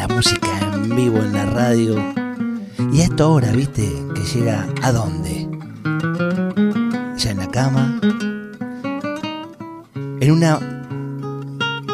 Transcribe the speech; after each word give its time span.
la 0.00 0.08
música 0.08 0.58
en 0.72 0.96
vivo 0.96 1.18
en 1.18 1.34
la 1.34 1.44
radio. 1.44 1.94
Y 2.90 3.02
a 3.02 3.04
esta 3.04 3.26
hora, 3.26 3.52
viste, 3.52 3.86
que 4.14 4.22
llega 4.22 4.66
a 4.80 4.92
dónde? 4.92 5.46
Ya 7.18 7.30
en 7.32 7.36
la 7.36 7.46
cama. 7.50 8.00
En 10.20 10.32
una 10.32 10.58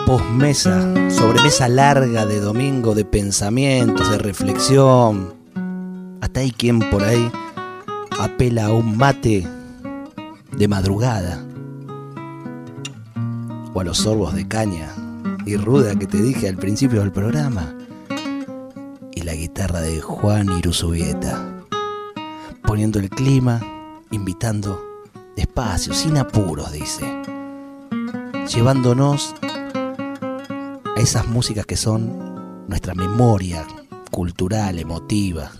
posmesa, 0.07 1.11
sobremesa 1.11 1.69
larga 1.69 2.27
de 2.27 2.39
domingo 2.39 2.95
de 2.95 3.05
pensamientos, 3.05 4.09
de 4.09 4.19
reflexión. 4.19 5.35
Hasta 6.21 6.41
hay 6.41 6.53
quien 6.53 6.79
por 6.79 7.03
ahí 7.03 7.29
apela 8.21 8.67
a 8.67 8.73
un 8.73 8.97
mate 8.97 9.49
de 10.57 10.69
madrugada. 10.69 11.45
O 13.75 13.81
a 13.81 13.85
los 13.85 13.99
sorbos 13.99 14.33
de 14.33 14.47
caña 14.47 14.95
y 15.45 15.57
ruda 15.57 15.97
que 15.97 16.07
te 16.07 16.23
dije 16.23 16.49
al 16.49 16.57
principio 16.57 17.01
del 17.01 17.11
programa. 17.11 17.76
Guitarra 19.37 19.81
de 19.81 20.01
Juan 20.01 20.51
Iruzubieta. 20.59 21.65
Poniendo 22.63 22.99
el 22.99 23.11
clima, 23.11 23.61
invitando 24.11 24.83
despacio, 25.37 25.95
sin 25.95 26.17
apuros, 26.17 26.73
dice. 26.73 27.05
Llevándonos 28.55 29.35
a 29.43 31.01
esas 31.01 31.29
músicas 31.29 31.67
que 31.67 31.77
son 31.77 32.67
nuestra 32.69 32.95
memoria 32.95 33.67
cultural, 34.11 34.79
emotiva. 34.79 35.51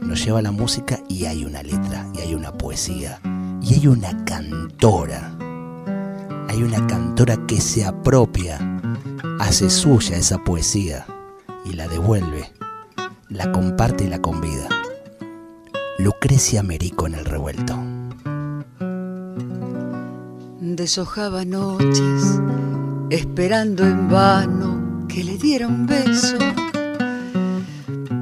Nos 0.00 0.24
lleva 0.24 0.42
la 0.42 0.52
música 0.52 1.00
y 1.08 1.26
hay 1.26 1.44
una 1.44 1.62
letra, 1.62 2.06
y 2.14 2.20
hay 2.20 2.34
una 2.34 2.52
poesía, 2.52 3.20
y 3.60 3.74
hay 3.74 3.86
una 3.86 4.24
cantora 4.24 5.34
hay 6.48 6.62
una 6.62 6.86
cantora 6.86 7.36
que 7.46 7.60
se 7.60 7.84
apropia, 7.84 8.58
hace 9.38 9.68
suya 9.68 10.16
esa 10.16 10.42
poesía 10.42 11.06
y 11.68 11.74
la 11.74 11.88
devuelve, 11.88 12.52
la 13.28 13.52
comparte 13.52 14.04
y 14.04 14.08
la 14.08 14.20
convida. 14.20 14.68
Lucrecia 15.98 16.62
Merico 16.62 17.06
en 17.06 17.14
el 17.14 17.24
revuelto. 17.24 17.78
Deshojaba 20.60 21.44
noches, 21.44 22.40
esperando 23.10 23.84
en 23.84 24.08
vano 24.08 25.06
que 25.08 25.24
le 25.24 25.36
diera 25.36 25.66
un 25.66 25.86
beso. 25.86 26.38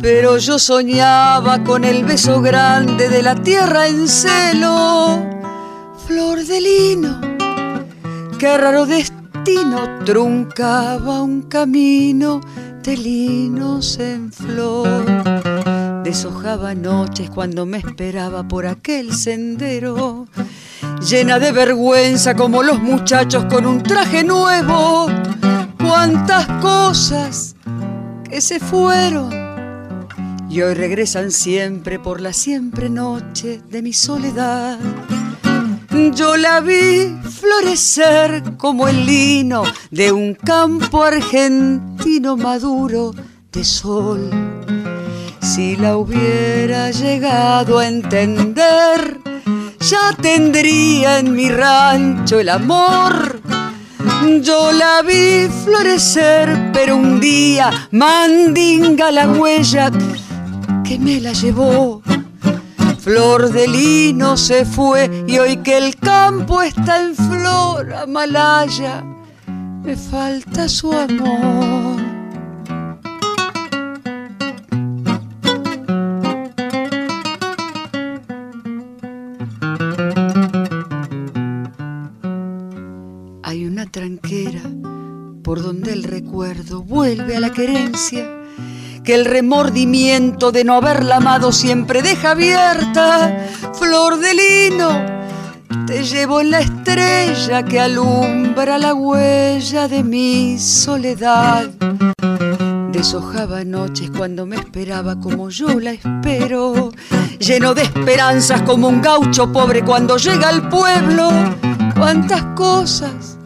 Pero 0.00 0.38
yo 0.38 0.58
soñaba 0.58 1.64
con 1.64 1.84
el 1.84 2.04
beso 2.04 2.40
grande 2.40 3.08
de 3.08 3.22
la 3.22 3.34
tierra 3.34 3.88
en 3.88 4.06
celo, 4.06 5.24
flor 6.06 6.44
de 6.44 6.60
lino 6.60 7.20
Qué 8.38 8.58
raro 8.58 8.84
destino 8.84 10.04
truncaba 10.04 11.22
un 11.22 11.42
camino 11.42 12.42
de 12.86 12.96
linos 12.96 13.98
en 13.98 14.32
flor. 14.32 14.86
Deshojaba 16.04 16.72
noches 16.76 17.28
cuando 17.30 17.66
me 17.66 17.78
esperaba 17.78 18.46
por 18.46 18.64
aquel 18.64 19.12
sendero, 19.12 20.28
llena 21.00 21.40
de 21.40 21.50
vergüenza 21.50 22.36
como 22.36 22.62
los 22.62 22.80
muchachos 22.80 23.46
con 23.46 23.66
un 23.66 23.82
traje 23.82 24.22
nuevo. 24.22 25.08
Cuántas 25.78 26.46
cosas 26.62 27.56
que 28.30 28.40
se 28.40 28.60
fueron 28.60 29.32
y 30.48 30.62
hoy 30.62 30.74
regresan 30.74 31.32
siempre 31.32 31.98
por 31.98 32.20
la 32.20 32.32
siempre 32.32 32.88
noche 32.88 33.60
de 33.68 33.82
mi 33.82 33.92
soledad 33.92 34.78
yo 36.14 36.36
la 36.36 36.60
vi 36.60 37.16
florecer 37.22 38.56
como 38.56 38.88
el 38.88 39.06
lino 39.06 39.62
de 39.90 40.12
un 40.12 40.34
campo 40.34 41.02
argentino 41.02 42.36
maduro 42.36 43.12
de 43.52 43.64
sol. 43.64 44.30
Si 45.40 45.76
la 45.76 45.96
hubiera 45.96 46.90
llegado 46.90 47.78
a 47.78 47.88
entender, 47.88 49.20
ya 49.80 50.12
tendría 50.20 51.18
en 51.18 51.32
mi 51.32 51.48
rancho 51.48 52.40
el 52.40 52.48
amor. 52.48 53.40
Yo 54.42 54.72
la 54.72 55.02
vi 55.02 55.48
florecer, 55.64 56.70
pero 56.72 56.96
un 56.96 57.20
día 57.20 57.88
mandinga 57.90 59.10
la 59.10 59.28
huella 59.28 59.90
que 60.84 60.98
me 60.98 61.20
la 61.20 61.32
llevó 61.32 62.02
Flor 63.06 63.52
de 63.52 63.68
lino 63.68 64.36
se 64.36 64.64
fue 64.64 65.24
y 65.28 65.38
hoy 65.38 65.58
que 65.58 65.78
el 65.78 65.94
campo 65.94 66.60
está 66.60 67.04
en 67.04 67.14
flor, 67.14 67.94
Amalaya, 67.94 69.04
me 69.84 69.94
falta 69.94 70.68
su 70.68 70.92
amor. 70.92 72.02
Hay 83.44 83.66
una 83.66 83.86
tranquera 83.86 84.62
por 85.44 85.62
donde 85.62 85.92
el 85.92 86.02
recuerdo 86.02 86.82
vuelve 86.82 87.36
a 87.36 87.40
la 87.40 87.52
querencia 87.52 88.35
que 89.06 89.14
el 89.14 89.24
remordimiento 89.24 90.50
de 90.50 90.64
no 90.64 90.74
haberla 90.74 91.16
amado 91.16 91.52
siempre 91.52 92.02
deja 92.02 92.32
abierta. 92.32 93.46
Flor 93.72 94.18
de 94.18 94.34
lino, 94.34 95.06
te 95.86 96.02
llevo 96.02 96.40
en 96.40 96.50
la 96.50 96.58
estrella 96.58 97.64
que 97.64 97.78
alumbra 97.78 98.78
la 98.78 98.94
huella 98.94 99.86
de 99.86 100.02
mi 100.02 100.58
soledad. 100.58 101.70
Deshojaba 102.90 103.62
noches 103.62 104.10
cuando 104.10 104.44
me 104.44 104.56
esperaba 104.56 105.20
como 105.20 105.50
yo 105.50 105.78
la 105.78 105.92
espero, 105.92 106.90
lleno 107.38 107.74
de 107.74 107.82
esperanzas 107.82 108.62
como 108.62 108.88
un 108.88 109.00
gaucho 109.00 109.52
pobre 109.52 109.84
cuando 109.84 110.16
llega 110.16 110.48
al 110.48 110.68
pueblo. 110.68 111.30
Cuántas 111.94 112.42
cosas 112.56 113.38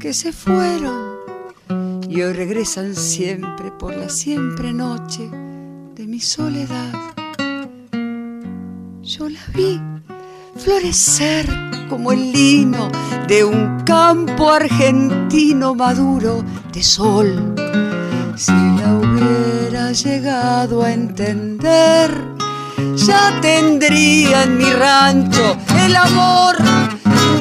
que 0.00 0.12
se 0.12 0.32
fueron 0.32 1.13
y 2.14 2.22
hoy 2.22 2.32
regresan 2.32 2.94
siempre 2.94 3.72
por 3.72 3.96
la 3.96 4.08
siempre 4.08 4.72
noche 4.72 5.28
de 5.96 6.06
mi 6.06 6.20
soledad. 6.20 6.92
Yo 9.02 9.28
la 9.28 9.40
vi 9.52 9.80
florecer 10.54 11.44
como 11.90 12.12
el 12.12 12.30
lino 12.30 12.88
de 13.26 13.42
un 13.42 13.80
campo 13.80 14.48
argentino 14.48 15.74
maduro 15.74 16.44
de 16.72 16.84
sol. 16.84 17.52
Si 18.36 18.52
la 18.52 18.94
hubiera 18.94 19.90
llegado 19.90 20.84
a 20.84 20.92
entender, 20.92 22.16
ya 22.94 23.40
tendría 23.40 24.44
en 24.44 24.58
mi 24.58 24.70
rancho 24.72 25.56
el 25.84 25.96
amor 25.96 26.54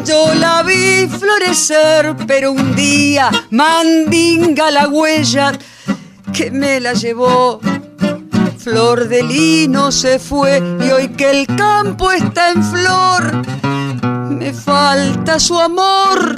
yo 0.06 0.34
la 0.34 0.64
vi 0.64 1.08
florecer, 1.08 2.16
pero 2.28 2.52
un 2.52 2.76
día 2.76 3.30
mandinga 3.52 4.70
la 4.72 4.88
huella 4.88 5.54
que 6.34 6.52
me 6.52 6.80
la 6.80 6.94
llevó. 6.94 7.60
Flor 8.58 9.08
de 9.08 9.24
lino 9.24 9.92
se 9.92 10.20
fue 10.20 10.62
y 10.82 10.90
hoy 10.92 11.10
que 11.10 11.30
el 11.30 11.48
campo 11.48 12.12
está 12.12 12.52
en 12.52 12.64
flor, 12.64 13.46
me 14.30 14.54
falta 14.54 15.40
su 15.40 15.60
amor. 15.60 16.36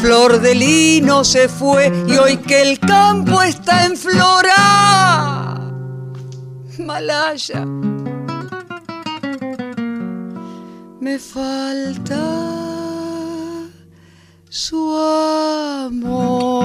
Flor 0.00 0.40
de 0.40 0.54
lino 0.54 1.24
se 1.24 1.48
fue 1.48 1.92
y 2.06 2.16
hoy 2.16 2.36
que 2.38 2.60
el 2.60 2.78
campo 2.78 3.40
está 3.42 3.86
en 3.86 3.96
flor. 3.96 4.46
¡ah! 4.56 5.60
Malaya, 6.78 7.64
me 11.00 11.18
falta 11.18 12.73
su 14.54 14.96
amor. 14.96 16.64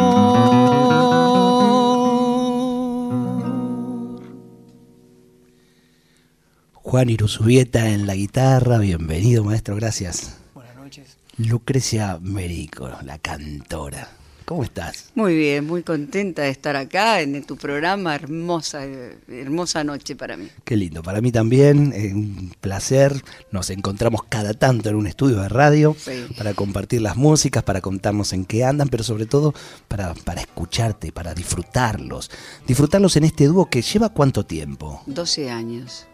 Juan 6.74 7.10
Iruzubieta 7.10 7.90
en 7.90 8.06
la 8.06 8.14
guitarra, 8.14 8.78
bienvenido 8.78 9.44
maestro, 9.44 9.76
gracias. 9.76 10.38
Buenas 10.54 10.76
noches. 10.76 11.18
Lucrecia 11.38 12.20
Merico, 12.22 12.92
la 13.04 13.18
cantora. 13.18 14.19
¿Cómo 14.50 14.64
estás? 14.64 15.12
Muy 15.14 15.36
bien, 15.36 15.68
muy 15.68 15.84
contenta 15.84 16.42
de 16.42 16.50
estar 16.50 16.76
acá 16.76 17.22
en 17.22 17.44
tu 17.44 17.56
programa. 17.56 18.16
Hermosa, 18.16 18.84
hermosa 19.28 19.84
noche 19.84 20.16
para 20.16 20.38
mí. 20.38 20.50
Qué 20.64 20.76
lindo, 20.76 21.04
para 21.04 21.22
mí 21.22 21.32
también. 21.32 21.94
un 21.94 22.56
placer. 22.60 23.14
Nos 23.52 23.70
encontramos 23.70 24.24
cada 24.28 24.56
tanto 24.56 24.90
en 24.90 24.96
un 24.96 25.06
estudio 25.06 25.40
de 25.40 25.50
radio 25.50 25.96
para 26.36 26.56
compartir 26.56 27.04
las 27.04 27.16
músicas, 27.16 27.62
para 27.62 27.80
contarnos 27.80 28.34
en 28.34 28.44
qué 28.44 28.64
andan, 28.64 28.90
pero 28.90 29.04
sobre 29.04 29.28
todo 29.28 29.54
para, 29.88 30.16
para 30.16 30.42
escucharte, 30.42 31.12
para 31.12 31.36
disfrutarlos. 31.36 32.32
Disfrutarlos 32.66 33.18
en 33.18 33.26
este 33.26 33.46
dúo 33.46 33.68
que 33.68 33.84
lleva 33.84 34.10
cuánto 34.10 34.48
tiempo? 34.48 35.04
12 35.06 35.52
años. 35.52 36.09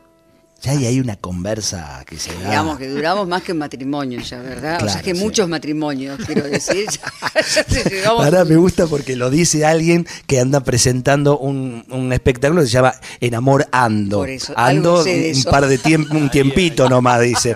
Ya 0.73 0.89
hay 0.89 0.99
una 0.99 1.15
conversa 1.15 2.03
que 2.07 2.17
se 2.17 2.33
da. 2.33 2.49
Digamos 2.49 2.77
que 2.79 2.87
duramos 2.87 3.27
más 3.27 3.43
que 3.43 3.53
matrimonio 3.53 4.19
ya, 4.21 4.39
¿verdad? 4.41 4.83
o 4.83 4.89
sea, 4.89 5.01
que 5.01 5.13
muchos 5.13 5.47
matrimonios, 5.47 6.19
quiero 6.25 6.43
decir. 6.43 6.87
Ahora 8.05 8.43
me 8.45 8.55
gusta 8.55 8.87
porque 8.87 9.15
lo 9.15 9.29
dice 9.29 9.65
alguien 9.65 10.07
que 10.27 10.39
anda 10.39 10.61
presentando 10.61 11.37
un, 11.37 11.85
un 11.89 12.11
espectáculo 12.13 12.61
que 12.61 12.67
se 12.67 12.73
llama 12.73 12.95
Enamor 13.19 13.67
Ando. 13.71 14.19
Por 14.19 14.29
eso, 14.29 14.53
Ando 14.55 15.03
un 15.03 15.43
par 15.43 15.67
de 15.67 15.77
tiempo, 15.77 16.15
un 16.15 16.29
tiempito 16.31 16.89
nomás, 16.89 17.21
dice. 17.21 17.55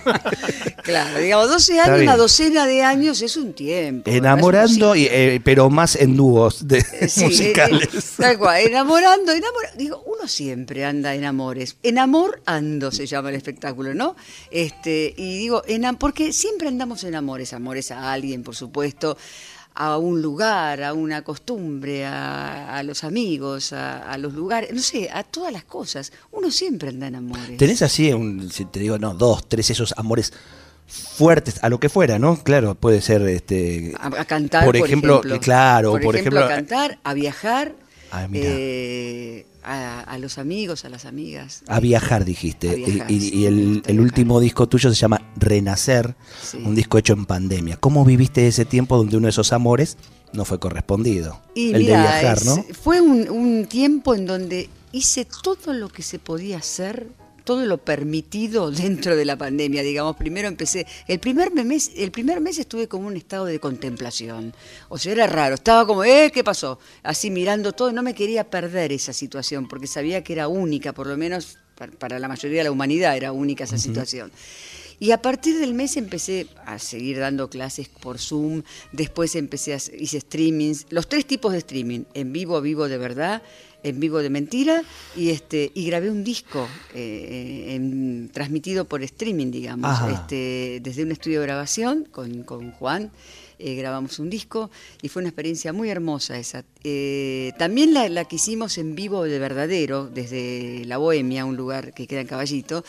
claro, 0.82 1.18
digamos, 1.20 1.48
12 1.48 1.80
años, 1.80 2.00
una 2.00 2.16
docena 2.16 2.66
de 2.66 2.82
años 2.82 3.22
es 3.22 3.36
un 3.36 3.52
tiempo. 3.52 4.10
Enamorando, 4.10 4.96
y, 4.96 5.06
eh, 5.10 5.40
pero 5.44 5.70
más 5.70 5.96
en 5.96 6.16
dúos 6.16 6.66
de, 6.66 6.78
eh, 6.78 7.08
musicales. 7.16 7.88
Eh, 7.94 8.22
tal 8.22 8.38
cual, 8.38 8.60
enamorando, 8.62 9.32
enamorando. 9.32 9.78
Digo, 9.78 10.02
uno 10.06 10.26
siempre 10.28 10.84
anda 10.84 11.14
en 11.14 11.24
amores. 11.24 11.76
Enamor 11.82 12.15
amor 12.16 12.42
ando 12.46 12.90
se 12.90 13.06
llama 13.06 13.28
el 13.28 13.34
espectáculo, 13.36 13.94
¿no? 13.94 14.16
Este, 14.50 15.14
y 15.16 15.38
digo, 15.38 15.62
porque 15.98 16.32
siempre 16.32 16.68
andamos 16.68 17.04
en 17.04 17.14
amores, 17.14 17.52
amores 17.52 17.90
a 17.90 18.12
alguien, 18.12 18.42
por 18.42 18.56
supuesto, 18.56 19.16
a 19.74 19.98
un 19.98 20.22
lugar, 20.22 20.82
a 20.82 20.94
una 20.94 21.22
costumbre, 21.22 22.06
a, 22.06 22.82
los 22.84 23.04
amigos, 23.04 23.74
a, 23.74 24.16
los 24.18 24.32
lugares, 24.32 24.72
no 24.72 24.80
sé, 24.80 25.10
a 25.12 25.22
todas 25.22 25.52
las 25.52 25.64
cosas. 25.64 26.12
Uno 26.32 26.50
siempre 26.50 26.88
anda 26.88 27.08
en 27.08 27.16
amores. 27.16 27.58
¿Tenés 27.58 27.82
así, 27.82 28.12
un, 28.12 28.50
si 28.50 28.64
te 28.64 28.80
digo, 28.80 28.98
no, 28.98 29.12
dos, 29.14 29.46
tres, 29.48 29.68
esos 29.70 29.92
amores 29.98 30.32
fuertes 30.86 31.58
a 31.62 31.68
lo 31.68 31.78
que 31.78 31.90
fuera, 31.90 32.18
¿no? 32.18 32.42
Claro, 32.42 32.74
puede 32.74 33.02
ser 33.02 33.22
este 33.22 33.92
a, 33.98 34.24
cantar, 34.24 34.64
por 34.64 34.76
ejemplo, 34.76 35.20
claro, 35.40 35.98
por, 36.00 36.16
ejemplo, 36.16 36.44
a 36.44 36.48
cantar, 36.48 36.98
a 37.02 37.12
viajar, 37.12 37.74
ah, 38.12 38.28
eh, 38.32 39.44
a, 39.66 40.18
los 40.18 40.38
amigos, 40.38 40.84
a 40.84 40.88
las 40.88 41.04
amigas. 41.04 41.62
A 41.66 41.80
viajar, 41.80 42.24
dijiste. 42.24 43.04
y, 43.08 43.44
el, 43.46 44.00
último 44.00 44.40
disco 44.40 44.68
tuyo 44.68 44.90
se 44.90 44.96
llama 44.96 45.20
Renacer, 45.36 46.14
un 46.64 46.74
disco 46.74 46.98
hecho 46.98 47.12
en 47.12 47.26
pandemia. 47.26 47.76
¿Cómo 47.76 48.04
viviste 48.04 48.46
ese 48.46 48.64
tiempo 48.64 48.96
donde 48.96 49.16
uno 49.16 49.26
de 49.26 49.30
esos 49.30 49.52
amores 49.52 49.96
no 50.32 50.44
fue 50.44 50.60
correspondido? 50.60 51.40
el 51.54 51.72
de 51.72 51.78
viajar, 51.78 52.44
¿no? 52.44 52.64
Fue 52.80 53.00
un, 53.00 53.28
un 53.28 53.66
tiempo 53.66 54.14
en 54.14 54.26
donde 54.26 54.68
hice 54.92 55.26
todo 55.26 55.72
lo 55.72 55.88
que 55.88 56.02
se 56.02 56.18
podía 56.18 56.58
hacer 56.58 57.08
todo 57.46 57.64
lo 57.64 57.78
permitido 57.78 58.70
dentro 58.84 59.16
de 59.16 59.24
la 59.24 59.38
pandemia, 59.38 59.82
digamos. 59.82 60.16
Primero 60.16 60.48
empecé, 60.48 60.86
el 61.08 61.18
primer 61.18 61.52
mes, 61.52 61.92
el 61.96 62.10
primer 62.10 62.42
mes 62.42 62.58
estuve 62.58 62.88
como 62.88 63.06
un 63.06 63.16
estado 63.16 63.46
de 63.46 63.58
contemplación. 63.58 64.52
O 64.90 64.98
sea, 64.98 65.12
era 65.12 65.26
raro, 65.26 65.54
estaba 65.54 65.86
como, 65.86 66.04
eh, 66.04 66.30
¿qué 66.34 66.44
pasó? 66.44 66.78
Así 67.02 67.30
mirando 67.30 67.72
todo, 67.72 67.92
no 67.92 68.02
me 68.02 68.14
quería 68.14 68.50
perder 68.50 68.92
esa 68.92 69.14
situación, 69.14 69.68
porque 69.68 69.86
sabía 69.86 70.22
que 70.22 70.34
era 70.34 70.48
única, 70.48 70.92
por 70.92 71.06
lo 71.06 71.16
menos 71.16 71.58
para, 71.98 72.18
la 72.18 72.28
mayoría 72.28 72.58
de 72.58 72.64
la 72.64 72.72
humanidad 72.72 73.16
era 73.16 73.32
única 73.32 73.64
esa 73.64 73.78
situación. 73.78 74.32
Y 74.98 75.10
a 75.10 75.20
partir 75.20 75.58
del 75.58 75.74
mes 75.74 75.96
empecé 75.98 76.48
a 76.64 76.78
seguir 76.78 77.18
dando 77.18 77.50
clases 77.50 77.88
por 77.88 78.18
Zoom, 78.18 78.62
después 78.92 79.36
empecé 79.36 79.74
a 79.74 79.76
hice 79.76 80.20
streamings, 80.20 80.86
los 80.88 81.06
tres 81.08 81.26
tipos 81.26 81.52
de 81.52 81.58
streaming, 81.58 82.04
en 82.14 82.32
vivo, 82.32 82.60
vivo 82.62 82.88
de 82.88 82.96
verdad, 82.96 83.42
en 83.86 84.00
vivo 84.00 84.18
de 84.18 84.30
mentira 84.30 84.82
y 85.16 85.30
este 85.30 85.70
y 85.74 85.86
grabé 85.86 86.10
un 86.10 86.24
disco 86.24 86.68
eh, 86.92 88.28
transmitido 88.32 88.84
por 88.84 89.02
streaming 89.02 89.50
digamos 89.52 89.96
este, 90.10 90.80
desde 90.82 91.04
un 91.04 91.12
estudio 91.12 91.40
de 91.40 91.46
grabación 91.46 92.04
con, 92.10 92.72
Juan 92.72 93.12
eh, 93.58 93.74
grabamos 93.76 94.18
un 94.18 94.28
disco 94.28 94.70
y 95.02 95.08
fue 95.08 95.20
una 95.20 95.30
experiencia 95.30 95.72
muy 95.72 95.88
hermosa 95.88 96.36
esa. 96.36 96.64
Eh, 96.84 97.52
también 97.58 97.94
la, 97.94 98.08
la 98.10 98.26
que 98.26 98.36
hicimos 98.36 98.76
en 98.76 98.94
vivo 98.94 99.24
de 99.24 99.38
verdadero 99.38 100.08
desde 100.08 100.84
la 100.84 100.98
Bohemia 100.98 101.44
un 101.44 101.56
lugar 101.56 101.94
que 101.94 102.06
queda 102.06 102.20
en 102.20 102.26
Caballito 102.26 102.84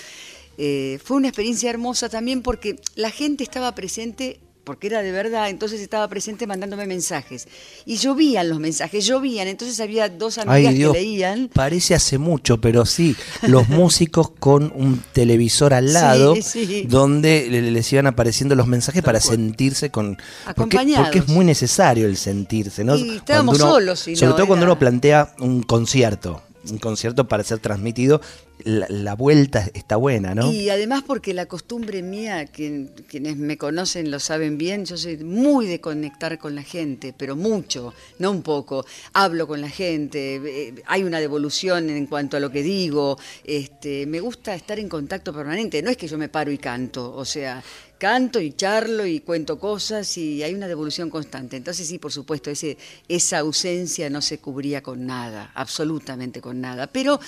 fue 0.58 1.18
una 1.18 1.28
experiencia 1.28 1.70
hermosa 1.70 2.10
también 2.10 2.42
porque 2.42 2.78
la 2.96 3.12
gente 3.12 3.44
estaba 3.44 3.76
presente 3.76 4.40
porque 4.68 4.88
era 4.88 5.02
de 5.02 5.14
verdad, 5.14 5.50
entonces 5.50 5.80
estaba 5.80 6.10
presente 6.10 6.46
mandándome 6.46 6.86
mensajes. 6.86 7.48
Y 7.86 7.96
llovían 7.96 8.50
los 8.50 8.60
mensajes, 8.60 9.06
llovían, 9.06 9.48
entonces 9.48 9.80
había 9.80 10.10
dos 10.10 10.38
amigas 10.40 10.74
que 10.74 10.90
leían. 10.90 11.50
Parece 11.54 11.96
hace 11.96 12.18
mucho, 12.18 12.60
pero 12.60 12.86
sí, 12.86 13.16
los 13.44 13.70
músicos 13.70 14.30
con 14.30 14.74
un 14.76 15.02
televisor 15.14 15.74
al 15.74 15.94
lado, 15.94 16.36
donde 16.84 17.48
les 17.50 17.94
iban 17.94 18.08
apareciendo 18.08 18.56
los 18.56 18.68
mensajes 18.68 19.02
para 19.02 19.22
sentirse 19.22 19.90
con... 19.90 20.18
Acompañados. 20.46 21.06
Porque, 21.06 21.20
es 21.20 21.30
muy 21.30 21.46
necesario 21.46 22.06
el 22.06 22.18
sentirse, 22.18 22.84
¿no? 22.84 22.98
Y 22.98 23.16
estábamos 23.16 23.60
solos. 23.60 24.00
sobre 24.00 24.34
todo 24.34 24.48
cuando 24.48 24.66
uno 24.66 24.78
plantea 24.78 25.34
un 25.40 25.64
concierto 25.64 26.42
un 26.72 26.80
concierto 26.80 27.30
para 27.30 27.44
ser 27.44 27.60
transmitido, 27.60 28.22
la, 28.64 29.16
vuelta 29.16 29.70
está 29.74 29.96
buena, 29.96 30.34
¿no? 30.36 30.52
Y 30.52 30.70
además 30.70 31.04
porque 31.06 31.34
la 31.34 31.46
costumbre 31.46 32.02
mía, 32.02 32.46
quienes 32.48 33.38
me 33.38 33.58
conocen 33.58 34.12
lo 34.12 34.20
saben 34.20 34.58
bien, 34.58 34.86
yo 34.86 34.98
soy 34.98 35.18
muy 35.18 35.68
de 35.68 35.80
conectar 35.80 36.38
con 36.38 36.56
la 36.56 36.64
gente, 36.64 37.14
pero 37.18 37.36
mucho, 37.36 37.94
no 38.20 38.32
un 38.32 38.42
poco. 38.42 38.86
Hablo 39.14 39.48
con 39.48 39.62
la 39.62 39.70
gente, 39.70 40.42
eh, 40.44 40.76
hay 40.86 41.04
una 41.04 41.20
devolución 41.20 41.90
en 41.90 42.08
cuanto 42.08 42.38
a 42.38 42.40
lo 42.40 42.52
que 42.52 42.64
digo, 42.64 43.18
este, 43.44 44.06
me 44.06 44.20
gusta 44.20 44.56
estar 44.56 44.80
en 44.80 44.90
contacto 44.90 45.34
permanente, 45.34 45.82
no 45.82 45.90
es 45.90 45.98
que 45.98 46.08
yo 46.08 46.18
me 46.18 46.30
paro 46.30 46.52
y 46.52 46.58
canto, 46.58 47.14
o 47.14 47.26
sea, 47.26 47.64
canto 47.98 48.40
y 48.40 48.54
charlo 48.54 49.06
y 49.06 49.22
cuento 49.22 49.60
cosas 49.60 50.18
y 50.18 50.44
hay 50.44 50.54
una 50.54 50.68
devolución 50.68 51.10
constante. 51.10 51.58
Entonces 51.58 51.88
sí, 51.88 52.00
por 52.00 52.12
supuesto, 52.12 52.50
ese, 52.50 52.78
esa 53.08 53.40
ausencia 53.40 54.10
no 54.10 54.22
se 54.22 54.38
cubría 54.38 54.82
con 54.82 55.06
nada, 55.06 55.52
absolutamente 55.56 56.42
con 56.42 56.62
nada. 56.62 56.88
Pero 56.88 57.20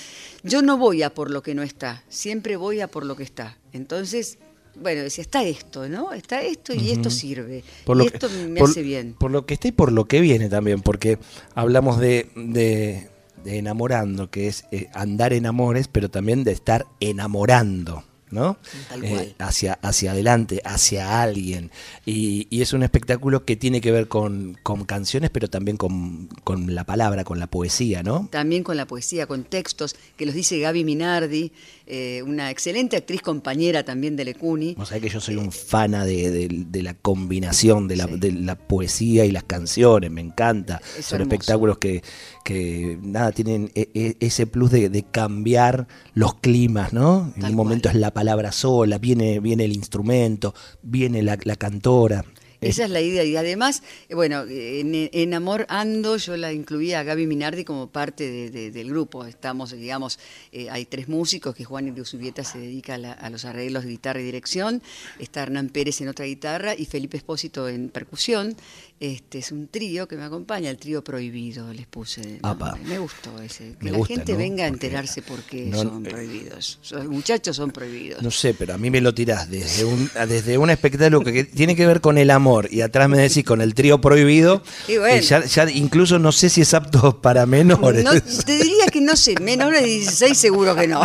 yo 0.43 0.61
no 0.61 0.77
voy 0.77 1.03
a 1.03 1.13
por 1.19 1.31
lo 1.31 1.43
que 1.43 1.53
no 1.53 1.63
está, 1.63 2.01
siempre 2.07 2.55
voy 2.55 2.79
a 2.79 2.87
por 2.87 3.05
lo 3.05 3.17
que 3.17 3.23
está. 3.23 3.57
Entonces, 3.73 4.37
bueno, 4.81 5.01
decía, 5.01 5.21
está 5.21 5.43
esto, 5.43 5.89
¿no? 5.89 6.13
Está 6.13 6.41
esto 6.43 6.73
y 6.73 6.91
esto 6.91 7.09
sirve. 7.09 7.61
y 7.85 8.05
esto 8.05 8.29
me 8.47 8.61
hace 8.61 8.81
bien. 8.81 9.15
Por 9.19 9.29
lo 9.29 9.45
que 9.45 9.55
está 9.55 9.67
y 9.67 9.73
por 9.73 9.91
lo 9.91 10.05
que 10.05 10.21
viene 10.21 10.47
también, 10.47 10.81
porque 10.81 11.19
hablamos 11.55 11.99
de, 11.99 12.29
de, 12.37 13.09
enamorando, 13.43 14.31
que 14.31 14.47
es 14.47 14.63
eh, 14.71 14.87
andar 14.93 15.33
en 15.33 15.45
amores, 15.45 15.89
pero 15.89 16.09
también 16.09 16.45
de 16.45 16.53
estar 16.53 16.85
enamorando. 17.01 18.05
¿No? 18.31 18.57
Eh, 19.01 19.35
hacia, 19.39 19.73
hacia 19.81 20.11
adelante, 20.11 20.61
hacia 20.63 21.21
alguien. 21.21 21.71
Y, 22.05 22.47
es 22.61 22.73
un 22.73 22.83
espectáculo 22.83 23.45
que 23.45 23.55
tiene 23.55 23.81
que 23.81 23.91
ver 23.91 24.07
con, 24.07 24.57
canciones, 24.85 25.29
pero 25.29 25.49
también 25.49 25.77
con, 25.77 26.29
la 26.67 26.83
palabra, 26.83 27.23
con 27.23 27.39
la 27.39 27.47
poesía, 27.47 28.03
¿no? 28.03 28.27
También 28.31 28.63
con 28.63 28.77
la 28.77 28.85
poesía, 28.85 29.27
con 29.27 29.43
textos 29.43 29.95
que 30.17 30.25
los 30.25 30.35
dice 30.35 30.59
Gaby 30.59 30.83
Minardi, 30.83 31.51
eh, 31.91 32.21
una 32.21 32.51
excelente 32.51 32.97
actriz 32.97 33.21
compañera 33.21 33.83
también 33.83 34.15
de 34.15 34.23
Lecuni. 34.23 34.75
O 34.77 34.85
sea 34.85 34.99
que 34.99 35.09
yo 35.09 35.19
soy 35.19 35.37
un 35.37 35.51
fana 35.51 36.05
de, 36.05 36.47
la 36.71 36.93
combinación 36.93 37.87
de 37.87 37.95
la, 37.95 38.55
poesía 38.55 39.25
y 39.25 39.31
las 39.31 39.43
canciones, 39.43 40.11
me 40.11 40.21
encanta. 40.21 40.81
Son 41.01 41.21
espectáculos 41.21 41.79
que, 41.79 42.03
que 42.45 42.99
nada, 43.01 43.31
tienen 43.31 43.71
e, 43.73 43.89
e, 43.95 44.17
ese 44.19 44.45
plus 44.45 44.69
de, 44.69 45.05
cambiar 45.11 45.87
los 46.13 46.35
climas, 46.35 46.93
¿no? 46.93 47.33
En 47.35 47.45
un 47.45 47.55
momento 47.55 47.89
es 47.89 47.95
la 47.95 48.13
palabra 48.13 48.51
sola, 48.51 48.99
viene, 48.99 49.39
viene 49.39 49.65
el 49.65 49.73
instrumento, 49.73 50.53
viene 50.83 51.23
la, 51.23 51.39
la 51.43 51.55
cantora. 51.55 52.23
Esa 52.61 52.85
es 52.85 52.89
la 52.89 53.01
idea. 53.01 53.23
Y 53.23 53.35
además, 53.37 53.83
eh, 54.09 54.15
bueno, 54.15 54.43
en, 54.47 55.33
Amor 55.33 55.65
Ando 55.69 56.17
yo 56.17 56.35
la 56.35 56.51
incluía 56.51 56.99
a 56.99 57.03
Gaby 57.03 57.25
Minardi 57.27 57.63
como 57.63 57.87
parte 57.87 58.49
del 58.49 58.89
grupo. 58.89 59.25
Estamos, 59.25 59.71
digamos, 59.71 60.19
eh, 60.51 60.69
hay 60.69 60.85
tres 60.85 61.07
músicos, 61.07 61.55
que 61.55 61.63
Juan 61.63 61.95
Subieta 62.05 62.43
se 62.43 62.59
dedica 62.59 62.95
a, 62.95 63.29
los 63.29 63.45
arreglos 63.45 63.83
de 63.83 63.91
guitarra 63.91 64.19
y 64.21 64.23
dirección, 64.23 64.81
está 65.19 65.43
Hernán 65.43 65.69
Pérez 65.69 66.01
en 66.01 66.09
otra 66.09 66.25
guitarra 66.25 66.75
y 66.75 66.85
Felipe 66.85 67.17
Espósito 67.17 67.67
en 67.69 67.89
percusión. 67.89 68.55
Este 68.99 69.37
es 69.37 69.53
un 69.53 69.69
trío 69.69 70.09
que 70.09 70.17
me 70.17 70.23
acompaña, 70.23 70.69
el 70.69 70.77
trío 70.77 71.01
prohibido, 71.01 71.71
les 71.71 71.87
puse. 71.87 72.39
me 72.85 72.99
gustó 72.99 73.41
ese. 73.41 73.75
Que 73.79 73.91
la 73.91 74.05
gente 74.05 74.35
venga 74.35 74.65
a 74.65 74.67
enterarse 74.67 75.21
por 75.21 75.41
qué 75.43 75.71
son 75.73 76.05
eh, 76.05 76.09
prohibidos. 76.09 76.79
Los 76.91 77.07
muchachos 77.07 77.55
son 77.55 77.71
prohibidos. 77.71 78.21
No 78.21 78.31
sé, 78.31 78.53
pero 78.53 78.73
a 78.73 78.77
mí 78.77 78.89
me 78.89 78.99
lo 78.99 79.13
tirás 79.13 79.49
desde 79.49 79.85
un, 79.85 80.09
desde 80.27 80.57
un 80.57 80.69
espectáculo 80.69 81.21
que, 81.21 81.45
tiene 81.45 81.77
que 81.77 81.87
ver 81.87 82.01
con 82.01 82.17
el 82.17 82.29
amor 82.29 82.48
y 82.69 82.81
atrás 82.81 83.09
me 83.09 83.17
decís 83.17 83.43
con 83.43 83.61
el 83.61 83.73
trío 83.73 84.01
prohibido. 84.01 84.61
Y 84.87 84.97
bueno, 84.97 85.21
ya, 85.21 85.69
incluso 85.71 86.19
no 86.19 86.31
sé 86.31 86.49
si 86.49 86.61
es 86.61 86.73
apto 86.73 87.21
para 87.21 87.45
menores. 87.45 88.05
te 88.45 88.57
diría 88.57 88.87
que 88.91 89.01
no 89.01 89.15
sé, 89.15 89.35
menores 89.41 89.81
de 89.81 89.87
16 89.87 90.37
seguro 90.37 90.75
que 90.75 90.87
no. 90.87 91.01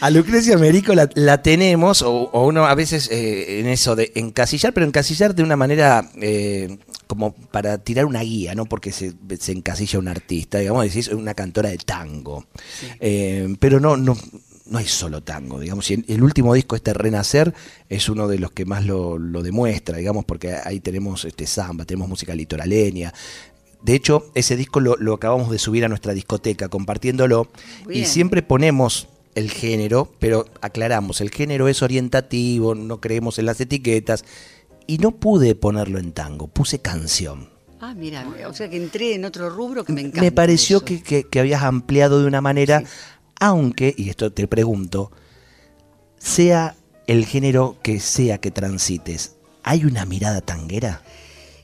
a 0.00 0.10
Lucrecia 0.10 0.56
Merico 0.58 0.92
la, 0.94 1.42
tenemos, 1.42 2.02
o, 2.02 2.30
uno 2.32 2.66
a 2.66 2.74
veces 2.74 3.08
eh, 3.10 3.60
en 3.60 3.66
eso 3.66 3.96
de 3.96 4.12
encasillar, 4.14 4.72
pero 4.72 4.86
encasillar 4.86 5.34
de 5.34 5.42
una 5.42 5.56
manera 5.56 6.08
eh, 6.20 6.78
como 7.06 7.32
para 7.32 7.78
tirar 7.78 8.04
una 8.04 8.20
guía, 8.20 8.54
no 8.54 8.66
porque 8.66 8.92
se, 8.92 9.14
encasilla 9.48 9.98
un 9.98 10.08
artista, 10.08 10.58
digamos, 10.58 10.84
decís 10.84 11.08
una 11.08 11.34
cantora 11.34 11.68
de 11.68 11.78
tango. 11.78 12.46
Eh, 13.00 13.54
pero 13.60 13.80
no, 13.80 13.96
no, 13.96 14.16
no 14.74 14.80
hay 14.80 14.86
solo 14.86 15.22
tango, 15.22 15.60
digamos. 15.60 15.88
Y 15.92 16.04
el 16.08 16.20
último 16.20 16.52
disco, 16.52 16.74
este 16.74 16.92
Renacer, 16.92 17.54
es 17.88 18.08
uno 18.08 18.26
de 18.26 18.40
los 18.40 18.50
que 18.50 18.64
más 18.64 18.84
lo, 18.84 19.18
demuestra, 19.40 19.98
digamos, 19.98 20.24
porque 20.24 20.56
ahí 20.64 20.80
tenemos 20.80 21.24
este 21.24 21.46
samba, 21.46 21.84
tenemos 21.84 22.08
música 22.08 22.34
litoraleña. 22.34 23.14
De 23.82 23.94
hecho, 23.94 24.32
ese 24.34 24.56
disco 24.56 24.80
lo, 24.80 25.14
acabamos 25.14 25.50
de 25.50 25.60
subir 25.60 25.84
a 25.84 25.88
nuestra 25.88 26.12
discoteca, 26.12 26.68
compartiéndolo, 26.68 27.52
y 27.88 28.06
siempre 28.06 28.42
ponemos 28.42 29.06
el 29.36 29.48
género, 29.52 30.12
pero 30.18 30.46
aclaramos, 30.60 31.20
el 31.20 31.30
género 31.30 31.68
es 31.68 31.80
orientativo, 31.80 32.74
no 32.74 33.00
creemos 33.00 33.38
en 33.38 33.46
las 33.46 33.60
etiquetas, 33.60 34.24
y 34.88 34.98
no 34.98 35.12
pude 35.12 35.54
ponerlo 35.54 36.00
en 36.00 36.10
tango, 36.10 36.48
puse 36.48 36.80
canción. 36.80 37.48
Ah, 37.80 37.94
mira, 37.94 38.26
o 38.48 38.54
sea 38.54 38.68
que 38.68 38.76
entré 38.76 39.14
en 39.14 39.24
otro 39.24 39.50
rubro 39.50 39.84
que 39.84 39.92
me 39.92 40.00
encanta. 40.00 40.22
Me 40.22 40.32
pareció 40.32 40.84
que, 40.84 41.28
habías 41.38 41.62
ampliado 41.62 42.20
de 42.20 42.26
una 42.26 42.40
manera 42.40 42.82
aunque, 43.44 43.94
y 43.94 44.08
esto 44.08 44.32
te 44.32 44.48
pregunto, 44.48 45.12
sea 46.16 46.76
el 47.06 47.26
género 47.26 47.76
que 47.82 48.00
sea 48.00 48.38
que 48.38 48.50
transites, 48.50 49.36
¿hay 49.62 49.84
una 49.84 50.06
mirada 50.06 50.40
tanguera? 50.40 51.02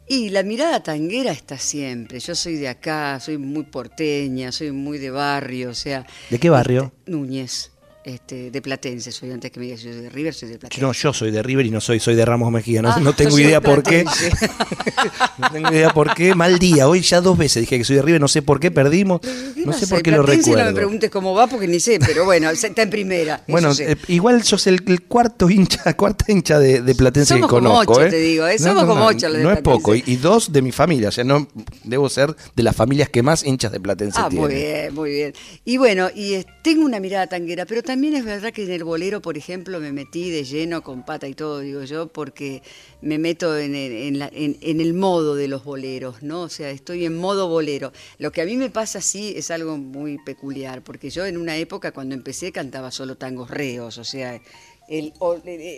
Y 0.07 0.29
la 0.29 0.43
mirada 0.43 0.83
tanguera 0.83 1.33
está 1.33 1.57
siempre. 1.57 2.21
Yo 2.21 2.35
soy 2.35 2.57
de 2.57 2.69
acá, 2.69 3.19
soy 3.19 3.39
muy 3.39 3.63
porteña, 3.63 4.53
soy 4.53 4.73
muy 4.73 4.99
de 4.99 5.11
barrio, 5.11 5.71
o 5.71 5.75
sea. 5.75 6.07
¿De 6.29 6.39
qué 6.39 6.51
barrio? 6.51 6.93
Este, 6.99 7.13
Núñez 7.13 7.70
este, 8.03 8.51
de 8.51 8.63
Platense, 8.63 9.13
soy 9.13 9.31
antes 9.31 9.51
que 9.51 9.61
me 9.61 9.67
digas 9.67 9.83
yo 9.83 9.93
soy 9.93 10.03
de 10.03 10.09
River, 10.09 10.33
soy 10.33 10.49
de 10.49 10.59
Platense. 10.59 10.81
No, 10.81 10.93
yo 10.93 11.13
soy 11.13 11.31
de 11.31 11.43
River 11.43 11.67
y 11.67 11.71
no 11.71 11.81
soy, 11.83 12.01
soy 12.01 12.15
de 12.15 12.25
Ramos 12.25 12.51
Mejía, 12.51 12.81
no, 12.81 12.89
ah, 12.91 13.15
tengo 13.15 13.39
idea 13.39 13.61
por 13.61 13.83
qué. 13.83 14.05
no 15.39 15.51
tengo 15.51 15.71
idea 15.71 15.91
por 15.91 16.15
qué, 16.15 16.35
mal 16.35 16.59
día, 16.59 16.89
hoy 16.89 17.03
ya 17.03 17.21
dos 17.21 17.37
veces 17.37 17.61
dije 17.63 17.77
que 17.77 17.85
soy 17.85 17.97
de 17.97 18.03
River, 18.03 18.21
no 18.21 18.29
sé 18.29 18.41
por 18.41 18.59
qué 18.59 18.71
perdimos, 18.71 19.21
no, 19.57 19.73
sé, 19.75 19.87
por 19.87 20.03
qué 20.03 20.13
lo 20.13 20.23
recuerdo. 20.23 20.65
No 20.65 20.71
me 20.71 20.75
preguntes 20.75 21.11
cómo 21.11 21.35
va 21.35 21.47
porque 21.47 21.69
ni 21.69 21.79
sé, 21.79 21.99
pero 21.99 22.25
bueno, 22.25 22.49
está 22.51 22.83
en 22.83 22.91
primera. 22.91 23.43
Bueno, 23.47 23.73
eh, 23.79 23.97
igual 24.09 24.43
sos 24.45 24.67
el, 24.67 24.83
el, 24.87 25.03
cuarto 25.03 25.51
hincha, 25.51 25.93
cuarta 25.97 26.33
hincha 26.33 26.59
de, 26.59 26.81
de 26.81 26.95
Platense 26.95 27.35
Somos 27.35 27.49
que 27.49 27.51
conozco. 27.51 27.85
Como 27.85 27.99
ocho, 27.99 28.07
¿eh? 28.07 28.11
te 28.11 28.21
digo, 28.21 28.47
¿eh? 28.47 28.59
somos 28.59 28.85
como 28.85 29.05
ocho 29.05 29.29
los 29.29 29.37
de 29.39 29.45
No 29.45 29.53
es 29.53 29.61
poco, 29.61 29.95
y, 29.95 30.17
dos 30.17 30.53
de 30.53 30.63
mi 30.63 30.73
familia, 30.73 31.09
o 31.11 31.13
sea, 31.13 31.25
no 31.25 31.49
debo 31.85 32.09
ser 32.09 32.35
de 32.57 32.63
las 32.63 32.75
familias 32.75 33.11
que 33.11 33.23
más 33.23 33.45
hinchas 33.45 33.73
de 33.73 33.81
Platense 33.81 34.19
ah, 34.21 34.31
Muy 34.31 34.55
bien, 34.55 34.95
muy 34.95 35.11
bien. 35.11 35.35
Y 35.67 35.77
bueno, 35.77 36.09
y 36.15 36.45
tengo 36.63 36.85
una 36.85 36.99
mirada 36.99 37.27
tanguera, 37.27 37.67
pero 37.67 37.83
también 37.91 38.15
es 38.15 38.25
verdad 38.25 38.53
que 38.53 38.63
en 38.63 38.71
el 38.71 38.85
bolero, 38.85 39.21
por 39.21 39.37
ejemplo, 39.37 39.81
me 39.81 39.91
metí 39.91 40.31
de 40.31 40.45
lleno 40.45 40.81
con 40.81 41.05
pata 41.05 41.27
y 41.27 41.35
todo, 41.35 41.59
digo 41.59 41.83
yo, 41.83 42.07
porque 42.07 42.63
me 43.03 43.19
meto 43.19 43.59
en 43.59 43.75
el, 43.75 44.23
en, 44.33 44.81
el, 44.81 44.95
modo 44.95 45.35
de 45.35 45.49
los 45.49 45.65
boleros, 45.65 46.23
¿no? 46.23 46.43
O 46.43 46.49
sea, 46.49 46.71
estoy 46.71 47.05
en 47.05 47.17
modo 47.17 47.49
bolero. 47.49 47.93
Lo 48.19 48.31
que 48.31 48.43
a 48.43 48.45
mí 48.45 48.57
me 48.57 48.71
pasa 48.71 49.01
sí 49.01 49.35
es 49.37 49.51
algo 49.51 49.77
muy 49.77 50.19
peculiar, 50.19 50.85
porque 50.85 51.11
yo 51.11 51.27
en 51.27 51.37
una 51.37 51.57
época 51.57 51.91
cuando 51.91 52.15
empecé 52.15 52.53
cantaba 52.53 52.93
solo 52.93 53.17
tangos 53.17 53.51
reos, 53.51 53.99
o 53.99 54.05
sea, 54.05 54.41
el, 54.87 55.13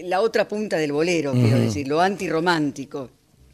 la 0.04 0.20
otra 0.20 0.46
punta 0.46 0.76
del 0.76 0.92
bolero, 0.92 1.32
quiero 1.32 1.58
decir, 1.58 1.88
lo 1.88 2.02
antirromántico. 2.02 3.08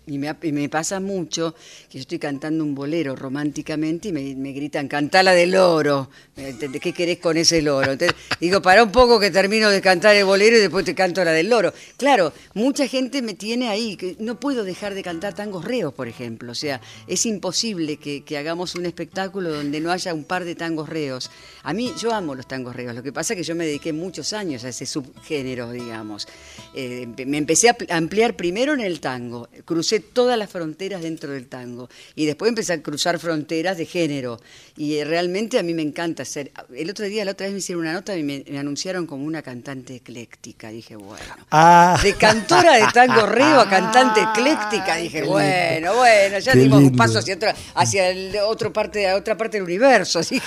Y 0.09 0.17
me, 0.17 0.69
pasa 0.71 1.01
mucho 1.01 1.55
que 1.91 1.99
yo 1.99 2.01
estoy 2.01 2.19
cantando 2.19 2.65
un 2.65 2.75
bolero 2.75 3.15
románticamente 3.15 4.09
y 4.09 4.13
me, 4.13 4.53
gritan, 4.53 4.89
cantala 4.89 5.35
del 5.35 5.51
loro. 5.51 6.09
¿Qué 6.35 6.93
querés 6.95 7.19
con 7.19 7.37
ese 7.37 7.61
loro? 7.61 7.95
digo, 8.41 8.63
para 8.63 8.83
un 8.83 8.91
poco 8.91 9.21
que 9.21 9.31
termino 9.31 9.69
de 9.69 9.83
cantar 9.83 10.17
el 10.17 10.25
bolero 10.25 10.57
y 10.57 10.61
después 10.61 10.87
te 10.87 10.95
canto 10.95 11.23
la 11.25 11.33
del 11.33 11.51
loro. 11.51 11.75
Claro, 11.99 12.33
mucha 12.55 12.89
gente 12.89 13.21
me 13.21 13.35
tiene 13.35 13.69
ahí, 13.69 13.97
que 13.97 14.17
no 14.19 14.41
puedo 14.41 14.65
dejar 14.65 14.95
de 14.95 15.03
cantar 15.03 15.35
tangos 15.35 15.65
reos, 15.67 15.93
por 15.93 16.09
ejemplo. 16.09 16.53
O 16.53 16.55
sea, 16.55 16.81
es 17.07 17.27
imposible 17.27 17.99
que, 17.99 18.25
hagamos 18.39 18.77
un 18.77 18.87
espectáculo 18.87 19.53
donde 19.53 19.81
no 19.81 19.91
haya 19.91 20.15
un 20.15 20.25
par 20.25 20.45
de 20.45 20.55
tangos 20.55 20.89
reos. 20.89 21.31
A 21.65 21.75
mí, 21.75 21.93
yo 22.01 22.15
amo 22.15 22.35
los 22.35 22.49
tangos 22.49 22.75
reos. 22.75 22.95
Lo 22.95 23.03
que 23.03 23.13
pasa 23.13 23.35
es 23.35 23.39
que 23.39 23.45
yo 23.45 23.55
me 23.55 23.67
dediqué 23.67 23.93
muchos 23.93 24.33
años 24.33 24.65
a 24.65 24.71
ese 24.71 24.87
subgénero, 24.87 25.71
digamos. 25.71 26.29
Eh, 26.73 27.07
me 27.27 27.37
empecé 27.37 27.69
a 27.69 27.77
ampliar 27.91 28.37
primero 28.37 28.73
en 28.73 28.81
el 28.81 29.01
tango. 29.01 29.49
Crucé 29.65 29.98
todas 30.01 30.39
las 30.39 30.51
fronteras 30.51 31.03
dentro 31.03 31.33
del 31.33 31.47
tango. 31.47 31.89
Y 32.15 32.27
después 32.27 32.49
empecé 32.49 32.73
a 32.73 32.83
cruzar 32.83 33.19
fronteras 33.19 33.77
de 33.79 33.87
género. 33.87 34.41
Y 34.77 34.97
eh, 34.97 35.05
realmente 35.05 35.59
a 35.59 35.63
mí 35.63 35.75
me 35.75 35.83
encanta 35.83 36.25
ser. 36.25 36.53
El 36.75 36.91
otro 36.91 37.07
día, 37.07 37.25
la 37.25 37.33
otra 37.33 37.47
vez 37.47 37.53
me 37.53 37.59
hicieron 37.59 37.83
una 37.83 37.93
nota 37.93 38.17
y 38.17 38.23
me, 38.23 38.45
anunciaron 38.59 39.07
como 39.07 39.25
una 39.25 39.43
cantante 39.43 39.97
ecléctica. 39.97 40.71
Dije, 40.71 40.97
bueno. 40.97 41.25
Ah. 41.51 41.99
De 42.03 42.15
cantora 42.15 42.75
de 42.75 42.87
tango 42.93 43.27
reo 43.27 43.61
a 43.61 43.69
cantante 43.69 44.21
ecléctica. 44.33 44.97
Dije, 44.97 45.23
bueno, 45.23 45.95
bueno, 45.95 46.39
ya 46.39 46.55
dimos 46.55 46.83
un 46.83 46.97
paso 46.97 47.19
hacia 47.19 47.35
otra, 47.35 47.55
hacia 47.75 48.11
el 48.11 48.37
otro 48.37 48.73
parte, 48.73 49.13
otra 49.13 49.37
parte 49.37 49.59
del 49.59 49.65
universo. 49.65 50.19
Así 50.19 50.41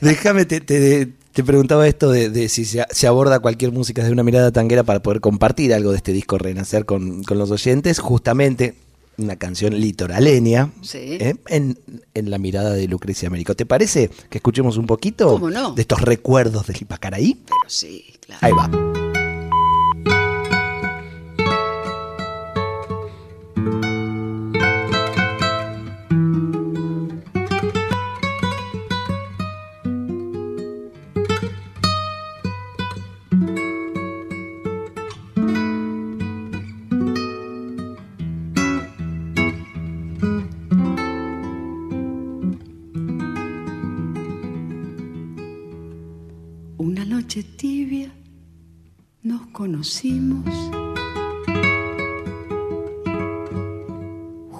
Déjame, 0.00 0.44
te, 0.44 0.60
te 0.60 1.08
preguntaba 1.42 1.88
esto 1.88 2.10
de, 2.10 2.48
si 2.48 2.64
se, 2.64 3.06
aborda 3.06 3.40
cualquier 3.40 3.72
música 3.72 4.02
desde 4.02 4.12
una 4.12 4.22
mirada 4.22 4.52
tanguera 4.52 4.82
para 4.82 5.00
poder 5.00 5.20
compartir 5.20 5.72
algo 5.72 5.90
de 5.90 5.96
este 5.96 6.12
disco 6.12 6.36
Renacer 6.36 6.84
con, 6.84 7.22
los 7.28 7.50
oyentes. 7.50 7.98
Justamente 7.98 8.74
una 9.18 9.36
canción 9.36 9.78
litoraleña 9.78 10.70
¿eh? 10.94 11.34
en, 11.48 11.78
la 12.14 12.38
mirada 12.38 12.72
de 12.72 12.86
Lucrecia 12.86 13.28
Américo. 13.28 13.54
¿Te 13.54 13.66
parece 13.66 14.10
que 14.28 14.38
escuchemos 14.38 14.76
un 14.76 14.86
poquito 14.86 15.38
de 15.74 15.80
estos 15.80 16.02
recuerdos 16.02 16.66
del 16.66 16.76
Ipacaraí? 16.82 17.34
Pero 17.34 17.56
sí, 17.66 18.14
claro. 18.20 18.38
Ahí 18.42 18.52
va. 18.52 19.01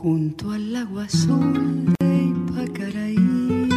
Junto 0.02 0.50
al 0.50 0.74
agua 0.74 1.04
azul 1.04 1.94
de 2.00 2.24
Ipacaraí. 2.32 3.68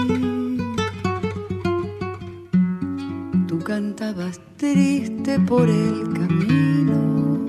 Tú 3.47 3.59
cantabas 3.59 4.41
triste 4.57 5.39
por 5.41 5.69
el 5.69 6.11
camino, 6.13 7.45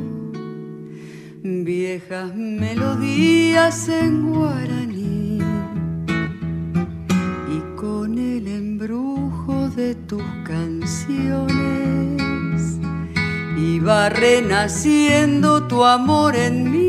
viejas 1.43 2.35
melodías 2.35 3.89
en 3.89 4.31
guaraní 4.31 5.39
y 7.57 7.77
con 7.77 8.19
el 8.19 8.47
embrujo 8.47 9.71
de 9.71 9.95
tus 9.95 10.23
canciones 10.45 12.07
va 13.87 14.09
renaciendo 14.09 15.67
tu 15.69 15.85
amor 15.85 16.35
en 16.35 16.71
mí. 16.71 16.86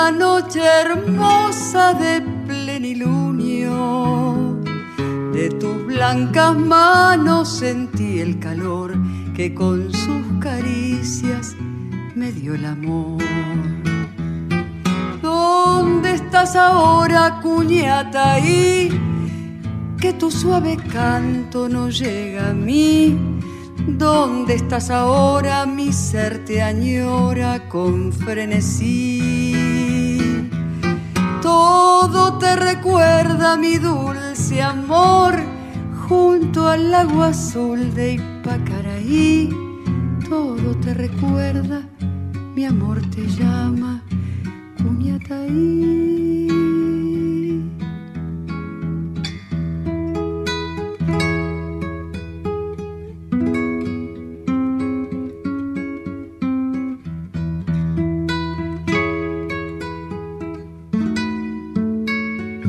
Y 0.00 0.12
noche 0.12 0.62
hermosa 0.62 1.92
de 1.92 2.20
plenilunio, 2.46 3.74
de 5.32 5.50
tus 5.50 5.86
blancas 5.86 6.56
manos 6.56 7.48
sentí 7.48 8.20
el 8.20 8.38
calor 8.38 8.94
que 9.34 9.52
con 9.54 9.92
sus 9.92 10.24
caricias 10.40 11.56
me 12.14 12.30
dio 12.32 12.54
el 12.54 12.64
amor. 12.66 13.22
¿Dónde 15.20 16.14
estás 16.14 16.54
ahora, 16.54 17.40
cuñata? 17.42 18.34
ahí? 18.34 18.88
que 20.00 20.12
tu 20.12 20.30
suave 20.30 20.76
canto 20.92 21.68
no 21.68 21.90
llega 21.90 22.50
a 22.50 22.54
mí 22.54 23.18
¿Dónde 23.96 24.54
estás 24.54 24.90
ahora? 24.90 25.64
Mi 25.64 25.92
ser 25.92 26.44
te 26.44 26.60
añora 26.60 27.68
con 27.68 28.12
frenesí. 28.12 29.27
Todo 31.48 32.36
te 32.36 32.56
recuerda 32.56 33.56
mi 33.56 33.78
dulce 33.78 34.60
amor 34.60 35.34
junto 36.06 36.68
al 36.68 36.90
lago 36.90 37.22
azul 37.22 37.94
de 37.94 38.16
Ipacaraí. 38.16 39.48
Todo 40.28 40.76
te 40.76 40.92
recuerda, 40.92 41.88
mi 42.54 42.66
amor 42.66 43.00
te 43.14 43.26
llama, 43.26 44.02
Cuñataí. 44.76 46.37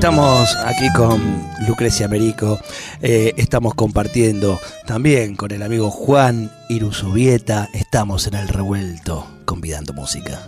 Estamos 0.00 0.56
aquí 0.64 0.90
con 0.94 1.20
Lucrecia 1.68 2.08
Merico, 2.08 2.58
eh, 3.02 3.34
estamos 3.36 3.74
compartiendo 3.74 4.58
también 4.86 5.36
con 5.36 5.50
el 5.50 5.62
amigo 5.62 5.90
Juan 5.90 6.50
Iruzubieta, 6.70 7.68
estamos 7.74 8.26
en 8.26 8.32
el 8.32 8.48
revuelto 8.48 9.26
convidando 9.44 9.92
música. 9.92 10.40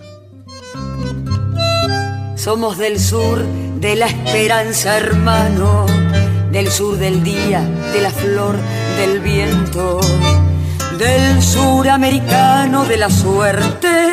Somos 2.34 2.78
del 2.78 2.98
sur 2.98 3.44
de 3.78 3.94
la 3.94 4.06
esperanza, 4.06 4.96
hermano, 4.96 5.84
del 6.50 6.70
sur 6.70 6.96
del 6.96 7.22
día, 7.22 7.60
de 7.92 8.00
la 8.00 8.10
flor, 8.10 8.56
del 8.96 9.20
viento, 9.20 10.00
del 10.98 11.42
sur 11.42 11.90
americano, 11.90 12.86
de 12.86 12.96
la 12.96 13.10
suerte, 13.10 14.12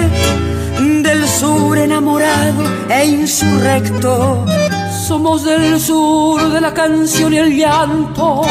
del 1.02 1.26
sur 1.26 1.78
enamorado 1.78 2.62
e 2.90 3.06
insurrecto 3.06 4.46
somos 5.10 5.44
del 5.44 5.82
sur 5.82 6.52
de 6.52 6.62
la 6.62 6.72
canción 6.72 7.34
y 7.34 7.38
el 7.38 7.58
llanto, 7.58 8.44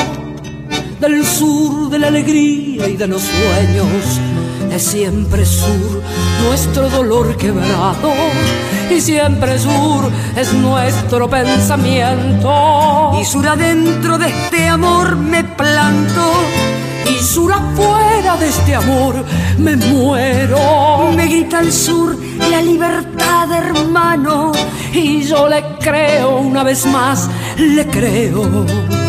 del 0.98 1.24
sur 1.24 1.88
de 1.88 2.00
la 2.00 2.08
alegría 2.08 2.88
y 2.88 2.96
de 2.96 3.06
los 3.06 3.22
sueños. 3.22 4.20
Es 4.72 4.82
siempre 4.82 5.46
sur 5.46 6.02
nuestro 6.42 6.90
dolor 6.90 7.36
quebrado 7.36 8.12
y 8.90 9.00
siempre 9.00 9.56
sur 9.56 10.10
es 10.36 10.52
nuestro 10.54 11.30
pensamiento. 11.30 13.12
Y 13.20 13.24
sur 13.24 13.46
adentro 13.46 14.18
de 14.18 14.26
este 14.26 14.66
amor 14.66 15.14
me 15.14 15.44
planto 15.44 16.32
y 17.10 17.22
sur 17.22 17.52
afuera 17.52 18.36
de 18.36 18.48
este 18.48 18.74
amor 18.74 19.24
me 19.58 19.76
muero. 19.76 21.10
Me 21.14 21.26
grita 21.26 21.60
el 21.60 21.72
sur 21.72 22.16
la 22.50 22.62
libertad, 22.62 23.50
hermano, 23.52 24.52
y 24.92 25.22
yo 25.22 25.48
le 25.48 25.62
creo 25.80 26.38
una 26.38 26.62
vez 26.62 26.86
más, 26.86 27.28
le 27.56 27.86
creo. 27.86 29.07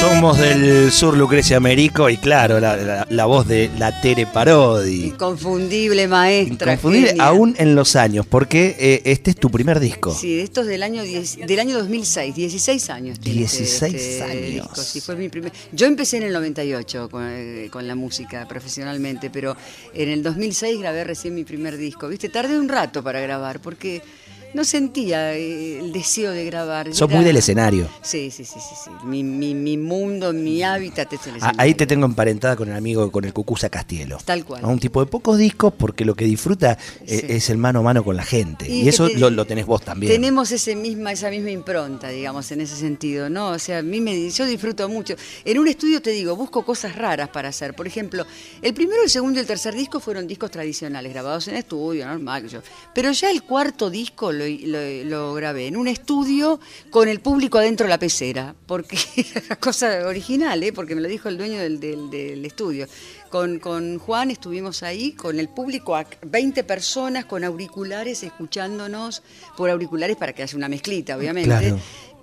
Somos 0.00 0.38
del 0.38 0.90
sur 0.90 1.14
Lucrecia 1.14 1.58
Américo 1.58 2.08
y 2.08 2.16
claro, 2.16 2.58
la, 2.58 3.26
voz 3.26 3.46
de 3.46 3.70
la 3.78 4.00
Tere 4.00 4.26
Parodi. 4.26 5.08
Inconfundible 5.08 6.08
maestra. 6.08 6.72
Inconfundible 6.72 7.16
aún 7.18 7.54
en 7.58 7.74
los 7.74 7.96
años, 7.96 8.24
porque 8.24 8.76
eh, 8.78 9.02
este 9.04 9.32
es 9.32 9.36
tu 9.36 9.50
primer 9.50 9.78
disco. 9.78 10.14
Sí, 10.14 10.40
esto 10.40 10.62
es 10.62 10.68
del 10.68 10.82
año, 10.82 11.02
del 11.02 11.60
año 11.60 11.76
2006, 11.76 12.34
16 12.34 12.88
años. 12.88 13.20
16 13.20 13.94
este 13.94 14.22
años. 14.22 14.68
Sí, 14.78 15.02
fue 15.02 15.16
mi 15.16 15.28
primer... 15.28 15.52
Yo 15.70 15.86
empecé 15.86 16.16
en 16.16 16.22
el 16.22 16.32
98 16.32 17.10
con, 17.10 17.28
eh, 17.28 17.68
con, 17.70 17.86
la 17.86 17.94
música 17.94 18.48
profesionalmente, 18.48 19.28
pero 19.28 19.54
en 19.92 20.08
el 20.08 20.22
2006 20.22 20.78
grabé 20.78 21.04
recién 21.04 21.34
mi 21.34 21.44
primer 21.44 21.76
disco. 21.76 22.08
Viste, 22.08 22.30
tardé 22.30 22.58
un 22.58 22.70
rato 22.70 23.02
para 23.02 23.20
grabar 23.20 23.60
porque 23.60 24.00
no 24.54 24.64
sentía 24.64 25.34
eh, 25.34 25.78
el 25.78 25.92
deseo 25.92 26.32
de 26.32 26.44
grabar. 26.44 26.92
Sos 26.94 27.10
muy 27.10 27.24
del 27.24 27.36
escenario. 27.36 27.88
Sí, 28.02 28.30
sí, 28.30 28.44
sí, 28.44 28.58
sí. 28.60 28.74
sí. 28.84 28.90
Mi, 29.04 29.22
mi, 29.22 29.76
mundo, 29.76 30.32
mi 30.32 30.62
hábitat 30.62 31.12
es 31.12 31.26
el 31.26 31.34
ah, 31.34 31.36
escenario. 31.36 31.60
Ahí 31.60 31.74
te 31.74 31.86
tengo 31.86 32.06
emparentada 32.06 32.56
con 32.56 32.68
el 32.68 32.76
amigo, 32.76 33.10
con 33.10 33.24
el 33.24 33.32
Cucusa 33.32 33.68
Castielo. 33.68 34.18
Tal 34.24 34.44
cual. 34.44 34.64
Un 34.64 34.78
tipo 34.78 35.04
de 35.04 35.10
pocos 35.10 35.38
discos 35.38 35.72
porque 35.76 36.04
lo 36.04 36.14
que 36.14 36.24
disfruta 36.24 36.78
eh, 37.06 37.26
es 37.28 37.50
el 37.50 37.58
mano 37.58 37.80
a 37.80 37.82
mano 37.82 38.04
con 38.04 38.16
la 38.16 38.24
gente. 38.24 38.68
Y, 38.68 38.88
eso 38.88 39.08
lo, 39.08 39.44
tenés 39.44 39.66
vos 39.66 39.82
también. 39.82 40.12
Tenemos 40.12 40.50
ese 40.52 40.74
misma, 40.74 41.12
esa 41.12 41.30
misma 41.30 41.50
impronta, 41.50 42.08
digamos, 42.08 42.50
en 42.50 42.60
ese 42.60 42.76
sentido, 42.76 43.30
¿no? 43.30 43.50
O 43.50 43.58
sea, 43.58 43.78
a 43.78 43.82
mí 43.82 44.00
me, 44.00 44.30
yo 44.30 44.44
disfruto 44.46 44.88
mucho. 44.88 45.14
En 45.44 45.58
un 45.58 45.68
estudio 45.68 46.02
te 46.02 46.10
digo, 46.10 46.36
busco 46.36 46.64
cosas 46.64 46.96
raras 46.96 47.28
para 47.28 47.50
hacer. 47.50 47.74
Por 47.74 47.86
ejemplo, 47.86 48.26
el 48.62 48.74
primero, 48.74 49.02
el 49.02 49.10
segundo 49.10 49.38
y 49.38 49.40
el 49.40 49.46
tercer 49.46 49.74
disco 49.74 50.00
fueron 50.00 50.26
discos 50.26 50.50
tradicionales, 50.50 51.12
grabados 51.12 51.48
en 51.48 51.56
estudio, 51.56 52.06
normal. 52.06 52.48
Yo. 52.48 52.60
Pero 52.94 53.12
ya 53.12 53.30
el 53.30 53.42
cuarto 53.42 53.90
disco 53.90 54.32
lo, 54.46 55.34
grabé 55.34 55.66
en 55.66 55.76
un 55.76 55.88
estudio 55.88 56.60
con 56.90 57.08
el 57.08 57.20
público 57.20 57.58
adentro 57.58 57.86
de 57.86 57.90
la 57.90 57.98
pecera, 57.98 58.54
porque 58.66 58.98
era 59.16 59.56
cosa 59.56 60.06
original, 60.06 60.62
¿eh? 60.62 60.72
porque 60.72 60.94
me 60.94 61.00
lo 61.00 61.08
dijo 61.08 61.28
el 61.28 61.38
dueño 61.38 61.58
del, 61.58 61.80
del, 61.80 62.44
estudio. 62.44 62.86
Con, 63.28 63.58
con, 63.58 63.98
Juan 63.98 64.30
estuvimos 64.30 64.82
ahí, 64.82 65.12
con 65.12 65.38
el 65.38 65.48
público, 65.48 65.98
20 66.22 66.64
personas 66.64 67.24
con 67.24 67.44
auriculares 67.44 68.22
escuchándonos 68.22 69.22
por 69.56 69.70
auriculares 69.70 70.16
para 70.16 70.32
que 70.32 70.42
haya 70.42 70.56
una 70.56 70.68
mezclita, 70.68 71.16
obviamente. 71.16 71.74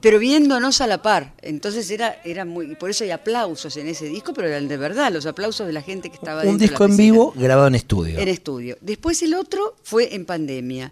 pero 0.01 0.19
viéndonos 0.19 0.81
a 0.81 0.87
la 0.87 1.01
par. 1.01 1.33
Entonces 1.41 1.89
era, 1.91 2.21
era 2.23 2.45
muy. 2.45 2.75
Por 2.75 2.89
eso 2.89 3.03
hay 3.03 3.11
aplausos 3.11 3.77
en 3.77 3.87
ese 3.87 4.05
disco, 4.05 4.33
pero 4.33 4.47
eran 4.47 4.67
de 4.67 4.77
verdad, 4.77 5.11
los 5.11 5.25
aplausos 5.25 5.67
de 5.67 5.73
la 5.73 5.81
gente 5.81 6.09
que 6.09 6.15
estaba 6.15 6.43
Un 6.43 6.57
disco 6.57 6.85
en 6.85 6.97
vivo 6.97 7.33
grabado 7.35 7.67
en 7.67 7.75
estudio. 7.75 8.19
En 8.19 8.27
estudio. 8.27 8.77
Después 8.81 9.21
el 9.21 9.33
otro 9.33 9.75
fue 9.83 10.15
en 10.15 10.25
pandemia. 10.25 10.91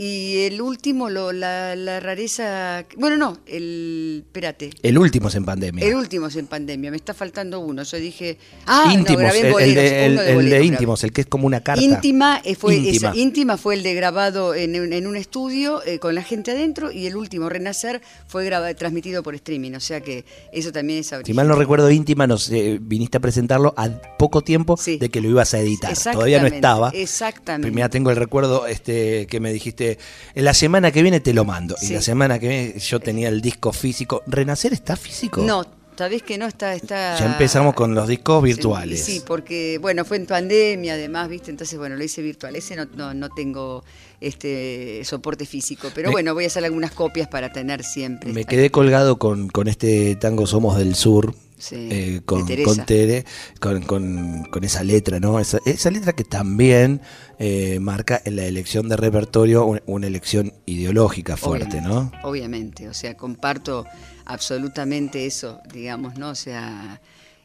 Y 0.00 0.44
el 0.44 0.62
último, 0.62 1.10
lo, 1.10 1.32
la, 1.32 1.74
la, 1.74 1.98
rareza. 1.98 2.84
Bueno, 2.96 3.16
no, 3.16 3.38
el. 3.46 4.22
Espérate. 4.26 4.70
El 4.84 4.96
último 4.96 5.26
es 5.26 5.34
en 5.34 5.44
pandemia. 5.44 5.84
El 5.84 5.96
último 5.96 6.28
es 6.28 6.36
en 6.36 6.46
pandemia, 6.46 6.92
me 6.92 6.96
está 6.96 7.14
faltando 7.14 7.58
uno. 7.58 7.82
Yo 7.82 7.96
dije. 7.96 8.38
Ah, 8.64 8.92
íntimos, 8.94 9.34
el, 9.34 9.74
de, 9.74 10.06
el, 10.06 10.50
de, 10.50 10.64
íntimos, 10.64 11.02
el 11.02 11.10
que 11.10 11.22
es 11.22 11.26
como 11.26 11.48
una 11.48 11.64
carta. 11.64 11.82
Íntima 11.82 12.40
eh, 12.44 12.54
fue, 12.54 12.76
íntima. 12.76 13.12
íntima 13.16 13.56
fue 13.56 13.74
el 13.74 13.82
de 13.82 13.94
grabado 13.94 14.54
en, 14.54 14.76
en 14.76 15.04
un 15.08 15.16
estudio 15.16 15.84
eh, 15.84 15.98
con 15.98 16.14
la 16.14 16.22
gente 16.22 16.52
adentro 16.52 16.92
y 16.92 17.06
el 17.06 17.16
último, 17.16 17.48
Renacer, 17.48 18.00
fue 18.28 18.44
grabado, 18.44 18.72
transmitido 18.76 19.24
por 19.24 19.34
streaming. 19.34 19.72
O 19.72 19.80
sea 19.80 20.00
que 20.00 20.24
eso 20.52 20.70
también 20.70 21.00
es 21.00 21.12
Si 21.24 21.34
mal 21.34 21.48
no 21.48 21.56
recuerdo, 21.56 21.90
íntima, 21.90 22.28
nos 22.28 22.48
eh, 22.52 22.78
viniste 22.80 23.16
a 23.16 23.20
presentarlo 23.20 23.74
a 23.76 23.88
poco 24.16 24.42
tiempo 24.42 24.78
de 24.84 25.08
que 25.08 25.20
lo 25.20 25.28
ibas 25.28 25.54
a 25.54 25.58
editar. 25.58 25.92
Todavía 25.98 26.40
no 26.40 26.46
estaba. 26.46 26.90
Exactamente. 26.90 27.66
Primero 27.66 27.90
tengo 27.90 28.10
el 28.10 28.16
recuerdo 28.16 28.68
este 28.68 29.26
que 29.26 29.40
me 29.40 29.52
dijiste 29.52 29.87
en 30.34 30.44
la 30.44 30.52
semana 30.52 30.90
que 30.90 31.02
viene 31.02 31.20
te 31.20 31.32
lo 31.32 31.44
mando. 31.44 31.76
Y 31.80 31.90
la 31.90 32.02
semana 32.02 32.38
que 32.38 32.48
viene 32.48 32.78
yo 32.78 33.00
tenía 33.00 33.28
el 33.28 33.40
disco 33.40 33.72
físico. 33.72 34.22
¿Renacer 34.26 34.72
está 34.72 34.96
físico? 34.96 35.42
No, 35.42 35.64
sabés 35.96 36.22
que 36.22 36.38
no 36.38 36.46
está, 36.46 36.74
está. 36.74 37.18
Ya 37.18 37.26
empezamos 37.26 37.74
con 37.74 37.94
los 37.94 38.06
discos 38.06 38.42
virtuales. 38.42 39.04
Sí, 39.04 39.22
porque 39.26 39.78
bueno, 39.80 40.04
fue 40.04 40.16
en 40.16 40.26
pandemia 40.26 40.94
además, 40.94 41.28
viste, 41.28 41.50
entonces 41.50 41.78
bueno, 41.78 41.96
lo 41.96 42.04
hice 42.04 42.22
virtual. 42.22 42.54
Ese 42.56 42.76
no, 42.76 43.14
no, 43.14 43.28
tengo 43.30 43.84
este 44.20 45.02
soporte 45.04 45.44
físico, 45.46 45.90
pero 45.94 46.10
bueno, 46.10 46.34
voy 46.34 46.44
a 46.44 46.46
hacer 46.46 46.64
algunas 46.64 46.92
copias 46.92 47.28
para 47.28 47.52
tener 47.52 47.82
siempre. 47.82 48.32
Me 48.32 48.44
quedé 48.44 48.70
colgado 48.70 49.18
con, 49.18 49.48
con 49.48 49.68
este 49.68 50.16
tango 50.16 50.46
Somos 50.46 50.78
del 50.78 50.94
Sur, 50.94 51.34
eh, 51.72 52.20
con, 52.24 52.46
con, 52.64 52.86
Tere, 52.86 53.24
con, 53.60 53.82
con, 53.82 54.64
esa 54.64 54.84
letra, 54.84 55.20
¿no? 55.20 55.40
Esa, 55.40 55.58
esa 55.64 55.90
letra 55.90 56.12
que 56.12 56.24
también 56.24 57.00
eh, 57.38 57.78
marca 57.80 58.20
en 58.24 58.36
la 58.36 58.44
elección 58.44 58.88
de 58.88 58.96
repertorio 58.96 59.66
una, 59.86 60.06
elección 60.06 60.52
ideológica 60.66 61.36
fuerte, 61.36 61.80
¿no? 61.80 62.12
Obviamente, 62.22 62.88
o 62.88 62.94
sea, 62.94 63.16
comparto 63.16 63.86
absolutamente 64.24 65.26
eso, 65.26 65.60
digamos, 65.72 66.16
¿no? 66.18 66.30
O 66.30 66.34
sea, 66.34 67.00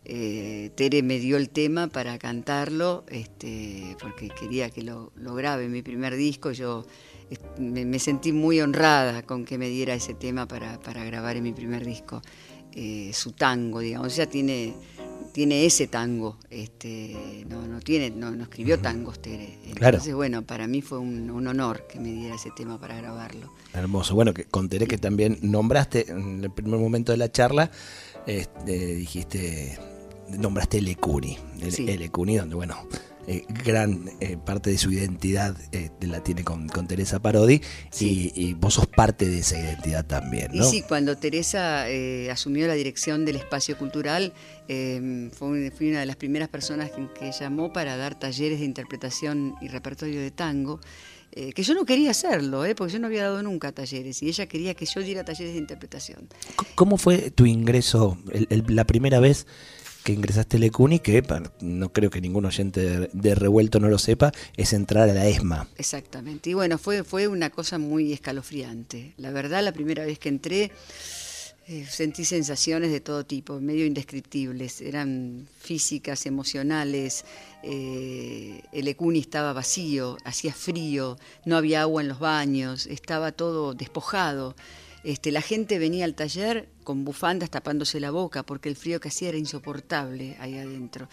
eh, 0.05 0.71
Tere 0.75 1.01
me 1.01 1.19
dio 1.19 1.37
el 1.37 1.49
tema 1.49 1.87
para 1.87 2.17
cantarlo, 2.17 3.05
este, 3.09 3.95
porque 4.01 4.29
quería 4.29 4.69
que 4.69 4.81
lo, 4.81 5.11
lo 5.15 5.33
grabe 5.33 5.67
mi 5.69 5.81
primer 5.81 6.15
disco, 6.15 6.51
yo 6.51 6.85
me, 7.57 7.99
sentí 7.99 8.31
muy 8.31 8.61
honrada 8.61 9.23
con 9.23 9.45
que 9.45 9.57
me 9.57 9.69
diera 9.69 9.93
ese 9.93 10.13
tema 10.13 10.47
para, 10.47 10.79
para 10.79 11.03
grabar 11.03 11.37
en 11.37 11.43
mi 11.43 11.53
primer 11.53 11.85
disco. 11.85 12.21
Eh, 12.75 13.11
su 13.13 13.31
tango, 13.33 13.79
digamos, 13.79 14.13
ella 14.13 14.27
tiene, 14.27 14.73
tiene 15.31 15.65
ese 15.65 15.87
tango, 15.87 16.37
este, 16.49 17.45
no, 17.47 17.67
no 17.67 17.79
tiene, 17.79 18.09
no, 18.09 18.31
no 18.31 18.43
escribió 18.43 18.79
tangos 18.79 19.21
Tere. 19.21 19.59
Entonces, 19.65 20.13
bueno, 20.15 20.41
para 20.41 20.67
mí 20.67 20.81
fue 20.81 20.97
un, 20.99 21.29
honor 21.47 21.85
que 21.87 21.99
me 21.99 22.11
diera 22.11 22.35
ese 22.35 22.49
tema 22.55 22.79
para 22.79 22.95
grabarlo. 22.95 23.51
Hermoso. 23.73 24.15
Bueno, 24.15 24.33
que 24.33 24.45
con 24.45 24.69
Tere 24.69 24.87
que 24.87 24.97
también 24.97 25.37
nombraste 25.41 26.09
en 26.09 26.43
el 26.43 26.51
primer 26.51 26.79
momento 26.79 27.11
de 27.11 27.17
la 27.17 27.31
charla, 27.31 27.69
este, 28.25 28.95
dijiste, 28.95 29.77
nombraste 30.29 30.79
el 30.79 30.87
Ecuni, 30.87 31.37
el, 31.61 32.01
Ecuni, 32.01 32.37
donde 32.37 32.55
bueno, 32.55 32.75
eh, 33.25 33.45
gran 33.63 34.09
eh, 34.19 34.37
parte 34.43 34.69
de 34.69 34.77
su 34.77 34.91
identidad 34.91 35.55
eh, 35.71 35.91
la 36.01 36.21
tiene 36.21 36.43
con, 36.43 36.67
Teresa 36.87 37.21
Parodi 37.21 37.61
y, 37.99 38.53
vos 38.55 38.73
sos 38.73 38.87
parte 38.87 39.29
de 39.29 39.39
esa 39.39 39.57
identidad 39.57 40.05
también. 40.05 40.51
¿no? 40.53 40.65
Y 40.65 40.69
sí, 40.69 40.83
cuando 40.87 41.17
Teresa 41.17 41.85
asumió 42.29 42.67
la 42.67 42.73
dirección 42.73 43.23
del 43.23 43.37
espacio 43.37 43.77
cultural, 43.77 44.33
fue, 44.67 45.71
fui 45.71 45.89
una 45.89 46.01
de 46.01 46.05
las 46.05 46.17
primeras 46.17 46.49
personas 46.49 46.91
que, 46.91 47.31
llamó 47.31 47.71
para 47.71 47.95
dar 47.95 48.19
talleres 48.19 48.59
de 48.59 48.65
interpretación 48.65 49.55
y 49.61 49.69
repertorio 49.69 50.19
de 50.19 50.31
tango. 50.31 50.81
que 51.31 51.63
yo 51.63 51.73
no 51.73 51.85
quería 51.85 52.11
hacerlo, 52.11 52.63
porque 52.75 52.93
yo 52.93 52.99
no 52.99 53.07
había 53.07 53.23
dado 53.23 53.41
nunca 53.41 53.71
talleres 53.71 54.21
y 54.21 54.27
ella 54.27 54.45
quería 54.47 54.73
que 54.73 54.85
yo 54.85 55.01
diera 55.01 55.23
talleres 55.23 55.53
de 55.53 55.59
interpretación. 55.59 56.27
¿Cómo 56.75 56.97
fue 56.97 57.31
tu 57.31 57.45
ingreso 57.45 58.17
la 58.49 58.85
primera 58.85 59.19
vez 59.19 59.47
que 60.03 60.13
ingresaste 60.13 60.57
a 60.57 60.59
Lecuni, 60.59 60.99
que 60.99 61.23
no 61.61 61.91
creo 61.91 62.09
que 62.09 62.21
ningún 62.21 62.45
oyente 62.45 63.09
de, 63.11 63.35
revuelto 63.35 63.79
no 63.79 63.89
lo 63.89 63.97
sepa, 63.97 64.31
es 64.57 64.73
entrar 64.73 65.09
a 65.09 65.13
la 65.13 65.27
ESMA. 65.27 65.67
Exactamente. 65.77 66.49
Y 66.49 66.53
bueno, 66.53 66.77
fue, 66.77 67.03
fue 67.03 67.27
una 67.27 67.49
cosa 67.49 67.77
muy 67.77 68.13
escalofriante. 68.13 69.13
La 69.17 69.31
verdad, 69.31 69.63
la 69.63 69.71
primera 69.71 70.05
vez 70.05 70.19
que 70.19 70.29
entré 70.29 70.71
eh, 71.65 71.85
sentí 71.89 72.25
sensaciones 72.25 72.91
de 72.91 72.99
todo 72.99 73.25
tipo, 73.25 73.61
medio 73.61 73.85
indescriptibles. 73.85 74.81
Eran 74.81 75.47
físicas, 75.59 76.25
emocionales. 76.25 77.23
Eh, 77.63 78.61
el 78.73 78.85
Lecuni 78.85 79.19
estaba 79.19 79.53
vacío, 79.53 80.17
hacía 80.25 80.53
frío, 80.53 81.17
no 81.45 81.55
había 81.55 81.81
agua 81.81 82.01
en 82.01 82.09
los 82.09 82.19
baños, 82.19 82.85
estaba 82.87 83.31
todo 83.31 83.73
despojado. 83.73 84.55
Este, 85.03 85.31
la 85.31 85.41
gente 85.41 85.79
venía 85.79 86.05
al 86.05 86.15
taller 86.15 86.69
con 86.83 87.03
bufandas 87.03 87.49
tapándose 87.49 87.99
la 87.99 88.11
boca 88.11 88.43
porque 88.43 88.69
el 88.69 88.75
frío 88.75 88.99
que 88.99 89.09
hacía 89.09 89.29
era 89.29 89.37
insoportable 89.37 90.37
ahí 90.39 90.57
adentro. 90.57 91.09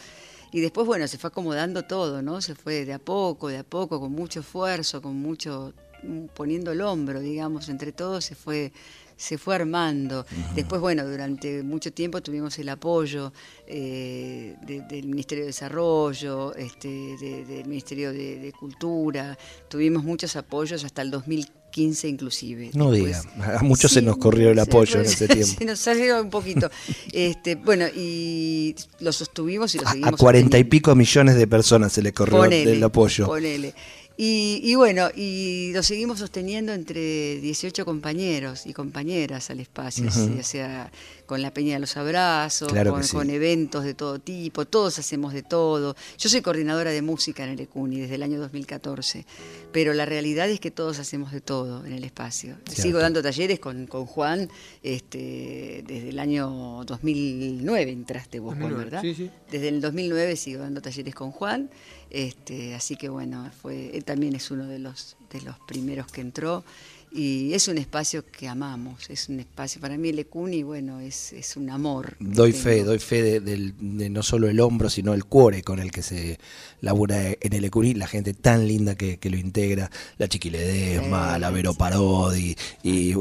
Y 0.52 0.60
después, 0.60 0.86
bueno, 0.86 1.06
se 1.08 1.18
fue 1.18 1.28
acomodando 1.28 1.84
todo, 1.84 2.22
¿no? 2.22 2.40
Se 2.40 2.54
fue 2.54 2.84
de 2.84 2.92
a 2.92 2.98
poco, 2.98 3.48
de 3.48 3.58
a 3.58 3.64
poco, 3.64 4.00
con 4.00 4.12
mucho 4.12 4.40
esfuerzo, 4.40 5.00
con 5.00 5.16
mucho 5.16 5.74
mm, 6.02 6.26
poniendo 6.34 6.72
el 6.72 6.80
hombro, 6.80 7.20
digamos, 7.20 7.68
entre 7.68 7.92
todos 7.92 8.24
se 8.24 8.34
fue 8.34 8.72
se 9.20 9.36
fue 9.36 9.54
armando. 9.54 10.24
Después, 10.54 10.80
bueno, 10.80 11.06
durante 11.06 11.62
mucho 11.62 11.92
tiempo 11.92 12.22
tuvimos 12.22 12.58
el 12.58 12.70
apoyo 12.70 13.34
eh, 13.66 14.56
del 14.62 15.06
Ministerio 15.06 15.44
de 15.44 15.48
Desarrollo, 15.48 16.54
este, 16.54 16.88
del 16.88 17.66
Ministerio 17.66 18.14
de, 18.14 18.50
Cultura, 18.58 19.36
tuvimos 19.68 20.04
muchos 20.04 20.36
apoyos 20.36 20.84
hasta 20.84 21.02
el 21.02 21.10
2015 21.10 21.59
inclusive. 21.76 22.70
No 22.74 22.90
diga, 22.90 23.22
a 23.58 23.62
muchos 23.62 23.92
se 23.92 24.02
nos 24.02 24.16
corrió 24.18 24.50
el 24.50 24.58
apoyo 24.58 25.00
en 25.00 25.06
ese 25.06 25.28
tiempo. 25.28 25.54
Se 25.58 25.64
nos 25.64 25.78
salió 25.78 26.20
un 26.20 26.30
poquito. 26.30 26.70
Este, 27.12 27.54
bueno, 27.54 27.86
y 27.94 28.74
lo 29.00 29.12
sostuvimos 29.12 29.74
y 29.74 29.78
lo 29.78 29.88
seguimos. 29.88 30.14
A 30.14 30.16
cuarenta 30.16 30.58
y 30.58 30.64
pico 30.64 30.94
millones 30.94 31.36
de 31.36 31.46
personas 31.46 31.92
se 31.92 32.02
le 32.02 32.12
corrió 32.12 32.44
el 32.44 32.82
apoyo. 32.82 33.26
Ponele. 33.26 33.74
Y, 34.22 34.74
bueno, 34.74 35.08
y 35.16 35.70
lo 35.72 35.82
seguimos 35.82 36.18
sosteniendo 36.18 36.74
entre 36.74 37.40
18 37.40 37.86
compañeros 37.86 38.66
y 38.66 38.74
compañeras 38.74 39.48
al 39.48 39.60
espacio, 39.60 40.10
ya 40.36 40.42
sea 40.42 40.92
con 41.30 41.42
la 41.42 41.54
Peña 41.54 41.74
de 41.74 41.78
los 41.78 41.96
Abrazos, 41.96 42.72
con, 43.12 43.30
eventos 43.30 43.84
de 43.84 43.94
todo 43.94 44.18
tipo, 44.18 44.64
todos 44.64 44.98
hacemos 44.98 45.32
de 45.32 45.44
todo. 45.44 45.94
Yo 46.18 46.28
soy 46.28 46.40
coordinadora 46.40 46.90
de 46.90 47.02
música 47.02 47.44
en 47.44 47.50
el 47.50 47.60
ECUNI 47.60 48.00
desde 48.00 48.16
el 48.16 48.24
año 48.24 48.40
2014, 48.40 49.24
pero 49.70 49.94
la 49.94 50.06
realidad 50.06 50.50
es 50.50 50.58
que 50.58 50.72
todos 50.72 50.98
hacemos 50.98 51.30
de 51.30 51.40
todo 51.40 51.86
en 51.86 51.92
el 51.92 52.02
espacio. 52.02 52.56
Sigo 52.66 52.98
dando 52.98 53.22
talleres 53.22 53.60
con, 53.60 53.86
Juan 53.86 54.48
este, 54.82 55.84
desde 55.86 56.08
el 56.08 56.18
año 56.18 56.82
2009, 56.84 57.92
entraste 57.92 58.40
vos, 58.40 58.56
Juan, 58.58 58.76
¿verdad? 58.76 59.00
Sí, 59.00 59.14
sí. 59.14 59.30
Desde 59.52 59.68
el 59.68 59.80
2009 59.80 60.34
sigo 60.34 60.62
dando 60.62 60.82
talleres 60.82 61.14
con 61.14 61.30
Juan. 61.30 61.70
Este, 62.10 62.74
así 62.74 62.96
que 62.96 63.08
bueno, 63.08 63.48
fue, 63.62 63.96
él 63.96 64.04
también 64.04 64.34
es 64.34 64.50
uno 64.50 64.66
de 64.66 64.80
los, 64.80 65.16
de 65.32 65.42
los 65.42 65.56
primeros 65.60 66.10
que 66.10 66.22
entró 66.22 66.64
y 67.12 67.52
es 67.54 67.66
un 67.66 67.78
espacio 67.78 68.24
que 68.30 68.46
amamos, 68.46 69.10
es 69.10 69.28
un 69.28 69.40
espacio, 69.40 69.80
para 69.80 69.96
mí 69.96 70.10
el 70.10 70.20
Ecuni, 70.20 70.62
bueno, 70.62 71.00
es, 71.00 71.32
es 71.32 71.56
un 71.56 71.68
amor. 71.70 72.16
Doy 72.20 72.52
fe, 72.52 72.84
doy 72.84 73.00
fe 73.00 73.40
de, 73.40 73.72
no 73.80 74.22
solo 74.22 74.48
el 74.48 74.60
hombro, 74.60 74.88
sino 74.88 75.12
el 75.12 75.24
cuore 75.24 75.62
con 75.62 75.80
el 75.80 75.90
que 75.90 76.02
se 76.02 76.38
labura 76.80 77.16
en 77.40 77.52
el 77.52 77.64
Ecuni, 77.64 77.94
la 77.94 78.06
gente 78.06 78.32
tan 78.32 78.66
linda 78.66 78.94
que, 78.94 79.18
lo 79.30 79.36
integra, 79.36 79.90
la 80.18 80.28
Chiquiledesma, 80.28 81.38
la 81.38 81.50
Vero 81.50 81.74
Parodi, 81.74 82.56
y 82.82 83.12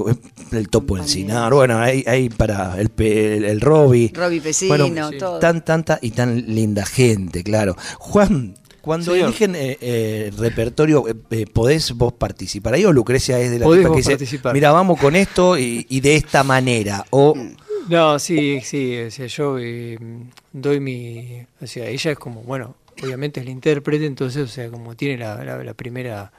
el 0.51 0.69
Topo 0.69 0.97
Encinar, 0.97 1.53
bueno, 1.53 1.79
hay, 1.79 2.03
hay 2.05 2.29
para 2.29 2.79
el, 2.79 2.91
el, 2.97 3.43
el 3.43 3.61
Robbie. 3.61 4.11
Robbie 4.13 4.41
Pesino, 4.41 5.11
todo. 5.17 5.39
Tan, 5.39 5.65
tanta 5.65 5.97
y 6.01 6.11
tan 6.11 6.53
linda 6.53 6.85
gente, 6.85 7.43
claro. 7.43 7.75
Juan, 7.97 8.55
cuando 8.81 9.15
eligen 9.15 9.55
eh, 9.55 9.77
eh, 9.81 10.31
repertorio, 10.37 11.05
eh, 11.07 11.45
¿podés 11.45 11.91
vos 11.93 12.13
participar 12.13 12.73
ahí 12.73 12.85
o 12.85 12.93
Lucrecia 12.93 13.39
es 13.39 13.51
de 13.51 13.59
la 13.59 13.65
tipa 13.65 13.91
que 13.91 14.17
dice, 14.17 14.39
mira, 14.53 14.71
vamos 14.71 14.99
con 14.99 15.15
esto 15.15 15.57
y, 15.57 15.99
de 15.99 16.15
esta 16.15 16.43
manera? 16.43 17.05
O... 17.11 17.35
No, 17.87 18.19
sí, 18.19 18.61
sí, 18.61 18.97
o 18.99 19.11
sea, 19.11 19.25
yo 19.27 19.57
doy 20.53 20.79
mi... 20.79 21.45
O 21.61 21.67
sea, 21.67 21.87
ella 21.87 22.11
es 22.11 22.17
como, 22.17 22.41
bueno, 22.43 22.75
obviamente 23.01 23.39
es 23.39 23.45
la 23.45 23.51
intérprete, 23.51 24.05
entonces, 24.05 24.43
o 24.43 24.47
sea, 24.47 24.69
como 24.69 24.95
tiene 24.95 25.17
la, 25.17 25.73
primera 25.73 26.31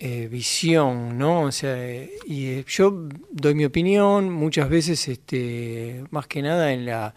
visión, 0.00 1.18
¿no? 1.18 1.42
O 1.42 1.52
sea, 1.52 1.76
y 2.24 2.64
yo 2.64 3.08
doy 3.30 3.54
mi 3.54 3.66
opinión 3.66 4.32
muchas 4.32 4.68
veces, 4.70 5.06
este, 5.08 6.04
más 6.10 6.26
que 6.26 6.40
nada 6.40 6.72
en 6.72 6.86
la 6.86 7.14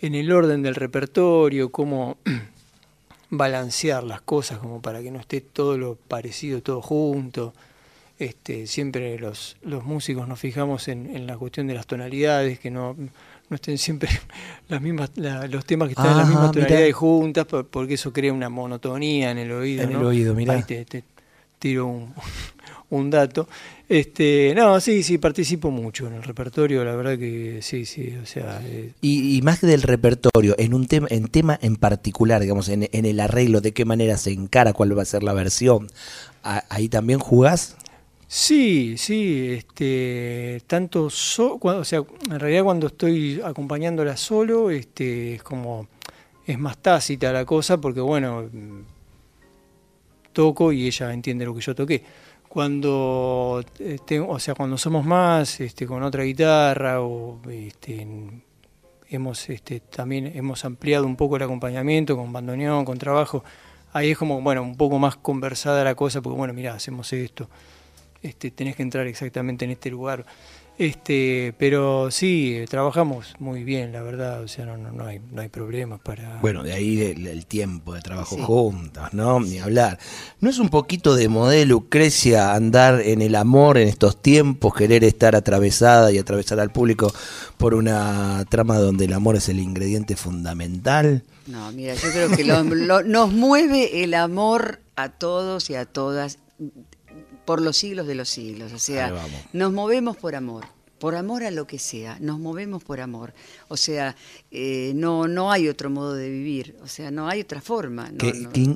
en 0.00 0.14
el 0.14 0.30
orden 0.30 0.62
del 0.62 0.74
repertorio, 0.74 1.70
cómo 1.70 2.18
balancear 3.30 4.04
las 4.04 4.20
cosas 4.20 4.58
como 4.58 4.80
para 4.80 5.02
que 5.02 5.10
no 5.10 5.20
esté 5.20 5.40
todo 5.40 5.76
lo 5.76 5.96
parecido, 5.96 6.62
todo 6.62 6.80
junto. 6.80 7.52
Este, 8.18 8.66
siempre 8.66 9.18
los, 9.18 9.56
los 9.62 9.84
músicos 9.84 10.26
nos 10.26 10.40
fijamos 10.40 10.88
en, 10.88 11.26
la 11.26 11.36
cuestión 11.36 11.68
de 11.68 11.74
las 11.74 11.86
tonalidades, 11.86 12.58
que 12.58 12.70
no, 12.70 12.96
no 12.96 13.54
estén 13.54 13.78
siempre 13.78 14.08
las 14.68 14.80
mismas, 14.80 15.10
los 15.16 15.64
temas 15.64 15.88
que 15.88 15.92
están 15.92 16.10
en 16.10 16.16
las 16.16 16.28
mismas 16.28 16.52
tonalidades 16.52 16.94
juntas, 16.94 17.46
porque 17.70 17.94
eso 17.94 18.12
crea 18.12 18.32
una 18.32 18.48
monotonía 18.48 19.30
en 19.30 19.38
el 19.38 19.52
oído. 19.52 19.84
En 19.84 19.92
el 19.92 20.04
oído, 20.04 20.34
mira. 20.34 20.60
te, 20.66 21.04
tiro 21.58 21.86
un, 21.86 22.14
un 22.90 23.10
dato. 23.10 23.48
Este, 23.88 24.52
no, 24.54 24.80
sí, 24.80 25.02
sí, 25.02 25.18
participo 25.18 25.70
mucho 25.70 26.06
en 26.06 26.14
el 26.14 26.22
repertorio, 26.22 26.84
la 26.84 26.94
verdad 26.94 27.18
que 27.18 27.60
sí, 27.62 27.86
sí, 27.86 28.14
o 28.22 28.26
sea... 28.26 28.60
Eh. 28.64 28.92
Y, 29.00 29.40
más 29.42 29.60
que 29.60 29.66
del 29.66 29.82
repertorio, 29.82 30.54
en 30.58 30.74
un 30.74 30.86
tema 30.86 31.06
en 31.10 31.28
tema 31.28 31.58
en 31.62 31.76
particular, 31.76 32.42
digamos, 32.42 32.68
en, 32.68 32.88
el 32.92 33.20
arreglo, 33.20 33.60
de 33.60 33.72
qué 33.72 33.84
manera 33.84 34.16
se 34.18 34.32
encara, 34.32 34.74
cuál 34.74 34.96
va 34.96 35.02
a 35.02 35.06
ser 35.06 35.22
la 35.22 35.32
versión, 35.32 35.88
¿ahí 36.42 36.88
también 36.88 37.18
jugás? 37.18 37.76
Sí, 38.26 38.96
sí, 38.98 39.54
este, 39.56 40.62
tanto, 40.66 41.04
o 41.04 41.84
sea, 41.84 42.02
en 42.30 42.40
realidad 42.40 42.64
cuando 42.64 42.88
estoy 42.88 43.40
acompañándola 43.42 44.18
solo, 44.18 44.68
este, 44.68 45.36
es 45.36 45.42
como, 45.42 45.88
es 46.46 46.58
más 46.58 46.76
tácita 46.76 47.32
la 47.32 47.46
cosa, 47.46 47.80
porque 47.80 48.00
bueno, 48.00 48.50
toco 50.34 50.72
y 50.72 50.86
ella 50.86 51.10
entiende 51.14 51.46
lo 51.46 51.54
que 51.54 51.62
yo 51.62 51.74
toqué 51.74 52.04
cuando 52.48 53.62
este, 53.78 54.20
o 54.20 54.38
sea 54.38 54.54
cuando 54.54 54.78
somos 54.78 55.04
más 55.04 55.60
este, 55.60 55.86
con 55.86 56.02
otra 56.02 56.24
guitarra 56.24 57.00
o 57.02 57.40
este, 57.50 58.06
hemos 59.08 59.48
este, 59.50 59.80
también 59.80 60.32
hemos 60.34 60.64
ampliado 60.64 61.06
un 61.06 61.16
poco 61.16 61.36
el 61.36 61.42
acompañamiento 61.42 62.16
con 62.16 62.32
bandoneón 62.32 62.84
con 62.84 62.98
trabajo 62.98 63.44
ahí 63.92 64.10
es 64.10 64.18
como 64.18 64.40
bueno 64.40 64.62
un 64.62 64.76
poco 64.76 64.98
más 64.98 65.16
conversada 65.16 65.84
la 65.84 65.94
cosa 65.94 66.20
porque 66.22 66.36
bueno 66.38 66.54
mira 66.54 66.74
hacemos 66.74 67.12
esto 67.12 67.48
este 68.22 68.50
tenés 68.50 68.76
que 68.76 68.82
entrar 68.82 69.06
exactamente 69.06 69.64
en 69.64 69.72
este 69.72 69.90
lugar 69.90 70.24
este, 70.78 71.54
pero 71.58 72.10
sí, 72.12 72.64
trabajamos 72.68 73.34
muy 73.40 73.64
bien, 73.64 73.92
la 73.92 74.02
verdad, 74.02 74.42
o 74.42 74.48
sea, 74.48 74.64
no, 74.64 74.76
no, 74.76 74.92
no, 74.92 75.06
hay, 75.06 75.20
no 75.32 75.42
hay 75.42 75.48
problemas 75.48 75.98
para... 76.00 76.38
Bueno, 76.40 76.62
de 76.62 76.72
ahí 76.72 77.00
el, 77.02 77.46
tiempo 77.46 77.94
de 77.94 78.00
trabajo 78.00 78.36
juntos, 78.36 79.12
¿no? 79.12 79.40
Ni 79.40 79.58
hablar. 79.58 79.98
¿No 80.40 80.48
es 80.48 80.58
un 80.58 80.68
poquito 80.68 81.16
de 81.16 81.28
modelo, 81.28 81.74
Lucrecia, 81.74 82.54
andar 82.54 83.00
en 83.00 83.22
el 83.22 83.34
amor 83.34 83.76
en 83.78 83.88
estos 83.88 84.22
tiempos, 84.22 84.72
querer 84.72 85.02
estar 85.02 85.34
atravesada 85.34 86.12
y 86.12 86.18
atravesar 86.18 86.60
al 86.60 86.70
público 86.70 87.12
por 87.56 87.74
una 87.74 88.44
trama 88.48 88.78
donde 88.78 89.06
el 89.06 89.12
amor 89.14 89.34
es 89.34 89.48
el 89.48 89.58
ingrediente 89.58 90.14
fundamental? 90.14 91.24
No, 91.48 91.72
mira, 91.72 91.94
yo 91.94 92.10
creo 92.12 92.30
que 92.30 92.44
nos 92.44 93.32
mueve 93.32 94.04
el 94.04 94.14
amor 94.14 94.80
a 94.94 95.08
todos 95.08 95.70
y 95.70 95.74
a 95.74 95.86
todas 95.86 96.38
por 97.48 97.62
los 97.62 97.78
siglos 97.78 98.06
de 98.06 98.14
los 98.14 98.28
siglos. 98.28 98.74
O 98.74 98.78
sea, 98.78 99.10
nos 99.54 99.72
movemos 99.72 100.18
por 100.18 100.34
amor, 100.34 100.66
por 100.98 101.14
amor 101.14 101.44
a 101.44 101.50
lo 101.50 101.66
que 101.66 101.78
sea, 101.78 102.18
nos 102.20 102.38
movemos 102.38 102.84
por 102.84 103.00
amor. 103.00 103.32
O 103.68 103.78
sea, 103.78 104.16
eh, 104.50 104.92
no, 104.94 105.28
no 105.28 105.50
hay 105.50 105.66
otro 105.66 105.88
modo 105.88 106.12
de 106.12 106.28
vivir, 106.28 106.76
o 106.82 106.86
sea, 106.86 107.10
no 107.10 107.26
hay 107.26 107.40
otra 107.40 107.62
forma. 107.62 108.12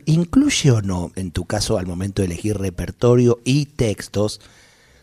¿Incluye 0.07 0.71
o 0.71 0.81
no, 0.81 1.13
en 1.17 1.33
tu 1.33 1.45
caso, 1.45 1.77
al 1.77 1.87
momento 1.87 2.23
de 2.23 2.27
elegir 2.29 2.57
repertorio 2.57 3.41
y 3.45 3.67
textos, 3.67 4.41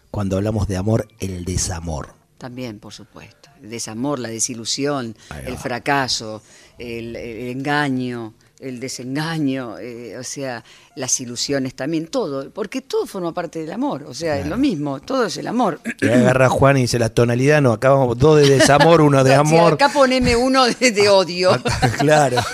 cuando 0.10 0.38
hablamos 0.38 0.68
de 0.68 0.76
amor, 0.76 1.08
el 1.20 1.46
desamor? 1.46 2.16
También, 2.40 2.80
por 2.80 2.92
supuesto. 2.92 3.52
El 3.62 3.70
desamor, 3.70 4.18
la 4.18 4.30
desilusión, 4.30 5.16
el 5.46 5.60
fracaso, 5.60 6.42
el 6.80 7.16
engaño 7.16 8.34
el 8.60 8.80
desengaño, 8.80 9.78
eh, 9.80 10.18
o 10.18 10.24
sea, 10.24 10.64
las 10.96 11.20
ilusiones 11.22 11.76
también, 11.76 12.08
todo, 12.08 12.50
porque 12.52 12.82
todo 12.82 13.06
forma 13.06 13.34
parte 13.34 13.60
del 13.60 13.72
amor, 13.72 14.04
o 14.04 14.14
sea, 14.14 14.38
es 14.38 14.48
lo 14.48 14.58
mismo, 14.58 15.00
todo 15.00 15.26
es 15.26 15.38
el 15.38 15.48
amor. 15.48 15.80
Le 16.02 16.14
agarra 16.14 16.48
a 16.48 16.50
Juan 16.50 16.78
y 16.78 16.82
dice 16.82 17.00
la 17.00 17.10
tonalidad, 17.10 17.62
no, 17.62 17.72
acá 17.72 17.90
vamos 17.90 18.18
dos 18.18 18.42
de 18.42 18.50
desamor, 18.50 19.00
uno 19.02 19.24
de 19.24 19.34
amor. 19.36 19.74
acá 19.74 19.90
poneme 19.90 20.36
uno 20.36 20.66
de, 20.66 21.10
odio. 21.10 21.52
claro. 21.98 22.38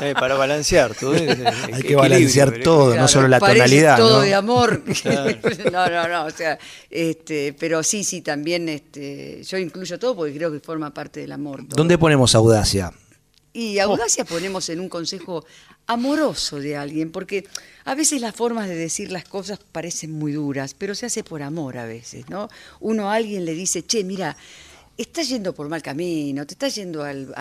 Eh, 0.00 0.14
para 0.14 0.36
balancear 0.36 0.94
todo. 0.94 1.12
Hay 1.12 1.82
que 1.82 1.96
balancear 1.96 2.60
todo, 2.62 2.94
no 2.94 3.08
solo 3.08 3.26
la 3.26 3.40
tonalidad. 3.40 3.96
Todo 3.96 4.20
de 4.20 4.32
amor. 4.32 4.80
no, 5.72 5.90
no, 5.90 6.08
no, 6.08 6.24
o 6.26 6.30
sea, 6.30 6.56
este, 6.88 7.52
pero 7.58 7.82
sí, 7.82 8.04
sí, 8.04 8.20
también 8.20 8.68
este, 8.68 9.42
yo 9.42 9.58
incluyo 9.58 9.98
todo 9.98 10.14
porque 10.14 10.34
creo 10.34 10.52
que 10.52 10.60
forma 10.60 10.94
parte 10.94 11.18
del 11.18 11.32
amor. 11.32 11.66
¿Dónde 11.66 11.98
ponemos 11.98 12.36
audacia? 12.36 12.92
Y 13.58 13.80
audacia 13.80 14.24
ponemos 14.24 14.68
en 14.68 14.78
un 14.78 14.88
consejo 14.88 15.44
amoroso 15.88 16.60
de 16.60 16.76
alguien, 16.76 17.10
porque 17.10 17.44
a 17.84 17.96
veces 17.96 18.20
las 18.20 18.32
formas 18.32 18.68
de 18.68 18.76
decir 18.76 19.10
las 19.10 19.24
cosas 19.24 19.58
parecen 19.58 20.12
muy 20.12 20.30
duras, 20.30 20.74
pero 20.78 20.94
se 20.94 21.06
hace 21.06 21.24
por 21.24 21.42
amor 21.42 21.76
a 21.76 21.84
veces, 21.84 22.30
¿no? 22.30 22.48
Uno 22.78 23.10
a 23.10 23.14
alguien 23.14 23.44
le 23.44 23.54
dice, 23.54 23.84
che, 23.84 24.04
mira, 24.04 24.36
estás 24.98 25.28
yendo 25.28 25.54
por 25.54 25.68
mal 25.68 25.80
camino, 25.80 26.44
te 26.44 26.54
estás 26.54 26.74
yendo 26.74 27.04
al, 27.04 27.32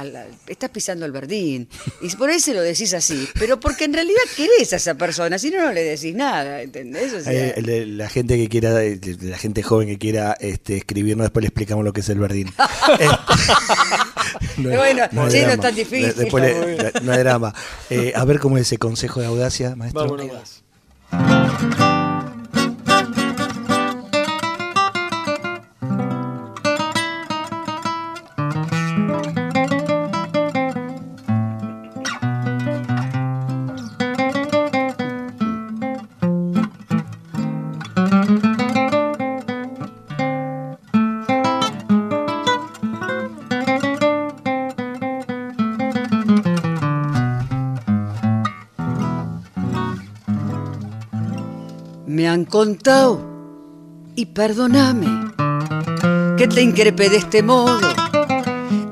estás 0.47 0.69
pisando 0.69 1.05
el 1.05 1.11
verdín. 1.11 1.67
Y 2.01 2.15
por 2.15 2.29
ahí 2.29 2.39
se 2.39 2.53
lo 2.53 2.61
decís 2.61 2.93
así, 2.93 3.27
pero 3.39 3.59
porque 3.59 3.85
en 3.85 3.93
realidad 3.93 4.21
querés 4.35 4.71
a 4.73 4.75
esa 4.75 4.95
persona, 4.95 5.39
si 5.39 5.49
no, 5.49 5.63
no 5.63 5.71
le 5.71 5.83
decís 5.83 6.13
nada, 6.13 6.61
¿entendés? 6.61 7.25
la 7.25 8.09
gente 8.09 8.37
que 8.37 8.47
quiera, 8.47 8.79
la 9.21 9.37
gente 9.37 9.63
joven 9.63 9.87
que 9.87 9.97
quiera 9.97 10.37
este, 10.39 10.77
escribirnos, 10.77 11.25
después 11.25 11.41
le 11.41 11.47
explicamos 11.47 11.83
lo 11.83 11.93
que 11.93 12.01
es 12.01 12.09
el 12.09 12.19
verdín. 12.19 12.47
bueno, 14.57 15.07
no, 15.11 15.29
sí, 15.29 15.41
no 15.41 15.51
es 15.51 15.59
tan 15.59 15.75
difícil. 15.75 16.27
no 17.03 17.11
hay 17.11 17.19
drama. 17.19 17.53
Eh, 17.89 18.13
a 18.15 18.23
ver 18.25 18.39
cómo 18.39 18.57
es 18.57 18.67
ese 18.67 18.77
consejo 18.77 19.19
de 19.19 19.25
audacia, 19.25 19.75
maestro. 19.75 20.01
Vámonos. 20.01 20.63
Contado 52.47 53.21
y 54.15 54.27
perdóname 54.27 55.33
que 56.37 56.47
te 56.47 56.61
increpe 56.61 57.09
de 57.09 57.17
este 57.17 57.43
modo, 57.43 57.79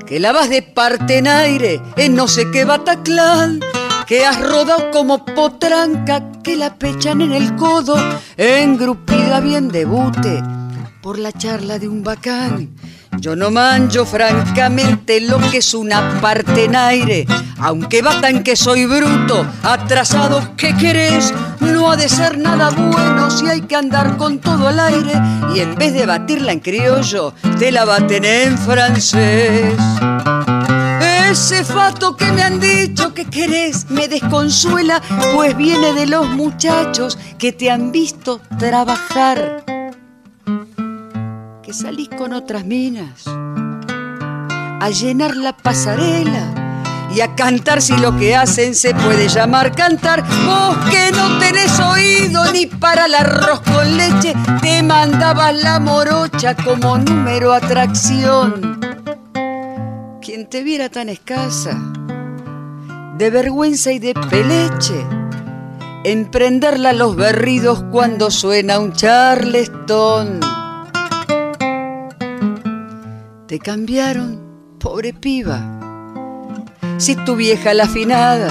que 0.06 0.20
la 0.20 0.32
vas 0.32 0.50
de 0.50 0.62
parte 0.62 1.18
en 1.18 1.26
aire 1.26 1.80
en 1.96 2.14
no 2.14 2.28
sé 2.28 2.50
qué 2.50 2.64
bataclán, 2.64 3.60
que 4.06 4.24
has 4.24 4.40
rodado 4.40 4.90
como 4.90 5.24
potranca 5.24 6.32
que 6.42 6.56
la 6.56 6.76
pechan 6.76 7.20
en 7.20 7.32
el 7.32 7.56
codo, 7.56 7.96
engrupida 8.36 9.40
bien 9.40 9.68
debute 9.68 10.42
por 11.02 11.18
la 11.18 11.32
charla 11.32 11.78
de 11.78 11.88
un 11.88 12.02
bacán 12.02 12.70
yo 13.18 13.34
no 13.34 13.50
manjo 13.50 14.04
francamente 14.04 15.20
lo 15.20 15.38
que 15.50 15.58
es 15.58 15.74
una 15.74 16.20
parte 16.20 16.64
en 16.64 16.76
aire, 16.76 17.26
aunque 17.58 18.02
batan 18.02 18.42
que 18.42 18.56
soy 18.56 18.86
bruto, 18.86 19.46
atrasado, 19.62 20.54
¿qué 20.56 20.76
querés? 20.76 21.32
No 21.60 21.90
ha 21.90 21.96
de 21.96 22.08
ser 22.08 22.38
nada 22.38 22.70
bueno 22.70 23.30
si 23.30 23.48
hay 23.48 23.62
que 23.62 23.76
andar 23.76 24.16
con 24.16 24.38
todo 24.38 24.68
al 24.68 24.80
aire 24.80 25.12
y 25.54 25.60
en 25.60 25.74
vez 25.74 25.94
de 25.94 26.06
batirla 26.06 26.52
en 26.52 26.60
criollo, 26.60 27.34
te 27.58 27.72
la 27.72 27.84
baten 27.84 28.24
en 28.24 28.58
francés. 28.58 29.74
Ese 31.30 31.64
fato 31.64 32.16
que 32.16 32.30
me 32.32 32.42
han 32.42 32.60
dicho 32.60 33.12
que 33.12 33.24
querés 33.24 33.90
me 33.90 34.08
desconsuela, 34.08 35.02
pues 35.34 35.56
viene 35.56 35.92
de 35.92 36.06
los 36.06 36.28
muchachos 36.28 37.18
que 37.38 37.52
te 37.52 37.70
han 37.70 37.92
visto 37.92 38.40
trabajar 38.58 39.75
que 41.66 41.72
salís 41.72 42.08
con 42.08 42.32
otras 42.32 42.64
minas 42.64 43.26
a 43.26 44.88
llenar 44.90 45.34
la 45.36 45.52
pasarela 45.52 47.08
y 47.12 47.20
a 47.22 47.34
cantar 47.34 47.82
si 47.82 47.96
lo 47.96 48.16
que 48.16 48.36
hacen 48.36 48.76
se 48.76 48.94
puede 48.94 49.26
llamar 49.26 49.74
cantar. 49.74 50.22
Vos 50.44 50.76
que 50.88 51.10
no 51.10 51.38
tenés 51.38 51.80
oído 51.80 52.52
ni 52.52 52.66
para 52.66 53.06
el 53.06 53.16
arroz 53.16 53.62
con 53.62 53.96
leche, 53.96 54.32
te 54.62 54.80
mandabas 54.84 55.56
la 55.56 55.80
morocha 55.80 56.54
como 56.54 56.98
número 56.98 57.52
atracción. 57.52 58.78
Quien 60.22 60.48
te 60.48 60.62
viera 60.62 60.88
tan 60.88 61.08
escasa, 61.08 61.76
de 63.18 63.28
vergüenza 63.30 63.90
y 63.90 63.98
de 63.98 64.14
peleche, 64.14 65.04
emprenderla 66.04 66.92
los 66.92 67.16
berridos 67.16 67.82
cuando 67.90 68.30
suena 68.30 68.78
un 68.78 68.92
charleston 68.92 70.55
te 73.46 73.60
cambiaron, 73.60 74.76
pobre 74.80 75.12
piba. 75.12 75.60
Si 76.98 77.14
tu 77.14 77.36
vieja 77.36 77.74
la 77.74 77.84
afinada 77.84 78.50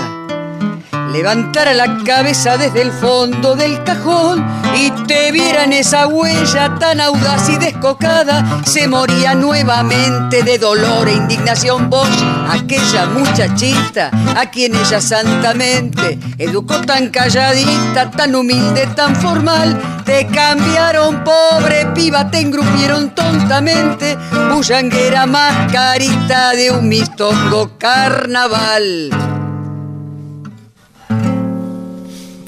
levantara 1.11 1.73
la 1.73 1.97
cabeza 2.03 2.57
desde 2.57 2.81
el 2.81 2.91
fondo 2.91 3.55
del 3.55 3.83
cajón 3.83 4.45
y 4.75 4.91
te 5.07 5.31
vieran 5.31 5.73
esa 5.73 6.07
huella 6.07 6.75
tan 6.79 6.99
audaz 6.99 7.49
y 7.49 7.57
descocada, 7.57 8.61
se 8.65 8.87
moría 8.87 9.33
nuevamente 9.33 10.43
de 10.43 10.57
dolor 10.57 11.07
e 11.07 11.13
indignación. 11.13 11.89
Vos, 11.89 12.09
aquella 12.49 13.05
muchachita 13.05 14.11
a 14.35 14.49
quien 14.49 14.75
ella 14.75 14.99
santamente 14.99 16.19
educó 16.37 16.81
tan 16.81 17.09
calladita, 17.09 18.11
tan 18.11 18.35
humilde, 18.35 18.87
tan 18.95 19.15
formal, 19.15 19.79
te 20.05 20.27
cambiaron 20.27 21.23
pobre 21.23 21.85
piba, 21.95 22.29
te 22.29 22.41
engrupieron 22.41 23.15
tontamente, 23.15 24.17
bullanguera 24.51 25.25
mascarita 25.25 26.51
de 26.51 26.71
un 26.71 26.89
mistongo 26.89 27.71
carnaval. 27.77 29.34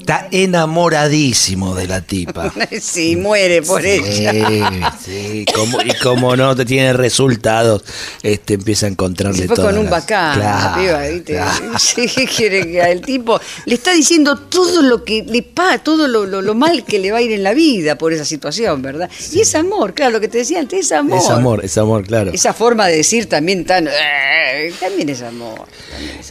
Está 0.07 0.29
enamoradísimo 0.31 1.75
de 1.75 1.85
la 1.85 1.99
tipa. 1.99 2.53
sí, 2.81 3.17
muere 3.17 3.61
por 3.61 3.85
ella. 3.85 4.93
Sí, 5.03 5.43
como, 5.53 5.81
y 5.81 5.91
como 6.01 6.33
no 6.37 6.55
te 6.55 6.63
tiene 6.63 6.93
resultados, 6.93 7.83
este 8.23 8.53
empieza 8.53 8.85
a 8.85 8.89
encontrarle 8.89 9.47
fue 9.47 9.57
con 9.57 9.77
un 9.77 9.89
bacán, 9.89 10.39
Sí, 11.77 12.07
quiere 12.25 12.71
que 12.71 12.79
el 12.79 13.01
tipo 13.01 13.37
le 13.65 13.75
está 13.75 13.91
diciendo 13.91 14.37
todo 14.37 14.81
lo 14.81 15.03
que 15.03 15.25
le 15.27 15.43
pasa, 15.43 15.79
todo 15.79 16.07
lo, 16.07 16.55
mal 16.55 16.85
que 16.85 16.99
le 16.99 17.11
va 17.11 17.17
a 17.17 17.21
ir 17.21 17.33
en 17.33 17.43
la 17.43 17.53
vida 17.53 17.97
por 17.97 18.13
esa 18.13 18.23
situación, 18.23 18.81
¿verdad? 18.81 19.09
Y 19.33 19.41
es 19.41 19.55
amor, 19.55 19.93
claro, 19.93 20.13
lo 20.13 20.19
que 20.21 20.29
te 20.29 20.37
decía 20.37 20.61
antes, 20.61 20.85
es 20.85 20.91
amor. 20.93 21.17
Es 21.17 21.29
amor, 21.29 21.65
es 21.65 21.77
amor, 21.77 22.07
claro. 22.07 22.31
Esa 22.31 22.53
forma 22.53 22.87
de 22.87 22.95
decir 22.95 23.27
también 23.27 23.65
tan. 23.65 23.89
Eh, 23.89 24.71
también 24.79 25.09
es 25.09 25.21
amor. 25.21 25.67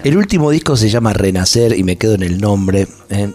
El 0.03 0.17
último 0.17 0.51
disco 0.51 0.77
se 0.77 0.89
llama 0.89 1.13
Renacer 1.13 1.77
y 1.77 1.83
me 1.83 1.97
quedo 1.97 2.15
en 2.15 2.23
el 2.23 2.41
nombre. 2.41 2.87
¿eh? 3.11 3.29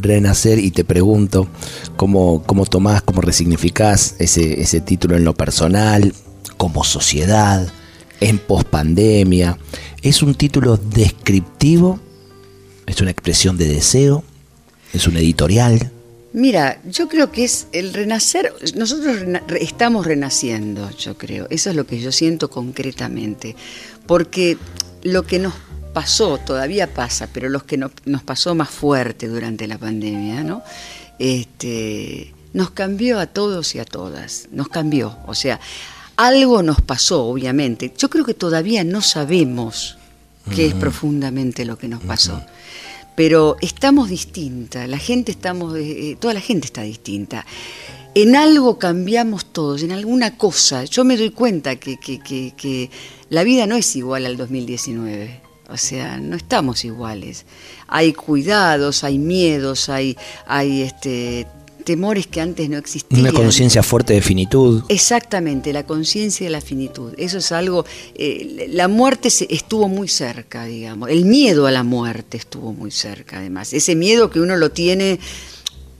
Renacer 0.00 0.58
y 0.58 0.70
te 0.70 0.84
pregunto 0.84 1.48
cómo, 1.96 2.42
cómo 2.44 2.66
tomás, 2.66 3.02
cómo 3.02 3.20
resignificás 3.20 4.16
ese, 4.18 4.60
ese 4.60 4.80
título 4.80 5.16
en 5.16 5.24
lo 5.24 5.34
personal, 5.34 6.12
como 6.56 6.84
sociedad, 6.84 7.72
en 8.20 8.38
pospandemia. 8.38 9.58
¿Es 10.02 10.22
un 10.22 10.34
título 10.34 10.76
descriptivo? 10.76 12.00
¿Es 12.86 13.00
una 13.00 13.10
expresión 13.10 13.56
de 13.56 13.68
deseo? 13.68 14.24
¿Es 14.92 15.06
un 15.06 15.16
editorial? 15.16 15.90
Mira, 16.32 16.80
yo 16.84 17.08
creo 17.08 17.30
que 17.30 17.44
es 17.44 17.66
el 17.72 17.92
renacer, 17.92 18.54
nosotros 18.74 19.18
estamos 19.60 20.06
renaciendo, 20.06 20.88
yo 20.96 21.18
creo, 21.18 21.46
eso 21.50 21.68
es 21.68 21.76
lo 21.76 21.86
que 21.86 22.00
yo 22.00 22.10
siento 22.10 22.48
concretamente, 22.48 23.54
porque 24.06 24.56
lo 25.02 25.24
que 25.24 25.38
nos 25.38 25.52
pasó, 25.92 26.38
todavía 26.38 26.92
pasa, 26.92 27.28
pero 27.32 27.48
los 27.48 27.64
que 27.64 27.76
nos 27.76 28.22
pasó 28.24 28.54
más 28.54 28.70
fuerte 28.70 29.28
durante 29.28 29.66
la 29.66 29.78
pandemia, 29.78 30.42
¿no? 30.42 30.62
Este, 31.18 32.34
nos 32.52 32.70
cambió 32.70 33.18
a 33.18 33.26
todos 33.26 33.74
y 33.74 33.78
a 33.78 33.84
todas, 33.84 34.48
nos 34.52 34.68
cambió. 34.68 35.16
O 35.26 35.34
sea, 35.34 35.60
algo 36.16 36.62
nos 36.62 36.80
pasó, 36.80 37.24
obviamente. 37.24 37.92
Yo 37.96 38.10
creo 38.10 38.24
que 38.24 38.34
todavía 38.34 38.84
no 38.84 39.00
sabemos 39.00 39.96
qué 40.54 40.66
es 40.66 40.74
profundamente 40.74 41.64
lo 41.64 41.78
que 41.78 41.88
nos 41.88 42.02
pasó. 42.02 42.42
Pero 43.14 43.56
estamos 43.60 44.08
distintas, 44.08 44.88
la 44.88 44.98
gente 44.98 45.32
estamos, 45.32 45.76
eh, 45.76 46.16
toda 46.18 46.34
la 46.34 46.40
gente 46.40 46.66
está 46.66 46.82
distinta. 46.82 47.44
En 48.14 48.36
algo 48.36 48.78
cambiamos 48.78 49.46
todos, 49.46 49.82
en 49.82 49.92
alguna 49.92 50.36
cosa. 50.36 50.84
Yo 50.84 51.04
me 51.04 51.16
doy 51.16 51.30
cuenta 51.30 51.76
que, 51.76 51.98
que, 51.98 52.18
que, 52.20 52.52
que 52.56 52.90
la 53.30 53.42
vida 53.44 53.66
no 53.66 53.76
es 53.76 53.96
igual 53.96 54.26
al 54.26 54.36
2019. 54.36 55.51
O 55.72 55.76
sea, 55.78 56.18
no 56.18 56.36
estamos 56.36 56.84
iguales. 56.84 57.46
Hay 57.88 58.12
cuidados, 58.12 59.04
hay 59.04 59.18
miedos, 59.18 59.88
hay, 59.88 60.16
hay 60.46 60.82
este, 60.82 61.46
temores 61.82 62.26
que 62.26 62.40
antes 62.40 62.68
no 62.68 62.78
existían. 62.78 63.20
Una 63.20 63.32
conciencia 63.32 63.82
fuerte 63.82 64.14
de 64.14 64.22
finitud. 64.22 64.82
Exactamente, 64.88 65.72
la 65.72 65.84
conciencia 65.84 66.46
de 66.46 66.50
la 66.50 66.60
finitud. 66.60 67.12
Eso 67.16 67.38
es 67.38 67.52
algo, 67.52 67.84
eh, 68.14 68.68
la 68.70 68.88
muerte 68.88 69.28
estuvo 69.48 69.88
muy 69.88 70.08
cerca, 70.08 70.64
digamos. 70.64 71.10
El 71.10 71.24
miedo 71.24 71.66
a 71.66 71.70
la 71.70 71.82
muerte 71.82 72.36
estuvo 72.36 72.72
muy 72.72 72.90
cerca, 72.90 73.38
además. 73.38 73.72
Ese 73.72 73.94
miedo 73.94 74.30
que 74.30 74.40
uno 74.40 74.56
lo 74.56 74.70
tiene 74.70 75.18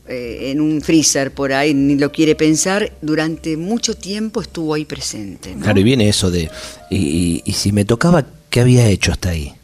eh, 0.09 0.51
en 0.51 0.61
un 0.61 0.81
freezer 0.81 1.33
por 1.33 1.53
ahí, 1.53 1.75
ni 1.75 1.97
lo 1.97 2.13
quiere 2.13 2.35
pensar, 2.35 2.93
durante 3.03 3.57
mucho 3.57 3.95
tiempo 3.95 4.43
estuvo 4.43 4.75
ahí 4.75 4.85
presente. 4.85 5.55
Claro, 5.61 5.81
y 5.81 5.83
viene 5.83 6.09
eso 6.09 6.31
de, 6.31 6.51
y, 6.91 7.43
y 7.45 7.53
si 7.53 7.73
me 7.73 7.85
tocaba, 7.85 8.27
¿qué 8.51 8.61
había 8.61 8.87
hecho 8.89 9.13
hasta 9.13 9.31
ahí? 9.31 9.55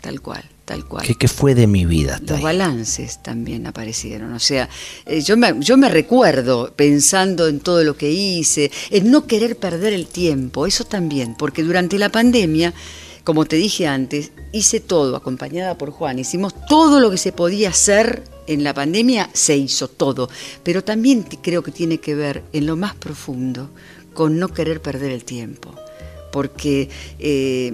Tal 0.00 0.20
cual 0.20 0.48
tal 0.70 0.84
cual. 0.86 1.04
¿Qué, 1.18 1.26
fue 1.26 1.56
de 1.56 1.66
mi 1.66 1.84
vida? 1.84 2.20
Los 2.24 2.40
balances 2.40 3.20
también 3.24 3.66
aparecieron. 3.66 4.32
O 4.34 4.38
sea, 4.38 4.68
eh, 5.04 5.20
yo, 5.20 5.36
me, 5.36 5.52
yo 5.58 5.76
me 5.76 5.88
recuerdo 5.88 6.72
pensando 6.76 7.48
en 7.48 7.58
todo 7.58 7.82
lo 7.82 7.96
que 7.96 8.12
hice, 8.12 8.70
en 8.90 9.10
no 9.10 9.26
querer 9.26 9.56
perder 9.56 9.92
el 9.92 10.06
tiempo, 10.06 10.66
eso 10.66 10.84
también, 10.84 11.34
porque 11.34 11.64
durante 11.64 11.98
la 11.98 12.08
pandemia, 12.08 12.72
como 13.24 13.46
te 13.46 13.56
dije 13.56 13.88
antes, 13.88 14.30
hice 14.52 14.78
todo, 14.78 15.16
acompañada 15.16 15.76
por 15.76 15.90
Juan, 15.90 16.20
hicimos 16.20 16.54
todo 16.68 17.00
lo 17.00 17.10
que 17.10 17.18
se 17.18 17.32
podía 17.32 17.70
hacer 17.70 18.22
en 18.46 18.62
la 18.62 18.72
pandemia, 18.72 19.28
se 19.32 19.56
hizo 19.56 19.88
todo, 19.88 20.30
pero 20.62 20.84
también 20.84 21.24
creo 21.42 21.64
que 21.64 21.72
tiene 21.72 21.98
que 21.98 22.14
ver 22.14 22.44
en 22.52 22.66
lo 22.66 22.76
más 22.76 22.94
profundo 22.94 23.70
con 24.14 24.38
no 24.38 24.46
querer 24.46 24.80
perder 24.80 25.10
el 25.10 25.24
tiempo, 25.24 25.74
porque... 26.30 26.88
Eh, 27.18 27.72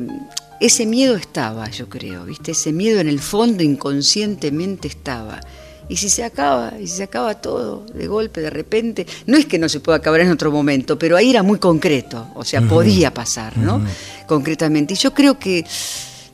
ese 0.60 0.86
miedo 0.86 1.16
estaba, 1.16 1.68
yo 1.70 1.88
creo, 1.88 2.24
¿viste? 2.24 2.52
Ese 2.52 2.72
miedo 2.72 3.00
en 3.00 3.08
el 3.08 3.20
fondo 3.20 3.62
inconscientemente 3.62 4.88
estaba. 4.88 5.40
Y 5.88 5.96
si 5.96 6.08
se 6.08 6.24
acaba, 6.24 6.72
y 6.80 6.88
si 6.88 6.96
se 6.96 7.02
acaba 7.04 7.34
todo 7.40 7.86
de 7.94 8.08
golpe, 8.08 8.40
de 8.40 8.50
repente, 8.50 9.06
no 9.26 9.36
es 9.36 9.46
que 9.46 9.58
no 9.58 9.68
se 9.68 9.80
pueda 9.80 9.98
acabar 9.98 10.20
en 10.20 10.32
otro 10.32 10.50
momento, 10.50 10.98
pero 10.98 11.16
ahí 11.16 11.30
era 11.30 11.44
muy 11.44 11.58
concreto, 11.58 12.28
o 12.34 12.44
sea, 12.44 12.60
podía 12.62 13.14
pasar, 13.14 13.56
¿no? 13.56 13.80
Concretamente. 14.26 14.94
Y 14.94 14.96
yo 14.96 15.14
creo 15.14 15.38
que 15.38 15.64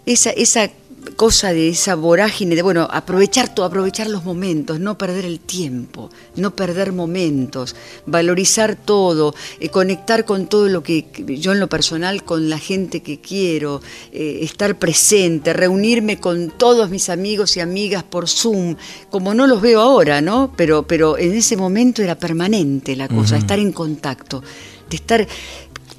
esa, 0.06 0.30
esa 0.30 0.70
cosa 1.16 1.52
de 1.52 1.68
esa 1.68 1.94
vorágine 1.94 2.54
de, 2.54 2.62
bueno, 2.62 2.88
aprovechar 2.90 3.54
todo, 3.54 3.66
aprovechar 3.66 4.08
los 4.08 4.24
momentos, 4.24 4.80
no 4.80 4.98
perder 4.98 5.24
el 5.24 5.40
tiempo, 5.40 6.10
no 6.36 6.54
perder 6.54 6.92
momentos, 6.92 7.76
valorizar 8.06 8.76
todo, 8.76 9.34
eh, 9.60 9.68
conectar 9.68 10.24
con 10.24 10.46
todo 10.46 10.68
lo 10.68 10.82
que 10.82 11.06
yo 11.38 11.52
en 11.52 11.60
lo 11.60 11.68
personal, 11.68 12.24
con 12.24 12.48
la 12.48 12.58
gente 12.58 13.02
que 13.02 13.20
quiero, 13.20 13.80
eh, 14.12 14.40
estar 14.42 14.78
presente, 14.78 15.52
reunirme 15.52 16.18
con 16.18 16.50
todos 16.50 16.90
mis 16.90 17.08
amigos 17.08 17.56
y 17.56 17.60
amigas 17.60 18.02
por 18.02 18.28
Zoom, 18.28 18.76
como 19.10 19.34
no 19.34 19.46
los 19.46 19.60
veo 19.60 19.80
ahora, 19.80 20.20
¿no? 20.20 20.52
Pero, 20.56 20.84
pero 20.86 21.18
en 21.18 21.34
ese 21.34 21.56
momento 21.56 22.02
era 22.02 22.18
permanente 22.18 22.96
la 22.96 23.08
cosa, 23.08 23.36
estar 23.36 23.58
en 23.58 23.72
contacto, 23.72 24.42
de 24.88 24.96
estar 24.96 25.26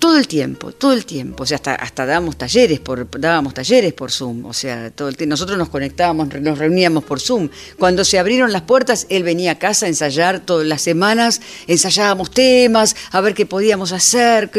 todo 0.04 0.18
el 0.18 0.28
tiempo, 0.28 0.74
todo 0.74 0.92
el 0.92 1.06
tiempo, 1.06 1.44
o 1.44 1.46
sea, 1.46 1.56
hasta, 1.56 1.76
hasta 1.76 2.06
dábamos 2.06 2.36
talleres 2.36 2.82
por, 2.82 3.08
dábamos 3.22 3.54
talleres 3.54 3.94
por 3.94 4.12
Zoom, 4.12 4.44
o 4.44 4.52
sea, 4.52 4.92
todo 4.92 5.08
el 5.08 5.16
nosotros 5.30 5.58
nos 5.58 5.70
conectábamos, 5.70 6.28
nos 6.42 6.58
reuníamos 6.58 7.06
por 7.06 7.22
Zoom. 7.22 7.48
Cuando 7.80 8.04
se 8.04 8.20
abrieron 8.20 8.52
las 8.52 8.64
puertas, 8.64 9.08
él 9.08 9.24
venía 9.24 9.52
a 9.52 9.60
casa 9.60 9.86
a 9.86 9.88
ensayar 9.88 10.42
todas 10.42 10.68
las 10.68 10.82
semanas, 10.82 11.40
ensayábamos 11.68 12.32
temas, 12.32 12.98
a 13.12 13.22
ver 13.22 13.34
qué 13.34 13.46
podíamos 13.46 13.94
hacer. 13.94 14.52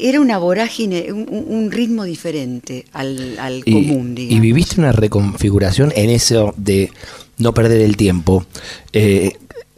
era 0.00 0.22
una 0.22 0.38
vorágine, 0.38 1.12
un, 1.12 1.70
ritmo 1.70 2.04
diferente 2.04 2.86
al, 2.94 3.62
común, 3.62 4.14
digamos. 4.14 4.38
Y 4.38 4.40
viviste 4.40 4.80
una 4.80 4.92
reconfiguración 4.92 5.92
en 5.94 6.08
eso 6.08 6.54
de 6.56 6.90
no 7.36 7.52
perder 7.52 7.82
el 7.82 7.98
tiempo, 7.98 8.46
eh, 8.94 9.34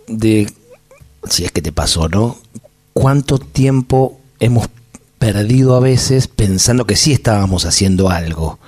de, 0.07 0.49
si 1.29 1.45
es 1.45 1.51
que 1.51 1.63
te 1.63 1.73
pasó, 1.73 2.09
¿no? 2.09 2.39
¿Cuánto 2.93 3.41
tiempo 3.41 4.18
hemos 4.41 4.69
perdido 5.19 5.75
a 5.77 5.81
veces 5.81 6.29
pensando 6.29 6.87
que 6.87 6.97
sí 6.97 7.13
estábamos 7.13 7.65
haciendo 7.65 8.11
algo. 8.11 8.59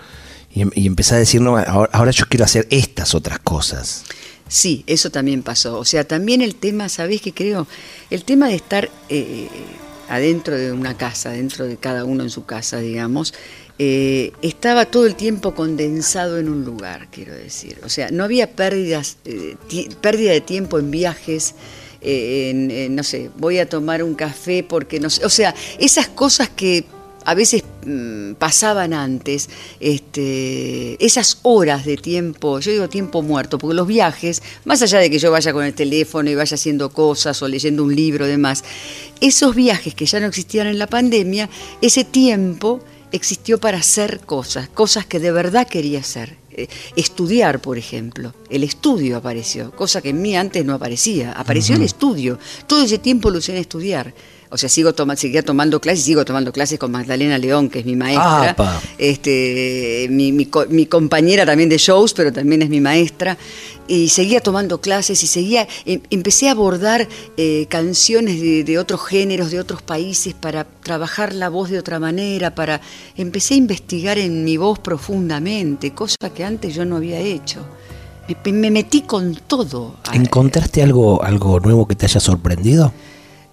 Y, 0.53 0.65
y 0.81 0.87
empezar 0.87 1.17
a 1.17 1.21
decir, 1.21 1.41
no, 1.41 1.57
ahora, 1.57 2.11
yo 2.11 2.27
quiero 2.29 2.45
hacer 2.45 2.67
estas 2.71 3.15
otras 3.15 3.39
cosas. 3.39 4.05
Sí, 4.49 4.83
eso 4.89 5.11
también 5.11 5.43
pasó. 5.43 5.79
O 5.79 5.85
sea, 5.85 6.05
también 6.05 6.43
el 6.43 6.57
tema, 6.57 6.89
¿sabés 6.89 7.21
qué 7.21 7.33
creo? 7.33 7.69
El 8.11 8.25
tema 8.25 8.49
de 8.49 8.57
estar 8.57 8.91
eh, 9.09 9.49
adentro 10.09 10.57
de 10.57 10.73
una 10.73 10.97
casa, 10.97 11.31
dentro 11.31 11.67
de 11.67 11.77
cada 11.77 12.05
uno 12.05 12.25
en 12.25 12.31
su 12.31 12.45
casa, 12.45 12.79
digamos, 12.81 13.33
eh, 13.79 14.33
estaba 14.43 14.85
todo 14.87 15.07
el 15.07 15.15
tiempo 15.15 15.55
condensado 15.55 16.39
en 16.39 16.49
un 16.49 16.65
lugar, 16.65 17.09
quiero 17.13 17.33
decir. 17.33 17.79
O 17.85 17.89
sea, 17.89 18.11
no 18.11 18.25
había 18.25 18.51
pérdidas, 18.51 19.19
eh, 19.25 19.57
pérdida 20.01 20.33
de 20.33 20.41
tiempo 20.41 20.81
en 20.81 20.91
viajes, 20.91 21.55
no 22.03 23.03
sé, 23.03 23.31
voy 23.37 23.59
a 23.59 23.69
tomar 23.69 24.03
un 24.03 24.15
café 24.15 24.65
porque 24.65 25.01
no 25.01 25.11
sé, 25.11 25.25
o 25.25 25.31
sea, 25.31 25.55
esas 25.79 26.09
cosas 26.09 26.49
que 26.49 26.85
a 27.25 27.35
veces 27.35 27.63
mm, 27.85 28.35
pasaban 28.35 28.93
antes, 28.93 29.49
este, 29.79 31.05
esas 31.05 31.39
horas 31.43 31.85
de 31.85 31.97
tiempo, 31.97 32.61
yo 32.61 32.73
digo 32.73 32.89
tiempo 32.89 33.23
muerto, 33.23 33.59
porque 33.59 33.75
los 33.75 33.87
viajes, 33.87 34.43
más 34.65 34.83
allá 34.83 34.99
de 34.99 35.11
que 35.11 35.19
yo 35.19 35.31
vaya 35.31 35.53
con 35.53 35.65
el 35.65 35.75
teléfono 35.75 36.31
y 36.31 36.35
vaya 36.35 36.55
haciendo 36.55 36.91
cosas 36.91 37.41
o 37.43 37.49
leyendo 37.49 37.85
un 37.85 37.95
libro 37.95 38.27
y 38.27 38.31
demás, 38.31 38.65
esos 39.21 39.55
viajes 39.55 39.95
que 39.95 40.07
ya 40.07 40.21
no 40.21 40.27
existían 40.27 40.67
en 40.67 40.79
la 40.79 40.87
pandemia, 40.87 41.49
ese 41.83 42.05
tiempo 42.05 42.81
existió 43.13 43.59
para 43.59 43.79
hacer 43.79 44.21
cosas, 44.21 44.69
cosas 44.69 45.05
que 45.05 45.19
de 45.19 45.33
verdad 45.33 45.67
quería 45.67 46.01
hacer. 46.01 46.37
Eh, 46.61 46.69
estudiar, 46.97 47.61
por 47.61 47.79
ejemplo. 47.79 48.35
El 48.51 48.65
estudio 48.65 49.17
apareció, 49.17 49.71
cosa 49.71 50.03
que 50.03 50.11
en 50.11 50.21
mí 50.21 50.37
antes 50.37 50.65
no 50.65 50.75
aparecía. 50.75 51.33
Apareció 51.33 51.77
el 51.77 51.83
estudio. 51.83 52.39
Todo 52.67 52.83
ese 52.83 52.99
tiempo 52.99 53.31
lo 53.31 53.39
usé 53.39 53.53
en 53.53 53.59
estudiar. 53.59 54.13
O 54.51 54.59
sea, 54.59 54.69
sigo 54.69 54.93
seguía 55.17 55.43
tomando 55.43 55.81
clases, 55.81 56.05
sigo 56.05 56.25
tomando 56.25 56.53
clases 56.53 56.79
con 56.79 56.91
Magdalena 56.91 57.39
León, 57.39 57.71
que 57.71 57.81
es 57.81 57.87
mi 57.87 57.97
maestra. 57.97 58.57
este, 58.99 60.09
mi, 60.11 60.33
mi, 60.33 60.49
mi, 60.69 60.87
compañera 60.87 61.47
también 61.47 61.69
de 61.69 61.79
shows, 61.79 62.15
pero 62.15 62.33
también 62.33 62.63
es 62.63 62.69
mi 62.69 62.81
maestra 62.81 63.39
y 63.91 64.09
seguía 64.09 64.41
tomando 64.41 64.81
clases 64.81 65.23
y 65.25 65.27
seguía, 65.27 65.67
em, 65.85 66.01
empecé 66.11 66.49
a 66.49 66.53
abordar 66.53 67.09
eh, 67.37 67.67
canciones 67.69 68.41
de, 68.41 68.79
otros 68.79 69.05
géneros, 69.05 69.51
de 69.51 69.59
otros 69.59 69.83
países, 69.83 70.33
para 70.33 70.65
trabajar 70.65 71.35
la 71.35 71.49
voz 71.49 71.71
de 71.71 71.79
otra 71.81 71.99
manera, 71.99 72.55
para 72.55 72.81
empecé 73.17 73.55
a 73.55 73.57
investigar 73.57 74.17
en 74.17 74.45
mi 74.45 74.57
voz 74.57 74.79
profundamente, 74.79 75.93
cosa 75.93 76.31
que 76.33 76.45
antes 76.45 76.73
yo 76.73 76.85
no 76.85 76.97
había 76.97 77.19
hecho. 77.19 77.67
Me, 78.45 78.71
metí 78.71 79.03
con 79.03 79.35
todo. 79.35 79.97
¿Encontraste 80.13 80.85
algo, 80.85 81.21
algo 81.25 81.59
nuevo 81.59 81.89
que 81.89 81.97
te 81.97 82.07
haya 82.07 82.21
sorprendido? 82.21 82.93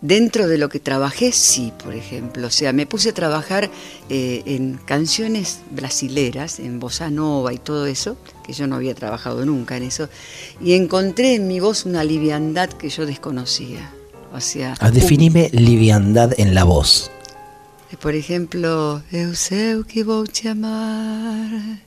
Dentro 0.01 0.47
de 0.47 0.59
lo 0.59 0.69
que 0.69 0.79
trabajé, 0.79 1.31
sí, 1.31 1.73
por 1.83 1.95
ejemplo. 1.95 2.47
O 2.47 2.51
sea, 2.51 2.71
me 2.71 2.85
puse 2.85 3.09
a 3.09 3.13
trabajar 3.13 3.71
eh, 4.09 4.43
en 4.45 4.79
canciones 4.85 5.61
brasileras, 5.71 6.59
en 6.59 6.79
bossa 6.79 7.09
nova 7.09 7.51
y 7.51 7.57
todo 7.57 7.87
eso, 7.87 8.15
que 8.45 8.53
yo 8.53 8.67
no 8.67 8.75
había 8.75 8.93
trabajado 8.93 9.43
nunca 9.45 9.75
en 9.75 9.83
eso, 9.83 10.07
y 10.61 10.73
encontré 10.73 11.35
en 11.35 11.47
mi 11.47 11.59
voz 11.59 11.85
una 11.85 12.03
liviandad 12.03 12.69
que 12.69 12.89
yo 12.89 13.07
desconocía. 13.07 13.91
O 14.33 14.39
sea, 14.39 14.75
ah, 14.79 14.91
definime 14.91 15.49
liviandad 15.51 16.39
en 16.39 16.53
la 16.53 16.63
voz. 16.63 17.09
Por 17.99 18.13
ejemplo, 18.13 19.01
eu 19.11 19.33
sei 19.33 19.81
que 19.83 20.03
vou 20.03 20.27
te 20.27 20.49
amar. 20.49 21.79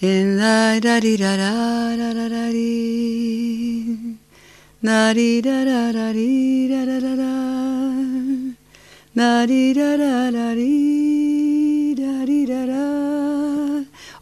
En 0.00 0.36
la 0.38 0.78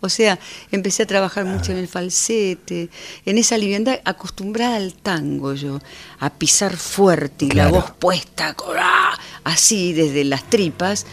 o 0.00 0.08
sea, 0.08 0.38
empecé 0.70 1.02
a 1.02 1.06
trabajar 1.06 1.46
mucho 1.46 1.72
en 1.72 1.78
el 1.78 1.88
falsete, 1.88 2.90
en 3.26 3.38
esa 3.38 3.58
liviandad, 3.58 3.98
acostumbrada 4.04 4.76
al 4.76 4.94
tango 4.94 5.54
yo, 5.54 5.80
a 6.20 6.30
pisar 6.30 6.76
fuerte 6.76 7.46
y 7.46 7.50
la 7.50 7.66
voz 7.66 7.90
puesta, 7.98 8.54
así 9.42 9.92
desde 9.92 10.22
las 10.22 10.48
tripas. 10.48 11.06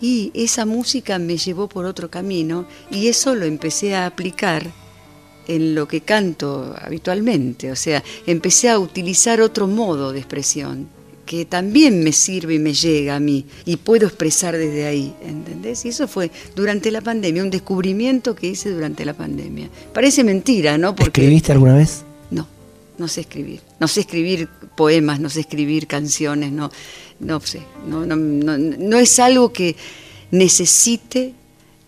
Y 0.00 0.30
esa 0.32 0.64
música 0.64 1.18
me 1.18 1.38
llevó 1.38 1.68
por 1.68 1.86
otro 1.86 2.08
camino 2.08 2.66
y 2.88 3.08
eso 3.08 3.34
lo 3.34 3.46
empecé 3.46 3.96
a 3.96 4.06
aplicar 4.06 4.70
en 5.54 5.74
lo 5.74 5.86
que 5.86 6.00
canto 6.00 6.74
habitualmente, 6.78 7.70
o 7.70 7.76
sea, 7.76 8.02
empecé 8.26 8.68
a 8.68 8.78
utilizar 8.78 9.40
otro 9.40 9.66
modo 9.66 10.12
de 10.12 10.18
expresión 10.18 10.88
que 11.24 11.44
también 11.44 12.02
me 12.02 12.12
sirve 12.12 12.54
y 12.54 12.58
me 12.58 12.74
llega 12.74 13.16
a 13.16 13.20
mí 13.20 13.46
y 13.64 13.76
puedo 13.76 14.06
expresar 14.06 14.56
desde 14.56 14.86
ahí, 14.86 15.14
¿entendés? 15.24 15.84
Y 15.84 15.88
eso 15.88 16.08
fue 16.08 16.30
durante 16.54 16.90
la 16.90 17.00
pandemia, 17.00 17.42
un 17.42 17.50
descubrimiento 17.50 18.34
que 18.34 18.48
hice 18.48 18.70
durante 18.70 19.04
la 19.04 19.14
pandemia. 19.14 19.70
Parece 19.94 20.24
mentira, 20.24 20.76
¿no? 20.78 20.94
Porque, 20.94 21.22
¿Escribiste 21.22 21.52
alguna 21.52 21.76
vez? 21.76 22.04
No, 22.30 22.46
no 22.98 23.08
sé 23.08 23.22
escribir. 23.22 23.60
No 23.78 23.88
sé 23.88 24.00
escribir 24.00 24.48
poemas, 24.76 25.20
no 25.20 25.30
sé 25.30 25.40
escribir 25.40 25.86
canciones, 25.86 26.52
no, 26.52 26.70
no 27.20 27.40
sé. 27.40 27.62
No, 27.86 28.04
no, 28.04 28.16
no, 28.16 28.58
no 28.58 28.98
es 28.98 29.18
algo 29.18 29.52
que 29.52 29.76
necesite 30.30 31.34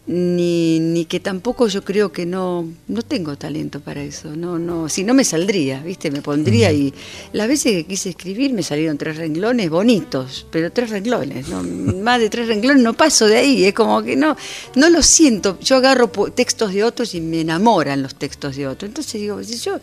ni, 0.07 0.81
ni 0.81 1.07
que 1.07 1.19
tampoco 1.19 1.67
yo 1.67 1.83
creo 1.83 2.13
que 2.13 2.27
no, 2.27 2.69
no 2.89 3.03
tengo 3.03 3.37
talento 3.37 3.81
para 3.81 4.03
eso. 4.03 4.37
No, 4.37 4.59
no, 4.59 4.89
si 4.89 5.03
no 5.03 5.15
me 5.15 5.25
saldría, 5.25 5.81
¿viste? 5.81 6.11
Me 6.11 6.21
pondría 6.21 6.73
y 6.73 6.93
las 7.33 7.49
veces 7.49 7.73
que 7.73 7.85
quise 7.85 8.11
escribir 8.11 8.53
me 8.53 8.63
salieron 8.63 8.99
tres 8.99 9.17
renglones 9.17 9.71
bonitos, 9.71 10.47
pero 10.51 10.71
tres 10.71 10.91
renglones, 10.91 11.49
¿no? 11.49 11.63
más 12.03 12.21
de 12.21 12.29
tres 12.29 12.49
renglones 12.49 12.83
no 12.83 12.93
paso 12.93 13.27
de 13.27 13.39
ahí, 13.39 13.65
es 13.65 13.73
como 13.73 14.03
que 14.03 14.15
no, 14.15 14.37
no 14.75 14.91
lo 14.91 15.03
siento. 15.03 15.59
Yo 15.61 15.77
agarro 15.77 16.09
textos 16.09 16.75
de 16.75 16.85
otros 16.85 17.15
y 17.15 17.21
me 17.21 17.41
enamoran 17.41 18.03
los 18.03 18.15
textos 18.15 18.57
de 18.57 18.67
otros. 18.67 18.89
Entonces 18.89 19.21
digo, 19.21 19.43
si 19.43 19.59
yo 19.59 19.81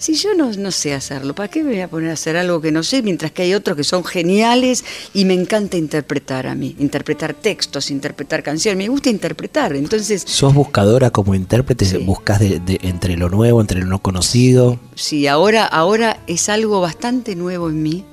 si 0.00 0.14
yo 0.14 0.32
no, 0.34 0.50
no 0.52 0.70
sé 0.70 0.94
hacerlo, 0.94 1.34
¿para 1.34 1.50
qué 1.50 1.62
me 1.62 1.72
voy 1.72 1.80
a 1.82 1.88
poner 1.88 2.08
a 2.08 2.14
hacer 2.14 2.34
algo 2.38 2.58
que 2.62 2.72
no 2.72 2.82
sé? 2.82 3.02
Mientras 3.02 3.32
que 3.32 3.42
hay 3.42 3.52
otros 3.52 3.76
que 3.76 3.84
son 3.84 4.02
geniales 4.02 4.82
y 5.12 5.26
me 5.26 5.34
encanta 5.34 5.76
interpretar 5.76 6.46
a 6.46 6.54
mí, 6.54 6.74
interpretar 6.78 7.34
textos, 7.34 7.90
interpretar 7.90 8.42
canciones, 8.42 8.78
me 8.78 8.88
gusta 8.88 9.10
interpretar, 9.10 9.76
entonces... 9.76 10.22
¿Sos 10.26 10.54
buscadora 10.54 11.10
como 11.10 11.34
intérprete? 11.34 11.98
¿Buscas 11.98 12.40
de, 12.40 12.78
entre 12.80 13.18
lo 13.18 13.28
nuevo, 13.28 13.60
entre 13.60 13.80
lo 13.80 13.86
no 13.86 13.98
conocido? 14.00 14.80
Sí, 14.94 15.26
ahora, 15.26 15.66
ahora 15.66 16.22
es 16.26 16.48
algo 16.48 16.80
bastante 16.80 17.36
nuevo 17.36 17.68
en 17.68 17.82
mí, 17.82 18.04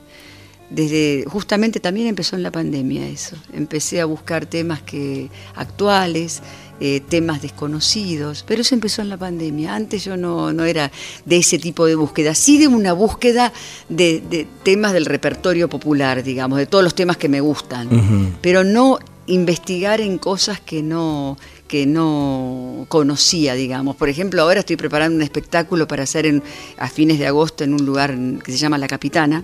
desde 0.70 1.24
justamente 1.26 1.80
también 1.80 2.08
empezó 2.08 2.36
en 2.36 2.44
la 2.44 2.52
pandemia 2.52 3.08
eso. 3.08 3.38
Empecé 3.54 4.02
a 4.02 4.06
buscar 4.06 4.46
temas 4.46 4.82
que 4.82 5.30
actuales, 5.56 6.42
eh, 6.80 7.02
temas 7.08 7.42
desconocidos, 7.42 8.44
pero 8.48 8.62
eso 8.62 8.76
empezó 8.76 9.02
en 9.02 9.10
la 9.10 9.18
pandemia. 9.18 9.76
Antes 9.76 10.04
yo 10.06 10.18
no, 10.18 10.54
no, 10.54 10.64
era 10.66 10.92
de 11.26 11.38
ese 11.38 11.58
tipo 11.58 11.86
de 11.86 11.96
búsqueda, 11.96 12.36
sí 12.36 12.58
de 12.58 12.68
una 12.68 12.94
búsqueda 12.94 13.52
de, 13.90 14.48
temas 14.64 14.94
del 14.94 15.06
repertorio 15.06 15.70
popular, 15.70 16.24
digamos, 16.24 16.60
de 16.60 16.66
todos 16.66 16.84
los 16.84 16.96
temas 16.96 17.18
que 17.18 17.30
me 17.30 17.42
gustan, 17.42 18.38
pero 18.42 18.64
no 18.64 19.00
investigar 19.28 20.02
en 20.02 20.18
cosas 20.18 20.62
que 20.62 20.82
no 20.82 21.38
que 21.68 21.86
no 21.86 22.86
conocía, 22.88 23.54
digamos. 23.54 23.96
Por 23.96 24.10
ejemplo, 24.10 24.42
ahora 24.42 24.62
estoy 24.62 24.78
preparando 24.78 25.18
un 25.18 25.22
espectáculo 25.22 25.88
para 25.88 26.04
hacer 26.04 26.26
en, 26.26 26.42
a 26.78 26.88
fines 26.88 27.20
de 27.20 27.28
agosto 27.28 27.64
en 27.64 27.74
un 27.74 27.86
lugar 27.86 28.18
que 28.44 28.52
se 28.52 28.58
llama 28.58 28.78
La 28.78 28.88
Capitana, 28.88 29.44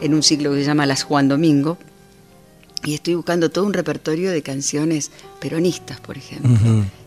en 0.00 0.14
un 0.14 0.22
ciclo 0.22 0.52
que 0.52 0.60
se 0.60 0.64
llama 0.64 0.86
Las 0.86 1.02
Juan 1.02 1.28
Domingo, 1.28 1.76
y 2.84 2.94
estoy 2.94 3.14
buscando 3.14 3.50
todo 3.50 3.66
un 3.66 3.72
repertorio 3.72 4.30
de 4.30 4.42
canciones 4.42 5.10
peronistas, 5.40 6.00
por 6.00 6.16
ejemplo. 6.16 6.50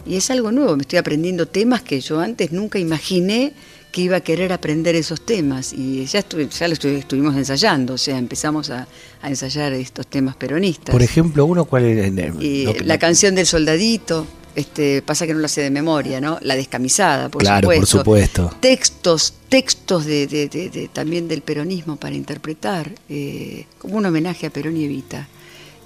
Y 0.05 0.15
es 0.15 0.29
algo 0.29 0.51
nuevo, 0.51 0.75
me 0.75 0.81
estoy 0.81 0.99
aprendiendo 0.99 1.47
temas 1.47 1.81
que 1.81 1.99
yo 2.01 2.19
antes 2.19 2.51
nunca 2.51 2.79
imaginé 2.79 3.53
que 3.91 4.01
iba 4.01 4.17
a 4.17 4.21
querer 4.21 4.51
aprender 4.51 4.95
esos 4.95 5.21
temas. 5.21 5.73
Y 5.73 6.05
ya, 6.05 6.23
ya 6.27 6.67
lo 6.67 6.73
estuvimos 6.73 7.35
ensayando, 7.35 7.93
o 7.93 7.97
sea, 7.97 8.17
empezamos 8.17 8.69
a, 8.69 8.87
ensayar 9.23 9.73
estos 9.73 10.07
temas 10.07 10.35
peronistas. 10.35 10.91
Por 10.91 11.01
ejemplo, 11.01 11.45
uno 11.45 11.65
cuál 11.65 11.85
es... 11.85 12.85
la 12.85 12.97
canción 12.97 13.35
del 13.35 13.45
soldadito. 13.45 14.27
Este, 14.55 15.01
pasa 15.01 15.25
que 15.25 15.33
no 15.33 15.39
lo 15.39 15.47
sé 15.47 15.61
de 15.61 15.71
memoria, 15.71 16.21
¿no? 16.21 16.37
La 16.41 16.55
descamisada, 16.55 17.27
por 17.27 17.41
claro, 17.41 17.69
por 17.69 17.87
supuesto. 17.87 18.55
Textos, 18.59 19.33
textos 19.49 20.05
de, 20.05 20.89
también 20.93 21.27
del 21.27 21.41
peronismo 21.41 21.95
para 21.95 22.13
interpretar, 22.13 22.91
eh, 23.09 23.65
como 23.79 23.97
un 23.97 24.05
homenaje 24.05 24.45
a 24.45 24.49
Perón 24.51 24.77
y 24.77 24.83
Evita 24.83 25.27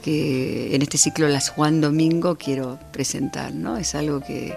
que 0.08 0.74
en 0.74 0.82
este 0.82 0.98
ciclo 0.98 1.28
Las 1.28 1.50
Juan 1.50 1.82
Domingo 1.82 2.38
quiero 2.38 2.80
presentar, 2.94 3.54
¿no? 3.54 3.76
Es 3.76 3.94
algo 3.94 4.22
que 4.22 4.56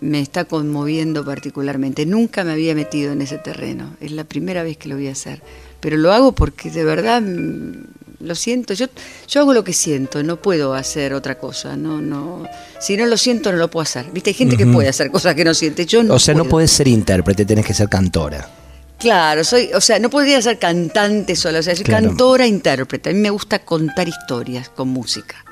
me 0.00 0.18
está 0.18 0.46
conmoviendo 0.46 1.26
particularmente. 1.26 2.06
Nunca 2.06 2.42
me 2.42 2.52
había 2.52 2.74
metido 2.74 3.12
en 3.12 3.20
ese 3.20 3.36
terreno, 3.36 3.94
es 4.00 4.12
la 4.12 4.24
primera 4.24 4.62
vez 4.62 4.78
que 4.78 4.88
lo 4.88 4.94
voy 4.94 5.08
a 5.08 5.12
hacer, 5.12 5.42
pero 5.80 5.98
lo 5.98 6.10
hago 6.10 6.32
porque 6.32 6.70
de 6.70 6.84
verdad 6.84 7.20
mm, 7.20 7.84
lo 8.20 8.34
siento, 8.34 8.72
yo, 8.72 8.86
yo 9.28 9.40
hago 9.42 9.52
lo 9.52 9.62
que 9.62 9.74
siento, 9.74 10.22
no 10.22 10.36
puedo 10.36 10.72
hacer 10.72 11.12
otra 11.12 11.38
cosa, 11.38 11.76
no, 11.76 12.00
no, 12.00 12.48
si 12.80 12.96
no 12.96 13.04
lo 13.04 13.18
siento 13.18 13.52
no 13.52 13.58
lo 13.58 13.68
puedo 13.68 13.82
hacer. 13.82 14.06
Viste, 14.10 14.30
hay 14.30 14.34
gente 14.34 14.56
que 14.56 14.64
puede 14.64 14.88
hacer 14.88 15.10
cosas 15.10 15.34
que 15.34 15.44
no 15.44 15.52
siente, 15.52 15.84
yo 15.84 16.02
no. 16.02 16.14
O 16.14 16.18
sea, 16.18 16.32
no 16.32 16.46
puedes 16.46 16.70
ser 16.70 16.88
intérprete, 16.88 17.44
tenés 17.44 17.66
que 17.66 17.74
ser 17.74 17.90
cantora. 17.90 18.48
Claro, 18.98 19.44
soy, 19.44 19.70
o 19.74 19.80
sea, 19.80 20.00
no 20.00 20.10
podría 20.10 20.42
ser 20.42 20.58
cantante 20.58 21.36
solo, 21.36 21.60
o 21.60 21.62
sea, 21.62 21.76
soy 21.76 21.84
cantora, 21.84 22.46
intérprete. 22.46 23.10
A 23.10 23.12
mí 23.12 23.20
me 23.20 23.30
gusta 23.30 23.60
contar 23.60 24.08
historias 24.08 24.68
con 24.68 24.88
música. 24.88 25.44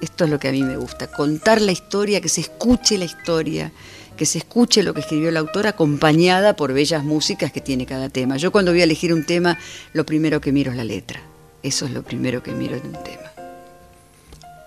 Esto 0.00 0.24
es 0.24 0.30
lo 0.30 0.38
que 0.38 0.48
a 0.48 0.52
mí 0.52 0.62
me 0.62 0.76
gusta, 0.76 1.08
contar 1.08 1.60
la 1.60 1.72
historia, 1.72 2.20
que 2.20 2.28
se 2.28 2.40
escuche 2.42 2.98
la 2.98 3.04
historia, 3.04 3.72
que 4.16 4.24
se 4.24 4.38
escuche 4.38 4.84
lo 4.84 4.94
que 4.94 5.00
escribió 5.00 5.32
la 5.32 5.40
autora 5.40 5.70
acompañada 5.70 6.54
por 6.54 6.72
bellas 6.72 7.02
músicas 7.02 7.50
que 7.50 7.60
tiene 7.60 7.86
cada 7.86 8.08
tema. 8.08 8.36
Yo 8.36 8.52
cuando 8.52 8.70
voy 8.70 8.80
a 8.80 8.84
elegir 8.84 9.12
un 9.12 9.26
tema, 9.26 9.58
lo 9.92 10.06
primero 10.06 10.40
que 10.40 10.52
miro 10.52 10.70
es 10.70 10.76
la 10.76 10.84
letra. 10.84 11.20
Eso 11.62 11.86
es 11.86 11.92
lo 11.92 12.02
primero 12.02 12.42
que 12.42 12.52
miro 12.52 12.76
en 12.76 12.86
un 12.86 13.02
tema. 13.02 13.32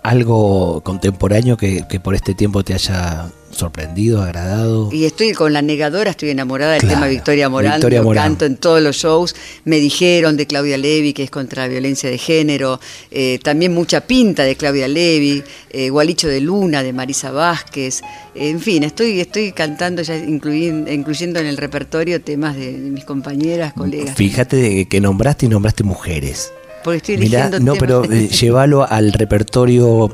¿Algo 0.03 0.81
contemporáneo 0.81 1.57
que, 1.57 1.85
que 1.87 1.99
por 1.99 2.15
este 2.15 2.33
tiempo 2.33 2.63
te 2.63 2.73
haya 2.73 3.29
sorprendido, 3.55 4.21
agradado. 4.21 4.89
Y 4.91 5.05
estoy 5.05 5.33
con 5.33 5.53
la 5.53 5.61
negadora, 5.61 6.11
estoy 6.11 6.29
enamorada 6.29 6.73
del 6.73 6.87
tema 6.87 7.07
Victoria 7.07 7.49
Morán, 7.49 7.79
Victoria 7.79 8.03
canto 8.13 8.45
en 8.45 8.57
todos 8.57 8.81
los 8.81 8.95
shows. 8.97 9.35
Me 9.63 9.77
dijeron 9.77 10.37
de 10.37 10.45
Claudia 10.45 10.77
Levi, 10.77 11.13
que 11.13 11.23
es 11.23 11.31
contra 11.31 11.63
la 11.63 11.69
violencia 11.69 12.09
de 12.09 12.17
género, 12.17 12.79
eh, 13.11 13.39
también 13.43 13.73
mucha 13.73 14.01
pinta 14.01 14.43
de 14.43 14.55
Claudia 14.55 14.87
Levi, 14.87 15.43
eh, 15.69 15.89
Gualicho 15.89 16.27
de 16.27 16.41
Luna 16.41 16.83
de 16.83 16.93
Marisa 16.93 17.31
Vázquez, 17.31 18.01
en 18.35 18.59
fin, 18.59 18.83
estoy, 18.83 19.19
estoy 19.21 19.53
cantando 19.53 20.01
ya 20.01 20.17
incluyendo, 20.17 20.91
incluyendo 20.91 21.39
en 21.39 21.45
el 21.45 21.57
repertorio 21.57 22.21
temas 22.21 22.55
de, 22.57 22.71
mis 22.73 23.05
compañeras, 23.05 23.73
colegas. 23.73 24.15
Fíjate 24.15 24.85
que 24.87 25.01
nombraste 25.01 25.45
y 25.45 25.49
nombraste 25.49 25.83
mujeres. 25.83 26.51
Porque 26.83 26.97
estoy 26.97 27.17
Mirá, 27.17 27.49
no, 27.59 27.75
pero 27.75 28.03
eh, 28.03 28.27
llévalo 28.27 28.85
al 28.87 29.11
repertorio 29.13 30.13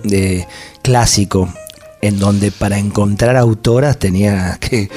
clásico 0.82 1.54
en 2.02 2.18
donde 2.18 2.52
para 2.52 2.80
encontrar 2.80 3.38
autoras 3.38 3.98
tenía 3.98 4.58
que 4.60 4.90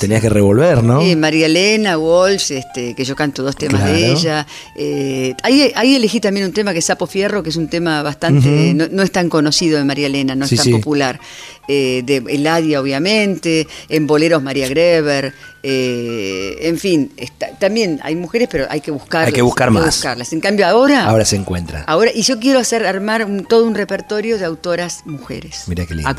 tenías 0.00 0.22
que 0.22 0.30
revolver, 0.30 0.82
¿no? 0.82 1.02
Sí, 1.02 1.14
María 1.14 1.46
Elena 1.46 1.98
Walsh, 1.98 2.52
este, 2.52 2.94
que 2.94 3.04
yo 3.04 3.14
canto 3.14 3.42
dos 3.42 3.56
temas 3.56 3.84
de 3.84 4.10
ella. 4.10 4.46
Eh, 4.74 5.34
ahí, 5.42 5.70
ahí, 5.74 5.96
elegí 5.96 6.20
también 6.20 6.46
un 6.46 6.52
tema 6.52 6.72
que 6.72 6.78
es 6.78 6.84
Sapo 6.86 7.06
Fierro, 7.06 7.42
que 7.42 7.50
es 7.50 7.56
un 7.56 7.68
tema 7.68 8.02
bastante, 8.02 8.74
no, 8.74 9.02
es 9.02 9.12
tan 9.12 9.28
conocido 9.28 9.78
de 9.78 9.84
María 9.84 10.06
Elena, 10.06 10.34
no 10.34 10.46
es 10.46 10.56
tan 10.56 10.70
popular. 10.70 11.20
Eh, 11.68 12.02
de 12.04 12.16
Eladia, 12.28 12.80
obviamente, 12.80 13.68
en 13.88 14.06
boleros 14.06 14.42
María 14.42 14.66
Greber, 14.66 15.32
eh, 15.62 16.56
en 16.62 16.78
fin, 16.78 17.12
también 17.58 18.00
hay 18.02 18.16
mujeres, 18.16 18.48
pero 18.50 18.66
hay 18.70 18.80
que 18.80 18.90
buscarlas. 18.90 19.28
Hay 19.28 19.32
que 19.32 19.42
buscar 19.42 19.70
más. 19.70 19.84
buscarlas. 19.84 20.32
En 20.32 20.40
cambio, 20.40 20.66
ahora. 20.66 21.04
Ahora 21.04 21.24
se 21.24 21.36
encuentra. 21.36 21.84
Ahora, 21.86 22.10
y 22.14 22.22
yo 22.22 22.40
quiero 22.40 22.58
hacer, 22.58 22.86
armar 22.86 23.26
todo 23.48 23.64
un 23.66 23.74
repertorio 23.74 24.38
de 24.38 24.44
autoras 24.46 25.02
mujeres. 25.04 25.64
Mira 25.66 25.86
qué 25.86 25.94
lindo. 25.94 26.10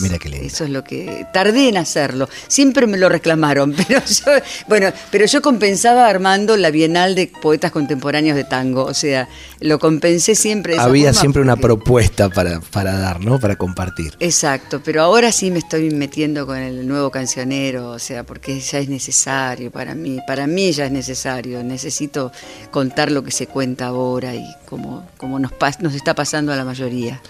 Mira 0.00 0.18
qué 0.18 0.28
lindo. 0.28 0.46
Eso 0.46 0.64
es 0.64 0.70
lo 0.70 0.84
que. 0.84 1.26
Tardé 1.32 1.68
en 1.68 1.76
hacerlo. 1.76 2.28
Siempre 2.48 2.86
me 2.86 2.98
lo 2.98 3.08
reclamaron, 3.08 3.74
pero 3.88 4.00
yo. 4.04 4.32
Bueno, 4.68 4.92
pero 5.10 5.26
yo 5.26 5.42
compensaba 5.42 6.08
armando 6.08 6.56
la 6.56 6.70
Bienal 6.70 7.14
de 7.14 7.30
Poetas 7.42 7.70
Contemporáneos 7.70 8.36
de 8.36 8.44
Tango. 8.44 8.84
O 8.84 8.94
sea, 8.94 9.28
lo 9.60 9.78
compensé 9.78 10.34
siempre. 10.34 10.78
Había 10.78 11.12
siempre 11.12 11.42
una 11.42 11.56
propuesta 11.56 12.28
para, 12.28 12.60
para 12.60 12.98
dar, 12.98 13.20
¿no? 13.20 13.38
Para 13.38 13.56
compartir. 13.56 14.14
Exacto, 14.20 14.80
pero 14.84 15.02
ahora 15.02 15.32
sí 15.32 15.50
me 15.50 15.58
estoy 15.58 15.90
metiendo 15.90 16.46
con 16.46 16.58
el 16.58 16.86
nuevo 16.86 17.10
cancionero, 17.10 17.90
o 17.90 17.98
sea, 17.98 18.24
porque 18.24 18.60
ya 18.60 18.78
es 18.78 18.88
necesario 18.88 19.70
para 19.70 19.94
mí, 19.94 20.18
para 20.26 20.46
mí 20.46 20.72
ya 20.72 20.86
es 20.86 20.92
necesario, 20.92 21.62
necesito 21.62 22.32
contar 22.70 23.10
lo 23.10 23.22
que 23.22 23.30
se 23.30 23.46
cuenta 23.46 23.86
ahora 23.86 24.34
y 24.34 24.44
como, 24.66 25.06
como 25.16 25.38
nos, 25.38 25.52
nos 25.80 25.94
está 25.94 26.14
pasando 26.14 26.52
a 26.52 26.56
la 26.56 26.64
mayoría. 26.64 27.20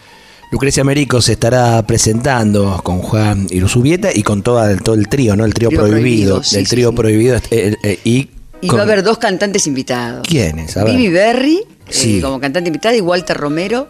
Lucrecia 0.55 0.85
Merico 0.85 1.21
se 1.21 1.33
estará 1.33 1.85
presentando 1.85 2.81
con 2.85 3.01
Juan 3.01 3.49
Iruzubieta 3.51 4.11
y 4.15 4.23
con 4.23 4.45
toda, 4.45 4.77
todo 4.77 4.95
el 4.95 5.09
trío, 5.09 5.35
¿no? 5.35 5.45
El 5.45 5.53
trío, 5.53 5.69
prohibido, 5.69 6.41
el 6.53 6.69
trío 6.69 6.95
prohibido 6.95 7.39
eh, 7.51 7.75
eh, 7.83 7.99
y 8.05 8.29
y 8.61 8.69
va 8.69 8.79
a 8.79 8.83
haber 8.83 9.03
dos 9.03 9.19
cantantes 9.19 9.67
invitados. 9.67 10.25
¿Quiénes? 10.29 10.77
Vivi 10.85 11.09
Berry, 11.09 11.61
eh, 11.91 12.21
como 12.23 12.39
cantante 12.39 12.69
invitada, 12.69 12.95
y 12.95 13.01
Walter 13.01 13.37
Romero, 13.37 13.89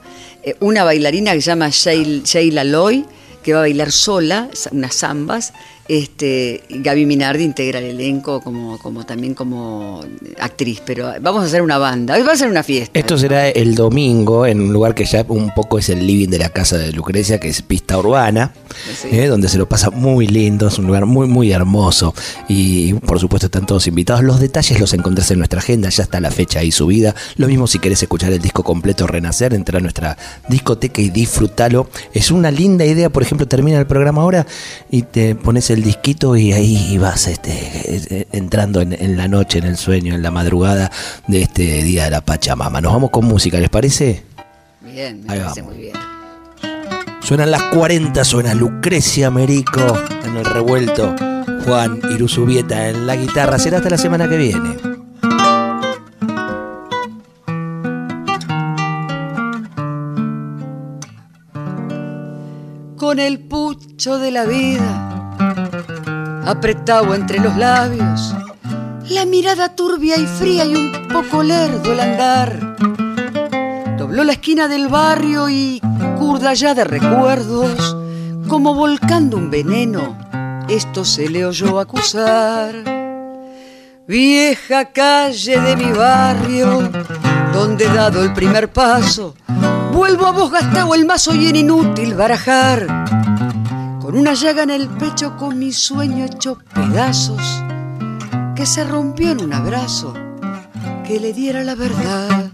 una 0.60 0.84
bailarina 0.84 1.34
que 1.34 1.42
se 1.42 1.48
llama 1.48 1.68
Sheila 1.68 2.64
Loy, 2.64 3.04
que 3.42 3.52
va 3.52 3.58
a 3.58 3.62
bailar 3.64 3.92
sola, 3.92 4.48
unas 4.72 4.96
zambas, 4.96 5.52
este, 5.88 6.62
Gaby 6.70 7.06
Minardi 7.06 7.44
integra 7.44 7.78
el 7.78 7.86
elenco 7.86 8.40
como, 8.40 8.78
como 8.78 9.04
también 9.04 9.34
como 9.34 10.00
actriz, 10.40 10.82
pero 10.84 11.12
vamos 11.20 11.42
a 11.42 11.46
hacer 11.46 11.62
una 11.62 11.78
banda, 11.78 12.14
hoy 12.14 12.22
va 12.22 12.32
a 12.32 12.36
ser 12.36 12.48
una 12.48 12.62
fiesta. 12.62 12.98
Esto 12.98 13.18
será 13.18 13.48
el 13.48 13.74
domingo 13.74 14.46
en 14.46 14.60
un 14.60 14.72
lugar 14.72 14.94
que 14.94 15.04
ya 15.04 15.24
un 15.28 15.52
poco 15.54 15.78
es 15.78 15.88
el 15.88 16.06
living 16.06 16.28
de 16.28 16.38
la 16.38 16.48
casa 16.48 16.78
de 16.78 16.92
Lucrecia, 16.92 17.38
que 17.38 17.48
es 17.48 17.62
pista 17.62 17.98
urbana, 17.98 18.52
eh, 19.10 19.26
donde 19.26 19.48
se 19.48 19.58
lo 19.58 19.68
pasa 19.68 19.90
muy 19.90 20.26
lindo, 20.26 20.68
es 20.68 20.78
un 20.78 20.86
lugar 20.86 21.06
muy 21.06 21.28
muy 21.28 21.52
hermoso 21.52 22.14
y 22.48 22.94
por 22.94 23.20
supuesto 23.20 23.46
están 23.46 23.66
todos 23.66 23.86
invitados. 23.86 24.22
Los 24.22 24.40
detalles 24.40 24.80
los 24.80 24.92
encontrás 24.94 25.30
en 25.30 25.38
nuestra 25.38 25.58
agenda, 25.58 25.88
ya 25.90 26.04
está 26.04 26.20
la 26.20 26.30
fecha 26.30 26.60
ahí 26.60 26.72
subida. 26.72 27.14
Lo 27.36 27.46
mismo 27.46 27.66
si 27.66 27.78
querés 27.78 28.02
escuchar 28.02 28.32
el 28.32 28.40
disco 28.40 28.62
completo 28.62 29.06
Renacer, 29.06 29.54
entra 29.54 29.78
a 29.78 29.82
nuestra 29.82 30.16
discoteca 30.48 31.02
y 31.02 31.10
disfrútalo. 31.10 31.88
Es 32.12 32.30
una 32.30 32.50
linda 32.50 32.84
idea, 32.84 33.10
por 33.10 33.22
ejemplo, 33.22 33.46
termina 33.46 33.78
el 33.78 33.86
programa 33.86 34.22
ahora 34.22 34.46
y 34.90 35.02
te 35.02 35.34
pones 35.34 35.70
el 35.70 35.73
el 35.74 35.82
disquito 35.82 36.36
y 36.36 36.52
ahí 36.52 36.96
vas 36.98 37.26
este, 37.26 37.52
eh, 37.52 38.26
entrando 38.32 38.80
en, 38.80 39.16
la 39.16 39.28
noche, 39.28 39.58
en 39.58 39.64
el 39.64 39.76
sueño, 39.76 40.14
en 40.14 40.22
la 40.22 40.30
madrugada 40.30 40.90
de 41.26 41.42
este 41.42 41.82
día 41.82 42.04
de 42.04 42.10
la 42.10 42.20
Pachamama. 42.20 42.80
Nos 42.80 42.92
vamos 42.92 43.10
con 43.10 43.24
música, 43.24 43.58
¿les 43.58 43.68
parece? 43.68 44.24
Bien, 44.80 45.20
me 45.22 45.26
parece 45.26 45.62
muy 45.62 45.76
bien. 45.76 45.94
Suenan 47.20 47.50
las 47.50 47.62
40, 47.62 48.24
suena 48.24 48.54
Lucrecia 48.54 49.30
Merico 49.30 49.80
en 50.24 50.36
el 50.36 50.44
revuelto, 50.44 51.14
Juan 51.64 52.00
Iruzubieta 52.10 52.88
en 52.88 53.06
la 53.06 53.16
guitarra. 53.16 53.58
Será 53.58 53.78
hasta 53.78 53.90
la 53.90 53.98
semana 53.98 54.28
que 54.28 54.36
viene. 54.36 54.76
Con 62.96 63.18
el 63.18 63.40
pucho 63.40 64.18
de 64.18 64.30
la 64.30 64.44
vida 64.44 65.23
apretado 66.46 67.14
entre 67.14 67.38
los 67.40 67.56
labios, 67.56 68.34
la 69.08 69.24
mirada 69.24 69.68
turbia 69.74 70.16
y 70.16 70.26
fría 70.26 70.64
y 70.64 70.74
un 70.74 71.08
poco 71.08 71.42
lerdo 71.42 71.92
el 71.92 72.00
andar. 72.00 72.76
Dobló 73.98 74.24
la 74.24 74.32
esquina 74.32 74.68
del 74.68 74.88
barrio 74.88 75.48
y 75.48 75.80
curda 76.18 76.54
ya 76.54 76.74
de 76.74 76.84
recuerdos, 76.84 77.96
como 78.48 78.74
volcando 78.74 79.36
un 79.36 79.50
veneno, 79.50 80.16
esto 80.68 81.04
se 81.04 81.28
le 81.28 81.46
oyó 81.46 81.80
acusar. 81.80 82.74
Vieja 84.06 84.92
calle 84.92 85.60
de 85.60 85.76
mi 85.76 85.90
barrio, 85.92 86.90
donde 87.52 87.86
dado 87.86 88.22
el 88.22 88.32
primer 88.34 88.70
paso, 88.70 89.34
vuelvo 89.92 90.26
a 90.26 90.32
vos 90.32 90.50
gastado 90.50 90.94
el 90.94 91.06
mazo 91.06 91.34
y 91.34 91.48
en 91.48 91.56
inútil 91.56 92.14
barajar. 92.14 93.23
Con 94.04 94.18
una 94.18 94.34
llaga 94.34 94.64
en 94.64 94.68
el 94.68 94.86
pecho, 94.86 95.34
con 95.38 95.58
mi 95.58 95.72
sueño 95.72 96.26
hecho 96.26 96.58
pedazos, 96.74 97.40
que 98.54 98.66
se 98.66 98.84
rompió 98.84 99.30
en 99.30 99.42
un 99.42 99.54
abrazo 99.54 100.12
que 101.06 101.18
le 101.18 101.32
diera 101.32 101.64
la 101.64 101.74
verdad. 101.74 102.50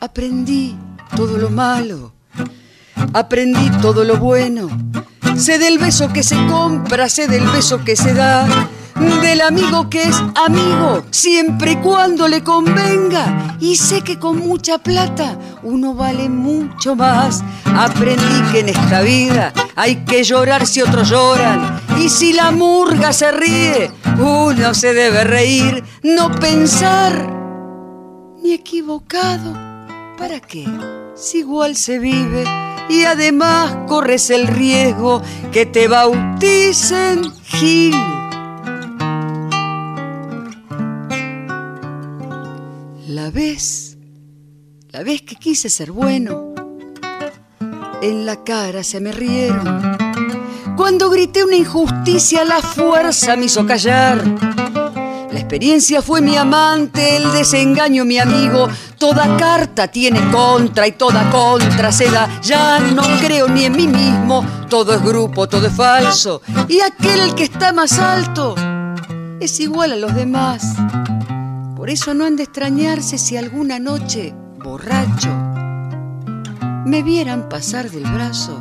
Aprendí 0.00 0.76
todo 1.14 1.38
lo 1.38 1.48
malo, 1.48 2.12
aprendí 3.12 3.70
todo 3.80 4.02
lo 4.02 4.16
bueno. 4.16 4.68
Sé 5.36 5.60
del 5.60 5.78
beso 5.78 6.12
que 6.12 6.24
se 6.24 6.34
compra, 6.46 7.08
sé 7.08 7.28
del 7.28 7.46
beso 7.50 7.84
que 7.84 7.94
se 7.94 8.14
da, 8.14 8.48
del 8.98 9.40
amigo 9.40 9.88
que 9.88 10.02
es 10.02 10.16
amigo, 10.34 11.04
siempre 11.10 11.72
y 11.72 11.76
cuando 11.76 12.26
le 12.28 12.42
convenga. 12.42 13.56
Y 13.60 13.76
sé 13.76 14.02
que 14.02 14.18
con 14.18 14.38
mucha 14.38 14.78
plata 14.78 15.38
uno 15.62 15.94
vale 15.94 16.28
mucho 16.28 16.96
más. 16.96 17.42
Aprendí 17.64 18.52
que 18.52 18.60
en 18.60 18.70
esta 18.70 19.02
vida 19.02 19.52
hay 19.76 20.04
que 20.04 20.24
llorar 20.24 20.66
si 20.66 20.82
otros 20.82 21.10
lloran. 21.10 21.80
Y 21.98 22.08
si 22.08 22.32
la 22.32 22.50
murga 22.50 23.12
se 23.12 23.30
ríe, 23.30 23.90
uno 24.18 24.74
se 24.74 24.94
debe 24.94 25.24
reír, 25.24 25.84
no 26.02 26.30
pensar 26.32 27.32
ni 28.42 28.52
equivocado. 28.52 29.52
¿Para 30.16 30.40
qué? 30.40 30.66
Si 31.14 31.38
igual 31.38 31.76
se 31.76 31.98
vive 31.98 32.44
y 32.88 33.04
además 33.04 33.76
corres 33.86 34.30
el 34.30 34.46
riesgo 34.46 35.22
que 35.52 35.66
te 35.66 35.86
bauticen 35.88 37.32
Gil. 37.44 37.94
La 43.28 43.34
vez, 43.34 43.98
la 44.88 45.02
vez 45.02 45.20
que 45.20 45.36
quise 45.36 45.68
ser 45.68 45.92
bueno, 45.92 46.54
en 48.00 48.24
la 48.24 48.42
cara 48.42 48.82
se 48.82 49.00
me 49.00 49.12
rieron. 49.12 49.98
Cuando 50.78 51.10
grité 51.10 51.44
una 51.44 51.56
injusticia, 51.56 52.42
la 52.46 52.62
fuerza 52.62 53.36
me 53.36 53.44
hizo 53.44 53.66
callar. 53.66 54.24
La 55.30 55.38
experiencia 55.38 56.00
fue 56.00 56.22
mi 56.22 56.38
amante, 56.38 57.18
el 57.18 57.30
desengaño 57.32 58.06
mi 58.06 58.18
amigo. 58.18 58.66
Toda 58.96 59.36
carta 59.36 59.88
tiene 59.88 60.20
contra 60.30 60.86
y 60.86 60.92
toda 60.92 61.30
contra 61.30 61.92
se 61.92 62.10
da. 62.10 62.40
Ya 62.40 62.80
no 62.80 63.02
creo 63.20 63.46
ni 63.46 63.66
en 63.66 63.76
mí 63.76 63.88
mismo, 63.88 64.42
todo 64.70 64.94
es 64.94 65.02
grupo, 65.02 65.46
todo 65.46 65.66
es 65.66 65.74
falso. 65.74 66.40
Y 66.66 66.80
aquel 66.80 67.20
el 67.20 67.34
que 67.34 67.44
está 67.44 67.74
más 67.74 67.98
alto 67.98 68.54
es 69.38 69.60
igual 69.60 69.92
a 69.92 69.96
los 69.96 70.14
demás. 70.14 70.64
Por 71.78 71.90
eso 71.90 72.12
no 72.12 72.24
han 72.24 72.34
de 72.34 72.42
extrañarse 72.42 73.18
si 73.18 73.36
alguna 73.36 73.78
noche, 73.78 74.34
borracho, 74.58 75.28
me 76.84 77.04
vieran 77.04 77.48
pasar 77.48 77.88
del 77.88 78.02
brazo 78.02 78.60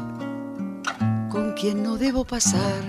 con 1.28 1.54
quien 1.54 1.82
no 1.82 1.98
debo 1.98 2.26
pasar. 2.26 2.84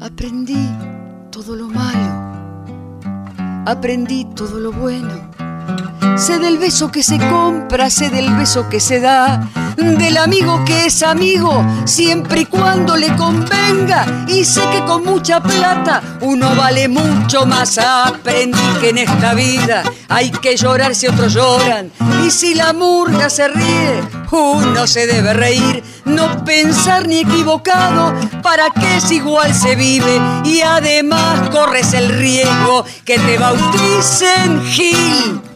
Aprendí 0.00 0.70
todo 1.30 1.56
lo 1.56 1.68
malo, 1.68 2.72
aprendí 3.66 4.24
todo 4.34 4.58
lo 4.58 4.72
bueno. 4.72 5.25
Sé 6.14 6.38
del 6.38 6.58
beso 6.58 6.90
que 6.90 7.02
se 7.02 7.18
compra, 7.18 7.90
sé 7.90 8.08
del 8.10 8.32
beso 8.34 8.68
que 8.68 8.80
se 8.80 9.00
da, 9.00 9.48
del 9.76 10.16
amigo 10.16 10.64
que 10.64 10.86
es 10.86 11.02
amigo, 11.02 11.64
siempre 11.84 12.42
y 12.42 12.46
cuando 12.46 12.96
le 12.96 13.14
convenga. 13.16 14.26
Y 14.28 14.44
sé 14.44 14.62
que 14.70 14.84
con 14.84 15.04
mucha 15.04 15.42
plata 15.42 16.02
uno 16.22 16.54
vale 16.54 16.88
mucho 16.88 17.46
más. 17.46 17.78
Aprendí 17.78 18.58
que 18.80 18.90
en 18.90 18.98
esta 18.98 19.34
vida 19.34 19.82
hay 20.08 20.30
que 20.30 20.56
llorar 20.56 20.94
si 20.94 21.06
otros 21.06 21.34
lloran. 21.34 21.90
Y 22.24 22.30
si 22.30 22.54
la 22.54 22.72
murga 22.72 23.28
se 23.28 23.48
ríe, 23.48 24.02
uno 24.30 24.86
se 24.86 25.06
debe 25.06 25.34
reír. 25.34 25.82
No 26.04 26.44
pensar 26.44 27.06
ni 27.06 27.18
equivocado, 27.18 28.14
para 28.42 28.70
que 28.70 28.96
es 28.96 29.10
igual 29.10 29.54
se 29.54 29.76
vive. 29.76 30.20
Y 30.44 30.62
además 30.62 31.50
corres 31.50 31.92
el 31.92 32.08
riesgo 32.08 32.84
que 33.04 33.18
te 33.18 33.38
bauticen 33.38 34.64
Gil. 34.66 35.55